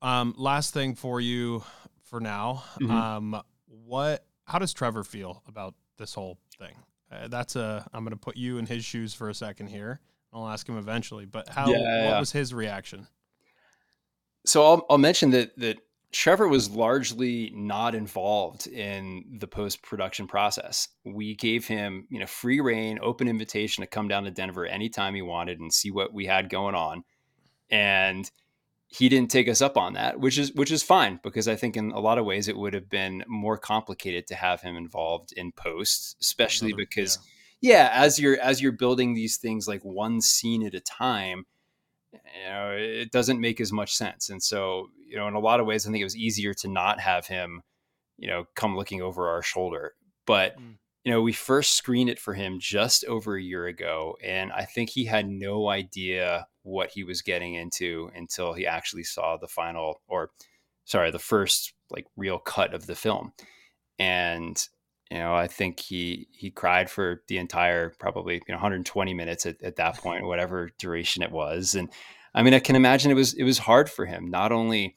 Um, 0.00 0.34
last 0.38 0.72
thing 0.72 0.94
for 0.94 1.20
you 1.20 1.62
for 2.04 2.20
now. 2.20 2.64
Mm-hmm. 2.80 2.90
Um, 2.90 3.42
what 3.66 4.24
how 4.46 4.58
does 4.58 4.72
Trevor 4.72 5.04
feel 5.04 5.42
about 5.46 5.74
this 5.98 6.14
whole 6.14 6.38
thing? 6.58 6.74
Uh, 7.12 7.28
that's 7.28 7.56
a 7.56 7.86
I'm 7.92 8.04
going 8.04 8.16
to 8.16 8.16
put 8.16 8.36
you 8.36 8.58
in 8.58 8.66
his 8.66 8.84
shoes 8.84 9.12
for 9.12 9.28
a 9.28 9.34
second 9.34 9.68
here. 9.68 10.00
I'll 10.32 10.48
ask 10.48 10.68
him 10.68 10.76
eventually, 10.76 11.24
but 11.24 11.48
how 11.48 11.70
yeah, 11.70 11.78
yeah. 11.78 12.10
what 12.10 12.20
was 12.20 12.32
his 12.32 12.52
reaction? 12.52 13.06
So 14.46 14.64
I'll 14.64 14.86
I'll 14.90 14.98
mention 14.98 15.30
that 15.30 15.58
that 15.58 15.78
Trevor 16.10 16.48
was 16.48 16.70
largely 16.70 17.52
not 17.54 17.94
involved 17.94 18.66
in 18.66 19.36
the 19.38 19.46
post 19.46 19.82
production 19.82 20.26
process. 20.26 20.88
We 21.04 21.34
gave 21.34 21.66
him, 21.66 22.06
you 22.08 22.18
know, 22.18 22.26
free 22.26 22.60
reign, 22.60 22.98
open 23.02 23.28
invitation 23.28 23.82
to 23.82 23.86
come 23.86 24.08
down 24.08 24.24
to 24.24 24.30
Denver 24.30 24.64
anytime 24.64 25.14
he 25.14 25.22
wanted 25.22 25.60
and 25.60 25.72
see 25.72 25.90
what 25.90 26.14
we 26.14 26.24
had 26.26 26.48
going 26.48 26.74
on. 26.74 27.04
And 27.70 28.30
he 28.86 29.10
didn't 29.10 29.30
take 29.30 29.48
us 29.48 29.60
up 29.60 29.76
on 29.76 29.92
that, 29.94 30.18
which 30.18 30.38
is 30.38 30.54
which 30.54 30.70
is 30.70 30.82
fine 30.82 31.20
because 31.22 31.46
I 31.46 31.56
think 31.56 31.76
in 31.76 31.90
a 31.90 32.00
lot 32.00 32.16
of 32.16 32.24
ways 32.24 32.48
it 32.48 32.56
would 32.56 32.72
have 32.72 32.88
been 32.88 33.22
more 33.28 33.58
complicated 33.58 34.26
to 34.28 34.34
have 34.34 34.62
him 34.62 34.76
involved 34.76 35.32
in 35.32 35.52
posts, 35.52 36.16
especially 36.22 36.72
because 36.72 37.18
yeah. 37.18 37.32
Yeah, 37.60 37.90
as 37.92 38.18
you're 38.18 38.40
as 38.40 38.62
you're 38.62 38.72
building 38.72 39.14
these 39.14 39.36
things 39.36 39.66
like 39.66 39.84
one 39.84 40.20
scene 40.20 40.64
at 40.64 40.74
a 40.74 40.80
time, 40.80 41.46
you 42.12 42.18
know, 42.48 42.70
it 42.76 43.10
doesn't 43.10 43.40
make 43.40 43.60
as 43.60 43.72
much 43.72 43.94
sense. 43.94 44.30
And 44.30 44.42
so, 44.42 44.88
you 45.06 45.16
know, 45.16 45.26
in 45.28 45.34
a 45.34 45.40
lot 45.40 45.60
of 45.60 45.66
ways 45.66 45.86
I 45.86 45.90
think 45.90 46.00
it 46.00 46.04
was 46.04 46.16
easier 46.16 46.54
to 46.54 46.68
not 46.68 47.00
have 47.00 47.26
him, 47.26 47.62
you 48.16 48.28
know, 48.28 48.44
come 48.54 48.76
looking 48.76 49.02
over 49.02 49.28
our 49.28 49.42
shoulder. 49.42 49.94
But 50.26 50.58
mm. 50.58 50.74
you 51.04 51.12
know, 51.12 51.22
we 51.22 51.32
first 51.32 51.72
screened 51.76 52.10
it 52.10 52.18
for 52.18 52.34
him 52.34 52.58
just 52.60 53.04
over 53.06 53.36
a 53.36 53.42
year 53.42 53.66
ago 53.66 54.16
and 54.24 54.52
I 54.52 54.64
think 54.64 54.90
he 54.90 55.04
had 55.04 55.28
no 55.28 55.68
idea 55.68 56.46
what 56.62 56.90
he 56.90 57.02
was 57.02 57.22
getting 57.22 57.54
into 57.54 58.10
until 58.14 58.52
he 58.52 58.66
actually 58.66 59.04
saw 59.04 59.36
the 59.36 59.48
final 59.48 60.02
or 60.06 60.30
sorry 60.84 61.10
the 61.10 61.18
first 61.18 61.72
like 61.90 62.06
real 62.16 62.38
cut 62.38 62.74
of 62.74 62.86
the 62.86 62.94
film 62.94 63.32
and 63.98 64.68
you 65.10 65.18
know 65.18 65.34
i 65.34 65.46
think 65.46 65.80
he 65.80 66.28
he 66.32 66.50
cried 66.50 66.90
for 66.90 67.22
the 67.28 67.38
entire 67.38 67.90
probably 67.98 68.34
you 68.34 68.40
know 68.48 68.56
120 68.56 69.14
minutes 69.14 69.46
at, 69.46 69.62
at 69.62 69.76
that 69.76 69.96
point 69.96 70.26
whatever 70.26 70.70
duration 70.78 71.22
it 71.22 71.30
was 71.30 71.74
and 71.74 71.90
i 72.34 72.42
mean 72.42 72.54
i 72.54 72.58
can 72.58 72.76
imagine 72.76 73.10
it 73.10 73.14
was 73.14 73.34
it 73.34 73.44
was 73.44 73.58
hard 73.58 73.90
for 73.90 74.06
him 74.06 74.30
not 74.30 74.52
only 74.52 74.96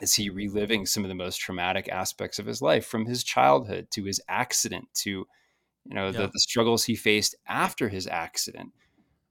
is 0.00 0.14
he 0.14 0.28
reliving 0.28 0.86
some 0.86 1.04
of 1.04 1.08
the 1.08 1.14
most 1.14 1.36
traumatic 1.36 1.88
aspects 1.88 2.38
of 2.38 2.46
his 2.46 2.60
life 2.60 2.86
from 2.86 3.06
his 3.06 3.22
childhood 3.22 3.86
to 3.90 4.04
his 4.04 4.20
accident 4.28 4.86
to 4.94 5.10
you 5.10 5.94
know 5.94 6.06
yeah. 6.06 6.22
the, 6.22 6.26
the 6.28 6.40
struggles 6.40 6.84
he 6.84 6.96
faced 6.96 7.34
after 7.46 7.88
his 7.88 8.06
accident 8.06 8.72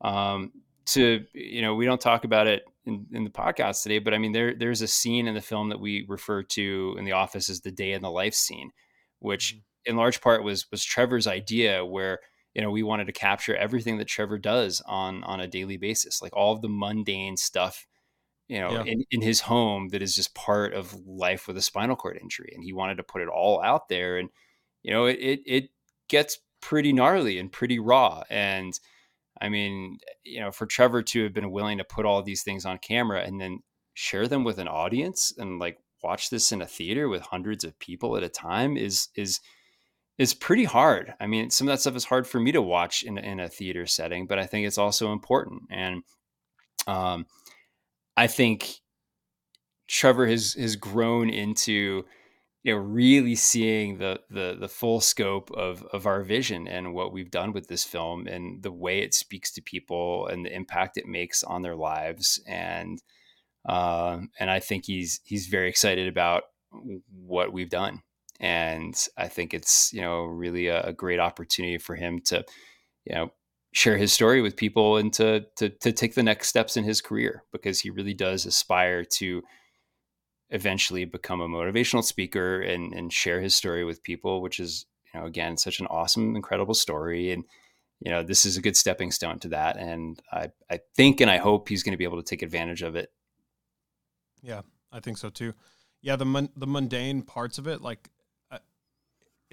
um, 0.02 0.52
to 0.86 1.26
you 1.34 1.62
know 1.62 1.76
we 1.76 1.86
don't 1.86 2.02
talk 2.02 2.24
about 2.24 2.48
it 2.48 2.64
in, 2.86 3.06
in, 3.14 3.24
the 3.24 3.30
podcast 3.30 3.84
today 3.84 4.00
but 4.00 4.14
i 4.14 4.18
mean 4.18 4.34
there 4.34 4.54
there's 4.54 4.82
a 4.82 4.88
scene 4.88 5.28
in 5.28 5.34
the 5.34 5.42
film 5.42 5.70
that 5.70 5.80
we 5.80 6.06
refer 6.08 6.44
to 6.44 6.96
in 6.98 7.06
the 7.06 7.14
office 7.14 7.50
as 7.50 7.62
the 7.62 7.72
day 7.72 7.94
in 7.94 8.02
the 8.02 8.12
life 8.12 8.34
scene 8.34 8.72
which 9.20 9.54
mm-hmm. 9.54 9.60
In 9.86 9.96
large 9.96 10.22
part 10.22 10.44
was 10.44 10.70
was 10.72 10.84
trevor's 10.84 11.28
idea 11.28 11.86
where 11.86 12.20
you 12.54 12.62
know 12.62 12.72
we 12.72 12.84
wanted 12.84 13.06
to 13.06 13.14
capture 13.14 13.56
everything 13.56 13.98
that 13.98 14.08
trevor 14.08 14.38
does 14.38 14.82
on 14.86 15.24
on 15.24 15.40
a 15.40 15.48
daily 15.48 15.78
basis 15.78 16.22
like 16.22 16.36
all 16.36 16.54
of 16.54 16.62
the 16.62 16.70
mundane 16.70 17.38
stuff 17.38 17.86
you 18.48 18.60
know 18.60 18.72
yeah. 18.72 18.84
in, 18.84 19.04
in 19.12 19.22
his 19.22 19.42
home 19.42 19.90
that 19.90 20.02
is 20.02 20.16
just 20.16 20.36
part 20.36 20.74
of 20.74 20.94
life 21.06 21.48
with 21.48 21.58
a 21.58 21.62
spinal 21.62 21.96
cord 21.96 22.18
injury 22.22 22.52
and 22.54 22.64
he 22.64 22.74
wanted 22.74 22.96
to 22.96 23.04
put 23.04 23.22
it 23.22 23.28
all 23.28 23.62
out 23.62 23.90
there 23.90 24.18
and 24.18 24.30
you 24.84 24.92
know 24.92 25.06
it 25.06 25.18
it, 25.20 25.40
it 25.46 25.70
gets 26.08 26.40
pretty 26.62 26.94
gnarly 26.94 27.40
and 27.40 27.52
pretty 27.52 27.80
raw 27.80 28.24
and 28.30 28.80
I 29.42 29.50
mean, 29.50 29.98
you 30.24 30.40
know, 30.40 30.52
for 30.52 30.66
Trevor 30.66 31.04
to 31.04 31.24
have 31.24 31.34
been 31.34 31.52
willing 31.52 31.80
to 31.80 31.84
put 31.84 32.06
all 32.06 32.22
these 32.22 32.44
things 32.44 32.66
on 32.66 32.78
camera 32.78 33.24
and 33.24 33.42
then 33.42 33.60
share 33.94 34.28
them 34.28 34.44
with 34.44 34.58
an 34.58 34.68
audience 34.68 35.34
and 35.38 35.60
like 35.60 35.80
watch 36.02 36.30
this 36.30 36.52
in 36.52 36.62
a 36.62 36.66
theater 36.66 37.10
with 37.10 37.22
hundreds 37.22 37.64
of 37.64 37.78
people 37.80 38.16
at 38.18 38.24
a 38.24 38.30
time 38.30 38.78
is 38.78 39.10
is 39.16 39.40
is 40.18 40.34
pretty 40.34 40.64
hard. 40.64 41.14
I 41.20 41.28
mean, 41.28 41.50
some 41.50 41.68
of 41.68 41.74
that 41.74 41.82
stuff 41.82 41.96
is 41.96 42.06
hard 42.06 42.28
for 42.28 42.40
me 42.40 42.52
to 42.52 42.62
watch 42.62 43.04
in 43.04 43.18
in 43.18 43.40
a 43.40 43.50
theater 43.50 43.86
setting, 43.86 44.28
but 44.28 44.40
I 44.40 44.46
think 44.46 44.68
it's 44.68 44.78
also 44.78 45.12
important. 45.12 45.64
And 45.70 46.04
um, 46.88 47.26
I 48.16 48.28
think 48.28 48.76
Trevor 49.88 50.28
has 50.28 50.54
has 50.54 50.76
grown 50.76 51.30
into 51.30 52.06
you 52.64 52.74
know 52.74 52.80
really 52.80 53.36
seeing 53.36 53.98
the 53.98 54.22
the 54.30 54.56
the 54.60 54.70
full 54.70 55.02
scope 55.02 55.52
of 55.52 55.84
of 55.92 56.06
our 56.06 56.24
vision 56.24 56.68
and 56.68 56.94
what 56.94 57.12
we've 57.12 57.32
done 57.32 57.54
with 57.54 57.68
this 57.68 57.84
film 57.84 58.28
and 58.28 58.64
the 58.64 58.72
way 58.72 59.00
it 59.00 59.14
speaks 59.14 59.52
to 59.54 59.62
people 59.62 60.28
and 60.28 60.46
the 60.46 60.54
impact 60.54 60.98
it 60.98 61.06
makes 61.06 61.44
on 61.44 61.62
their 61.62 61.76
lives 61.76 62.42
and 62.48 63.02
uh, 63.66 64.20
and 64.40 64.50
I 64.50 64.60
think 64.60 64.86
he's 64.86 65.22
he's 65.24 65.48
very 65.48 65.70
excited 65.70 66.08
about 66.08 66.44
what 67.26 67.54
we've 67.54 67.70
done, 67.70 68.02
and 68.44 69.08
I 69.18 69.30
think 69.30 69.54
it's 69.54 69.92
you 69.94 70.02
know 70.02 70.26
really 70.26 70.68
a, 70.68 70.84
a 70.88 70.94
great 70.94 71.20
opportunity 71.20 71.78
for 71.78 71.96
him 71.96 72.20
to 72.26 72.44
you 73.06 73.16
know 73.16 73.32
share 73.72 73.98
his 73.98 74.12
story 74.12 74.42
with 74.42 74.58
people 74.58 74.98
and 74.98 75.12
to, 75.14 75.46
to 75.56 75.70
to 75.70 75.92
take 75.94 76.14
the 76.14 76.22
next 76.22 76.50
steps 76.50 76.76
in 76.76 76.84
his 76.84 77.02
career 77.02 77.44
because 77.54 77.80
he 77.80 77.90
really 77.90 78.14
does 78.14 78.46
aspire 78.46 79.06
to 79.06 79.42
eventually 80.50 81.06
become 81.06 81.40
a 81.42 81.48
motivational 81.48 82.04
speaker 82.04 82.60
and 82.60 82.94
and 82.94 83.14
share 83.14 83.40
his 83.40 83.56
story 83.56 83.86
with 83.86 84.04
people 84.04 84.42
which 84.42 84.60
is 84.60 84.86
you 85.14 85.20
know 85.20 85.26
again 85.26 85.56
such 85.56 85.80
an 85.80 85.88
awesome 85.88 86.36
incredible 86.36 86.76
story. 86.76 87.32
And 87.32 87.46
you 88.02 88.12
know 88.12 88.24
this 88.24 88.46
is 88.46 88.58
a 88.58 88.62
good 88.62 88.76
stepping 88.76 89.12
stone 89.12 89.40
to 89.40 89.48
that 89.50 89.78
and 89.78 90.22
i 90.34 90.50
i 90.70 90.80
think 90.94 91.22
and 91.22 91.32
i 91.32 91.38
hope 91.38 91.70
he's 91.70 91.84
going 91.84 91.94
to 91.94 91.98
be 91.98 92.04
able 92.04 92.22
to 92.22 92.30
take 92.30 92.42
advantage 92.42 92.82
of 92.82 92.98
it. 92.98 93.10
Yeah 94.42 94.64
i 94.92 95.00
think 95.00 95.18
so 95.18 95.30
too. 95.30 95.54
Yeah 96.02 96.18
the 96.18 96.26
mon- 96.26 96.52
the 96.58 96.68
mundane 96.68 97.22
parts 97.22 97.58
of 97.58 97.68
it 97.68 97.82
like 97.82 98.10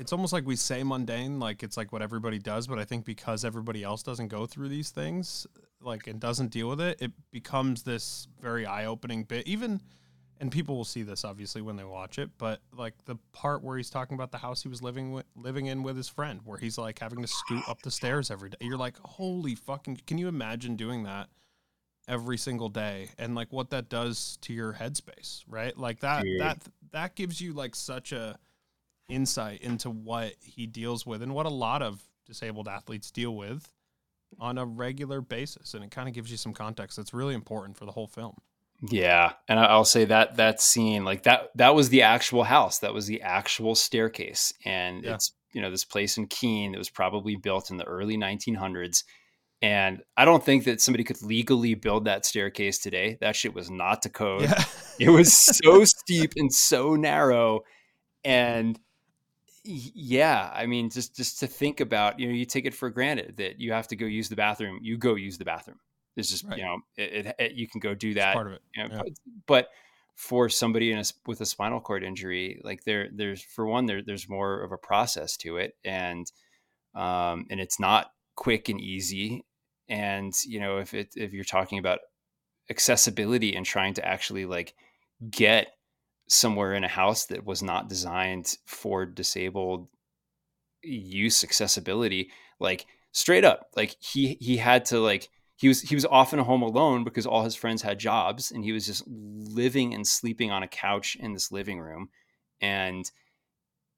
it's 0.01 0.15
almost 0.15 0.33
like 0.33 0.47
we 0.47 0.57
say 0.57 0.83
mundane, 0.83 1.39
like 1.39 1.63
it's 1.63 1.77
like 1.77 1.93
what 1.93 2.01
everybody 2.01 2.39
does, 2.39 2.67
but 2.67 2.79
I 2.79 2.85
think 2.87 3.05
because 3.05 3.45
everybody 3.45 3.85
else 3.85 4.03
doesn't 4.03 4.29
go 4.29 4.47
through 4.47 4.71
these 4.71 4.89
things, 4.89 5.47
like 5.83 6.07
and 6.07 6.19
doesn't 6.19 6.51
deal 6.51 6.71
with 6.71 6.81
it, 6.81 7.03
it 7.03 7.13
becomes 7.31 7.83
this 7.83 8.27
very 8.41 8.65
eye-opening 8.65 9.25
bit. 9.25 9.47
Even 9.47 9.79
and 10.41 10.51
people 10.51 10.75
will 10.75 10.87
see 10.87 11.03
this 11.03 11.23
obviously 11.23 11.61
when 11.61 11.77
they 11.77 11.85
watch 11.85 12.19
it, 12.19 12.31
but 12.39 12.63
like 12.73 12.95
the 13.05 13.17
part 13.33 13.63
where 13.63 13.77
he's 13.77 13.91
talking 13.91 14.15
about 14.15 14.33
the 14.33 14.39
house 14.39 14.63
he 14.63 14.71
was 14.71 14.81
living 14.81 15.13
with, 15.13 15.27
living 15.37 15.67
in 15.67 15.83
with 15.83 15.99
his 15.99 16.09
friend, 16.09 16.41
where 16.45 16.57
he's 16.57 16.79
like 16.79 16.99
having 16.99 17.21
to 17.21 17.29
scoot 17.29 17.69
up 17.69 17.83
the 17.83 17.91
stairs 17.91 18.31
every 18.31 18.49
day. 18.49 18.57
You're 18.63 18.79
like, 18.79 18.97
holy 19.05 19.55
fucking! 19.55 20.01
Can 20.07 20.17
you 20.17 20.29
imagine 20.29 20.77
doing 20.77 21.03
that 21.03 21.29
every 22.09 22.39
single 22.39 22.71
day 22.71 23.11
and 23.19 23.35
like 23.35 23.53
what 23.53 23.69
that 23.71 23.91
does 23.91 24.39
to 24.41 24.55
your 24.55 24.73
headspace, 24.73 25.45
right? 25.47 25.77
Like 25.77 26.01
that 26.01 26.23
Dude. 26.23 26.41
that 26.41 26.59
that 26.93 27.15
gives 27.17 27.39
you 27.39 27.53
like 27.53 27.77
such 27.77 28.13
a 28.13 28.39
insight 29.11 29.61
into 29.63 29.91
what 29.91 30.35
he 30.41 30.67
deals 30.67 31.05
with 31.05 31.23
and 31.23 31.35
what 31.35 31.47
a 31.47 31.51
lot 31.51 31.83
of 31.83 32.03
disabled 32.27 32.69
athletes 32.69 33.11
deal 33.11 33.35
with 33.35 33.73
on 34.39 34.59
a 34.59 34.65
regular 34.65 35.21
basis. 35.21 35.75
And 35.75 35.85
it 35.85 35.91
kind 35.91 36.09
of 36.09 36.15
gives 36.15 36.31
you 36.31 36.37
some 36.37 36.55
context 36.55 36.97
that's 36.97 37.13
really 37.13 37.35
important 37.35 37.77
for 37.77 37.85
the 37.85 37.93
whole 37.93 38.07
film. 38.07 38.37
Yeah 38.89 39.33
and 39.47 39.61
i'll 39.61 39.85
say 39.85 40.07
that 40.07 40.37
that 40.37 40.59
scene 40.59 41.05
like 41.05 41.25
that 41.25 41.51
that 41.55 41.75
was 41.75 41.91
the 41.91 42.03
actual 42.03 42.45
house. 42.45 42.79
That 42.79 42.95
was 42.95 43.07
the 43.07 43.21
actual 43.21 43.75
staircase. 43.75 44.55
And 44.65 45.05
yeah. 45.05 45.15
it's 45.15 45.33
you 45.53 45.61
know 45.61 45.71
this 45.71 45.85
place 45.85 46.17
in 46.17 46.27
keene 46.29 46.73
that 46.73 46.79
was 46.79 46.89
probably 46.89 47.37
built 47.37 47.71
in 47.71 47.77
the 47.77 47.85
early 47.85 48.17
1900s 48.17 49.05
and 49.63 50.03
i 50.17 50.25
don't 50.25 50.45
think 50.45 50.65
that 50.65 50.81
somebody 50.81 51.05
could 51.05 51.21
legally 51.23 51.75
build 51.75 52.07
that 52.07 52.25
staircase 52.25 52.79
today. 52.79 53.19
That 53.21 53.37
shit 53.37 53.55
was 53.55 53.71
not 53.71 54.03
to 54.03 54.09
code. 54.09 54.43
Yeah. 54.43 54.65
it 54.99 55.11
was 55.11 55.33
so 55.35 55.85
steep 55.85 56.33
and 56.37 56.53
so 56.53 56.95
narrow. 56.95 57.61
And 58.25 58.79
yeah 59.71 60.51
i 60.55 60.67
mean 60.67 60.91
just 60.91 61.17
just 61.17 61.39
to 61.41 61.47
think 61.47 61.81
about 61.81 62.19
you 62.19 62.27
know 62.27 62.35
you 62.35 62.45
take 62.45 62.67
it 62.67 62.75
for 62.75 62.91
granted 62.91 63.37
that 63.37 63.61
you 63.61 63.73
have 63.73 63.87
to 63.89 63.97
go 63.97 64.07
use 64.07 64.29
the 64.29 64.37
bathroom 64.37 64.79
you 64.83 64.97
go 64.97 65.15
use 65.15 65.39
the 65.39 65.45
bathroom 65.45 65.79
it's 66.17 66.31
just 66.31 66.45
right. 66.45 66.59
you 66.59 66.65
know 66.65 66.79
it, 66.97 67.27
it, 67.27 67.35
it, 67.39 67.53
you 67.53 67.69
can 67.69 67.81
go 67.81 67.95
do 67.95 68.15
that 68.15 68.35
part 68.35 68.47
of 68.47 68.55
it 68.55 68.63
you 68.75 68.83
know, 68.83 68.95
yeah. 68.95 69.03
but, 69.03 69.13
but, 69.47 69.69
for 70.17 70.51
somebody 70.51 70.93
in 70.93 70.99
a, 70.99 71.05
with 71.27 71.41
a 71.41 71.47
spinal 71.47 71.81
cord 71.81 72.05
injury 72.05 72.61
like 72.63 72.85
there 72.85 73.09
there's 73.11 73.41
for 73.41 73.65
one 73.65 73.87
there 73.87 74.03
there's 74.03 74.29
more 74.29 74.61
of 74.63 74.71
a 74.71 74.77
process 74.77 75.35
to 75.35 75.57
it 75.57 75.75
and 75.83 76.31
um 76.95 77.47
and 77.49 77.59
it's 77.59 77.81
not 77.81 78.11
quick 78.37 78.69
and 78.69 78.83
easy 78.83 79.47
and 79.89 80.35
you 80.45 80.61
know 80.61 80.77
if 80.77 80.93
it 80.93 81.09
if 81.17 81.33
you're 81.33 81.43
talking 81.43 81.79
about 81.79 82.01
accessibility 82.69 83.57
and 83.57 83.65
trying 83.65 83.95
to 83.95 84.07
actually 84.07 84.45
like 84.45 84.75
get 85.31 85.69
somewhere 86.31 86.75
in 86.75 86.85
a 86.85 86.89
house 86.89 87.27
that 87.27 87.45
was 87.45 87.63
not 87.63 87.89
designed 87.89 88.57
for 88.67 89.05
disabled 89.05 89.89
use 90.83 91.45
accessibility 91.45 92.31
like 92.59 92.87
straight 93.13 93.45
up 93.45 93.69
like 93.77 93.97
he 94.01 94.39
he 94.41 94.57
had 94.57 94.85
to 94.85 94.99
like 94.99 95.29
he 95.61 95.69
was 95.69 95.83
he 95.83 95.95
was 95.95 96.07
often 96.07 96.39
home 96.39 96.63
alone 96.63 97.05
because 97.05 97.27
all 97.27 97.45
his 97.45 97.55
friends 97.55 97.83
had 97.83 97.99
jobs 97.99 98.51
and 98.51 98.65
he 98.65 98.73
was 98.73 98.87
just 98.87 99.05
living 99.07 99.93
and 99.93 100.07
sleeping 100.07 100.51
on 100.51 100.63
a 100.63 100.69
couch 100.69 101.19
in 101.21 101.35
this 101.35 101.53
living 101.53 101.79
room. 101.79 102.09
And 102.63 103.11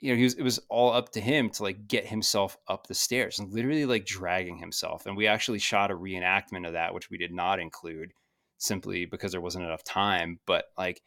you 0.00 0.10
know 0.10 0.16
he 0.16 0.24
was 0.24 0.34
it 0.34 0.42
was 0.42 0.58
all 0.68 0.92
up 0.92 1.12
to 1.12 1.20
him 1.20 1.50
to 1.50 1.62
like 1.62 1.86
get 1.86 2.04
himself 2.04 2.58
up 2.66 2.88
the 2.88 2.94
stairs 2.94 3.38
and 3.38 3.52
literally 3.52 3.86
like 3.86 4.04
dragging 4.04 4.58
himself. 4.58 5.06
And 5.06 5.16
we 5.16 5.28
actually 5.28 5.60
shot 5.60 5.92
a 5.92 5.96
reenactment 5.96 6.66
of 6.66 6.72
that 6.72 6.94
which 6.94 7.10
we 7.10 7.16
did 7.16 7.32
not 7.32 7.60
include 7.60 8.12
simply 8.58 9.04
because 9.04 9.30
there 9.30 9.40
wasn't 9.40 9.64
enough 9.64 9.84
time 9.84 10.40
but 10.46 10.66
like 10.76 11.00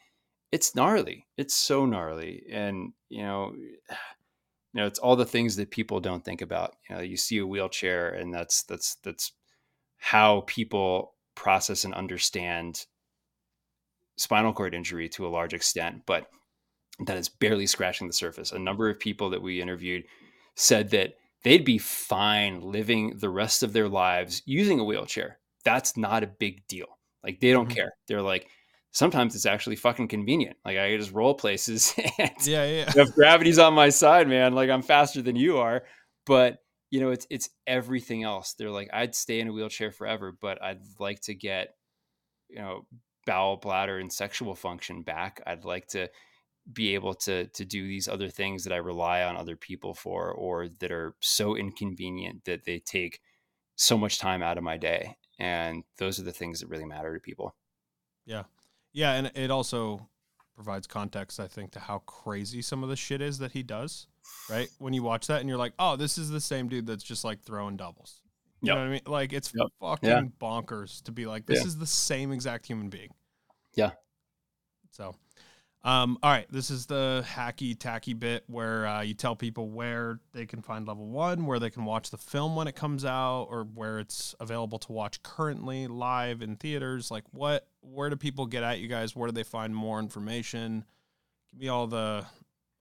it's 0.55 0.73
gnarly. 0.73 1.27
It's 1.35 1.53
so 1.53 1.85
gnarly. 1.85 2.45
And, 2.49 2.93
you 3.09 3.23
know, 3.23 3.51
you 4.73 4.81
know, 4.81 4.87
it's 4.87 4.99
all 4.99 5.17
the 5.17 5.25
things 5.25 5.57
that 5.57 5.69
people 5.69 5.99
don't 5.99 6.23
think 6.23 6.41
about. 6.41 6.75
You 6.89 6.95
know, 6.95 7.01
you 7.01 7.17
see 7.17 7.39
a 7.39 7.45
wheelchair 7.45 8.09
and 8.09 8.33
that's 8.33 8.63
that's 8.63 8.95
that's 9.03 9.33
how 9.97 10.43
people 10.47 11.13
process 11.35 11.83
and 11.83 11.93
understand 11.93 12.85
spinal 14.17 14.53
cord 14.53 14.73
injury 14.73 15.09
to 15.09 15.27
a 15.27 15.29
large 15.29 15.53
extent, 15.53 16.03
but 16.05 16.27
that 17.05 17.17
is 17.17 17.27
barely 17.27 17.67
scratching 17.67 18.07
the 18.07 18.13
surface. 18.13 18.53
A 18.53 18.59
number 18.59 18.89
of 18.89 18.97
people 18.97 19.29
that 19.31 19.41
we 19.41 19.61
interviewed 19.61 20.05
said 20.55 20.89
that 20.91 21.15
they'd 21.43 21.65
be 21.65 21.77
fine 21.77 22.61
living 22.61 23.17
the 23.17 23.29
rest 23.29 23.61
of 23.61 23.73
their 23.73 23.89
lives 23.89 24.41
using 24.45 24.79
a 24.79 24.85
wheelchair. 24.85 25.39
That's 25.65 25.97
not 25.97 26.23
a 26.23 26.27
big 26.27 26.65
deal. 26.67 26.97
Like 27.25 27.41
they 27.41 27.51
don't 27.51 27.67
mm-hmm. 27.67 27.75
care. 27.75 27.91
They're 28.07 28.21
like, 28.21 28.47
sometimes 28.95 29.35
it's 29.35 29.45
actually 29.45 29.75
fucking 29.75 30.07
convenient. 30.07 30.55
Like 30.63 30.77
I 30.77 30.95
just 30.95 31.11
roll 31.11 31.33
places 31.33 31.93
and 32.17 32.31
yeah, 32.43 32.65
yeah. 32.65 32.91
if 32.95 33.13
gravity's 33.13 33.59
on 33.59 33.73
my 33.73 33.89
side, 33.89 34.27
man, 34.29 34.53
like 34.53 34.69
I'm 34.69 34.81
faster 34.81 35.21
than 35.21 35.35
you 35.35 35.57
are. 35.57 35.83
But 36.25 36.59
you 36.91 37.01
know, 37.01 37.09
it's 37.09 37.27
it's 37.29 37.49
everything 37.67 38.23
else. 38.23 38.53
They're 38.53 38.71
like, 38.71 38.89
I'd 38.93 39.13
stay 39.13 39.41
in 39.41 39.49
a 39.49 39.53
wheelchair 39.53 39.91
forever, 39.91 40.35
but 40.39 40.63
I'd 40.63 40.79
like 40.97 41.19
to 41.21 41.35
get, 41.35 41.75
you 42.49 42.59
know, 42.59 42.87
bowel, 43.25 43.57
bladder, 43.57 43.99
and 43.99 44.11
sexual 44.11 44.55
function 44.55 45.01
back. 45.03 45.41
I'd 45.45 45.65
like 45.65 45.87
to 45.87 46.09
be 46.71 46.95
able 46.95 47.13
to 47.15 47.47
to 47.47 47.65
do 47.65 47.85
these 47.85 48.07
other 48.07 48.29
things 48.29 48.63
that 48.63 48.73
I 48.73 48.77
rely 48.77 49.23
on 49.23 49.35
other 49.35 49.57
people 49.57 49.93
for, 49.93 50.31
or 50.31 50.69
that 50.79 50.91
are 50.91 51.15
so 51.19 51.57
inconvenient 51.57 52.45
that 52.45 52.63
they 52.63 52.79
take 52.79 53.19
so 53.75 53.97
much 53.97 54.19
time 54.19 54.41
out 54.41 54.57
of 54.57 54.63
my 54.63 54.77
day. 54.77 55.17
And 55.37 55.83
those 55.97 56.17
are 56.17 56.23
the 56.23 56.31
things 56.31 56.61
that 56.61 56.69
really 56.69 56.85
matter 56.85 57.13
to 57.13 57.19
people. 57.19 57.55
Yeah. 58.25 58.43
Yeah, 58.95 59.11
and 59.13 59.29
it 59.35 59.51
also 59.51 60.07
provides 60.55 60.87
context, 60.87 61.39
I 61.39 61.47
think, 61.47 61.71
to 61.71 61.79
how 61.81 61.99
crazy 61.99 62.61
some 62.61 62.81
of 62.81 62.87
the 62.87 62.95
shit 62.95 63.21
is 63.21 63.39
that 63.39 63.51
he 63.51 63.61
does. 63.61 64.07
Right? 64.49 64.69
When 64.79 64.93
you 64.93 65.03
watch 65.03 65.27
that 65.27 65.41
and 65.41 65.49
you're 65.49 65.57
like, 65.57 65.73
oh, 65.77 65.97
this 65.97 66.17
is 66.17 66.29
the 66.29 66.39
same 66.39 66.69
dude 66.69 66.87
that's 66.87 67.03
just 67.03 67.25
like 67.25 67.43
throwing 67.43 67.75
doubles. 67.75 68.21
You 68.61 68.69
yep. 68.69 68.75
know 68.75 68.81
what 68.81 68.87
I 68.87 68.91
mean? 68.91 69.01
Like 69.05 69.33
it's 69.33 69.51
yep. 69.53 69.67
fucking 69.81 70.09
yeah. 70.09 70.21
bonkers 70.41 71.03
to 71.03 71.11
be 71.11 71.25
like, 71.25 71.45
this 71.45 71.59
yeah. 71.59 71.67
is 71.67 71.77
the 71.77 71.85
same 71.85 72.31
exact 72.31 72.65
human 72.65 72.89
being. 72.89 73.09
Yeah. 73.75 73.91
So 74.91 75.13
um, 75.85 76.17
all 76.23 76.31
right, 76.31 76.47
this 76.49 76.71
is 76.71 76.87
the 76.87 77.23
hacky 77.27 77.77
tacky 77.77 78.13
bit 78.13 78.43
where 78.47 78.87
uh, 78.87 79.01
you 79.01 79.13
tell 79.13 79.35
people 79.35 79.69
where 79.69 80.19
they 80.33 80.47
can 80.47 80.63
find 80.63 80.87
level 80.87 81.05
one, 81.05 81.45
where 81.45 81.59
they 81.59 81.69
can 81.69 81.85
watch 81.85 82.09
the 82.09 82.17
film 82.17 82.55
when 82.55 82.67
it 82.67 82.75
comes 82.75 83.05
out, 83.05 83.43
or 83.51 83.65
where 83.65 83.99
it's 83.99 84.33
available 84.39 84.79
to 84.79 84.91
watch 84.91 85.21
currently 85.21 85.85
live 85.85 86.41
in 86.41 86.55
theaters. 86.55 87.11
Like, 87.11 87.23
what, 87.29 87.67
where 87.81 88.09
do 88.09 88.15
people 88.15 88.47
get 88.47 88.63
at 88.63 88.79
you 88.79 88.87
guys? 88.87 89.15
Where 89.15 89.27
do 89.27 89.31
they 89.31 89.43
find 89.43 89.75
more 89.75 89.99
information? 89.99 90.85
Give 91.51 91.61
me 91.61 91.67
all 91.67 91.85
the 91.85 92.25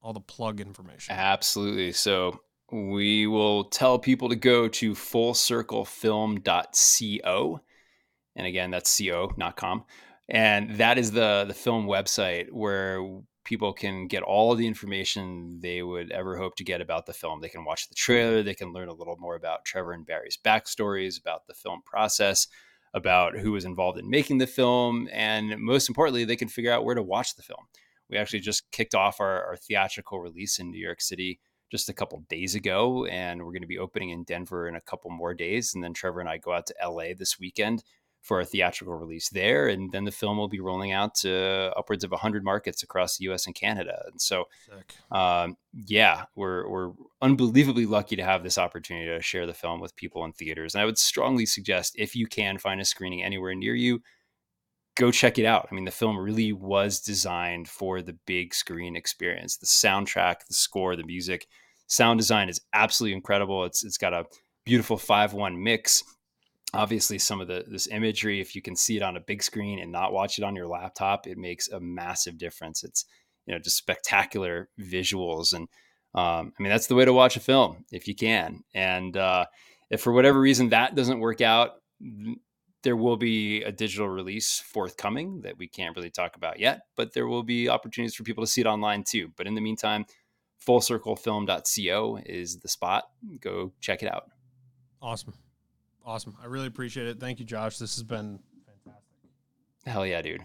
all 0.00 0.14
the 0.14 0.20
plug 0.20 0.62
information. 0.62 1.14
Absolutely. 1.14 1.92
So 1.92 2.40
we 2.72 3.26
will 3.26 3.64
tell 3.64 3.98
people 3.98 4.30
to 4.30 4.36
go 4.36 4.66
to 4.66 4.94
fullcirclefilm.co, 4.94 7.60
and 8.34 8.46
again, 8.46 8.70
that's 8.70 8.98
co, 8.98 9.30
not 9.36 9.56
com 9.56 9.84
and 10.28 10.76
that 10.76 10.98
is 10.98 11.12
the 11.12 11.44
the 11.46 11.54
film 11.54 11.86
website 11.86 12.50
where 12.50 13.00
people 13.44 13.74
can 13.74 14.06
get 14.06 14.22
all 14.22 14.54
the 14.54 14.66
information 14.66 15.58
they 15.60 15.82
would 15.82 16.10
ever 16.10 16.36
hope 16.36 16.56
to 16.56 16.64
get 16.64 16.80
about 16.80 17.04
the 17.04 17.12
film. 17.12 17.40
They 17.40 17.50
can 17.50 17.64
watch 17.64 17.88
the 17.88 17.94
trailer, 17.94 18.42
they 18.42 18.54
can 18.54 18.72
learn 18.72 18.88
a 18.88 18.94
little 18.94 19.16
more 19.18 19.36
about 19.36 19.64
Trevor 19.64 19.92
and 19.92 20.06
Barry's 20.06 20.38
backstories, 20.42 21.20
about 21.20 21.46
the 21.46 21.54
film 21.54 21.82
process, 21.84 22.46
about 22.94 23.36
who 23.36 23.52
was 23.52 23.64
involved 23.64 23.98
in 23.98 24.08
making 24.08 24.38
the 24.38 24.46
film, 24.46 25.08
and 25.12 25.58
most 25.58 25.88
importantly, 25.88 26.24
they 26.24 26.36
can 26.36 26.48
figure 26.48 26.72
out 26.72 26.84
where 26.84 26.94
to 26.94 27.02
watch 27.02 27.36
the 27.36 27.42
film. 27.42 27.66
We 28.08 28.16
actually 28.16 28.40
just 28.40 28.70
kicked 28.70 28.94
off 28.94 29.20
our, 29.20 29.44
our 29.44 29.56
theatrical 29.56 30.20
release 30.20 30.58
in 30.58 30.70
New 30.70 30.80
York 30.80 31.00
City 31.00 31.40
just 31.70 31.88
a 31.88 31.94
couple 31.94 32.24
days 32.28 32.54
ago, 32.54 33.04
and 33.06 33.40
we're 33.40 33.52
going 33.52 33.62
to 33.62 33.68
be 33.68 33.78
opening 33.78 34.10
in 34.10 34.24
Denver 34.24 34.68
in 34.68 34.76
a 34.76 34.80
couple 34.80 35.10
more 35.10 35.34
days. 35.34 35.74
And 35.74 35.82
then 35.82 35.92
Trevor 35.92 36.20
and 36.20 36.28
I 36.28 36.38
go 36.38 36.52
out 36.52 36.66
to 36.66 36.74
LA 36.82 37.14
this 37.18 37.38
weekend 37.40 37.82
for 38.24 38.40
a 38.40 38.44
theatrical 38.44 38.94
release 38.94 39.28
there. 39.28 39.68
And 39.68 39.92
then 39.92 40.04
the 40.04 40.10
film 40.10 40.38
will 40.38 40.48
be 40.48 40.58
rolling 40.58 40.92
out 40.92 41.14
to 41.16 41.70
upwards 41.76 42.04
of 42.04 42.10
100 42.10 42.42
markets 42.42 42.82
across 42.82 43.18
the 43.18 43.26
US 43.26 43.44
and 43.44 43.54
Canada. 43.54 44.02
And 44.10 44.20
so, 44.20 44.48
um, 45.12 45.58
yeah, 45.86 46.24
we're, 46.34 46.66
we're 46.66 46.92
unbelievably 47.20 47.84
lucky 47.84 48.16
to 48.16 48.24
have 48.24 48.42
this 48.42 48.56
opportunity 48.56 49.06
to 49.06 49.20
share 49.20 49.44
the 49.44 49.52
film 49.52 49.78
with 49.78 49.94
people 49.94 50.24
in 50.24 50.32
theaters. 50.32 50.74
And 50.74 50.80
I 50.80 50.86
would 50.86 50.96
strongly 50.96 51.44
suggest 51.44 51.96
if 51.98 52.16
you 52.16 52.26
can 52.26 52.56
find 52.56 52.80
a 52.80 52.86
screening 52.86 53.22
anywhere 53.22 53.54
near 53.54 53.74
you, 53.74 54.00
go 54.94 55.10
check 55.10 55.38
it 55.38 55.44
out. 55.44 55.68
I 55.70 55.74
mean, 55.74 55.84
the 55.84 55.90
film 55.90 56.16
really 56.16 56.54
was 56.54 57.00
designed 57.00 57.68
for 57.68 58.00
the 58.00 58.16
big 58.24 58.54
screen 58.54 58.96
experience. 58.96 59.58
The 59.58 59.66
soundtrack, 59.66 60.46
the 60.48 60.54
score, 60.54 60.96
the 60.96 61.04
music, 61.04 61.46
sound 61.88 62.18
design 62.18 62.48
is 62.48 62.62
absolutely 62.72 63.14
incredible. 63.14 63.64
It's 63.64 63.84
it's 63.84 63.98
got 63.98 64.14
a 64.14 64.24
beautiful 64.64 64.96
five 64.96 65.34
one 65.34 65.62
mix. 65.62 66.02
Obviously, 66.74 67.18
some 67.18 67.40
of 67.40 67.48
the 67.48 67.64
this 67.66 67.86
imagery, 67.86 68.40
if 68.40 68.54
you 68.54 68.62
can 68.62 68.76
see 68.76 68.96
it 68.96 69.02
on 69.02 69.16
a 69.16 69.20
big 69.20 69.42
screen 69.42 69.78
and 69.78 69.92
not 69.92 70.12
watch 70.12 70.38
it 70.38 70.44
on 70.44 70.56
your 70.56 70.66
laptop, 70.66 71.26
it 71.26 71.38
makes 71.38 71.68
a 71.68 71.80
massive 71.80 72.38
difference. 72.38 72.84
It's 72.84 73.04
you 73.46 73.54
know 73.54 73.58
just 73.58 73.76
spectacular 73.76 74.68
visuals 74.80 75.52
and 75.52 75.68
um, 76.14 76.52
I 76.58 76.62
mean 76.62 76.70
that's 76.70 76.86
the 76.86 76.94
way 76.94 77.04
to 77.04 77.12
watch 77.12 77.36
a 77.36 77.40
film 77.40 77.84
if 77.90 78.08
you 78.08 78.14
can. 78.14 78.62
And 78.74 79.16
uh, 79.16 79.46
if 79.90 80.00
for 80.00 80.12
whatever 80.12 80.40
reason 80.40 80.70
that 80.70 80.94
doesn't 80.94 81.20
work 81.20 81.40
out, 81.40 81.72
there 82.82 82.96
will 82.96 83.16
be 83.16 83.62
a 83.62 83.72
digital 83.72 84.08
release 84.08 84.60
forthcoming 84.60 85.40
that 85.40 85.58
we 85.58 85.66
can't 85.66 85.96
really 85.96 86.10
talk 86.10 86.36
about 86.36 86.60
yet, 86.60 86.82
but 86.96 87.14
there 87.14 87.26
will 87.26 87.42
be 87.42 87.68
opportunities 87.68 88.14
for 88.14 88.24
people 88.24 88.44
to 88.44 88.50
see 88.50 88.60
it 88.60 88.66
online 88.66 89.02
too. 89.02 89.30
But 89.36 89.46
in 89.46 89.54
the 89.54 89.60
meantime, 89.60 90.04
fullcirclefilm.co 90.66 92.18
is 92.26 92.58
the 92.58 92.68
spot. 92.68 93.04
Go 93.40 93.72
check 93.80 94.02
it 94.02 94.12
out. 94.12 94.24
Awesome. 95.00 95.34
Awesome. 96.04 96.36
I 96.42 96.46
really 96.46 96.66
appreciate 96.66 97.06
it. 97.06 97.18
Thank 97.18 97.38
you, 97.38 97.46
Josh. 97.46 97.78
This 97.78 97.94
has 97.96 98.02
been 98.02 98.38
fantastic. 98.66 99.30
Hell 99.86 100.06
yeah, 100.06 100.20
dude. 100.22 100.44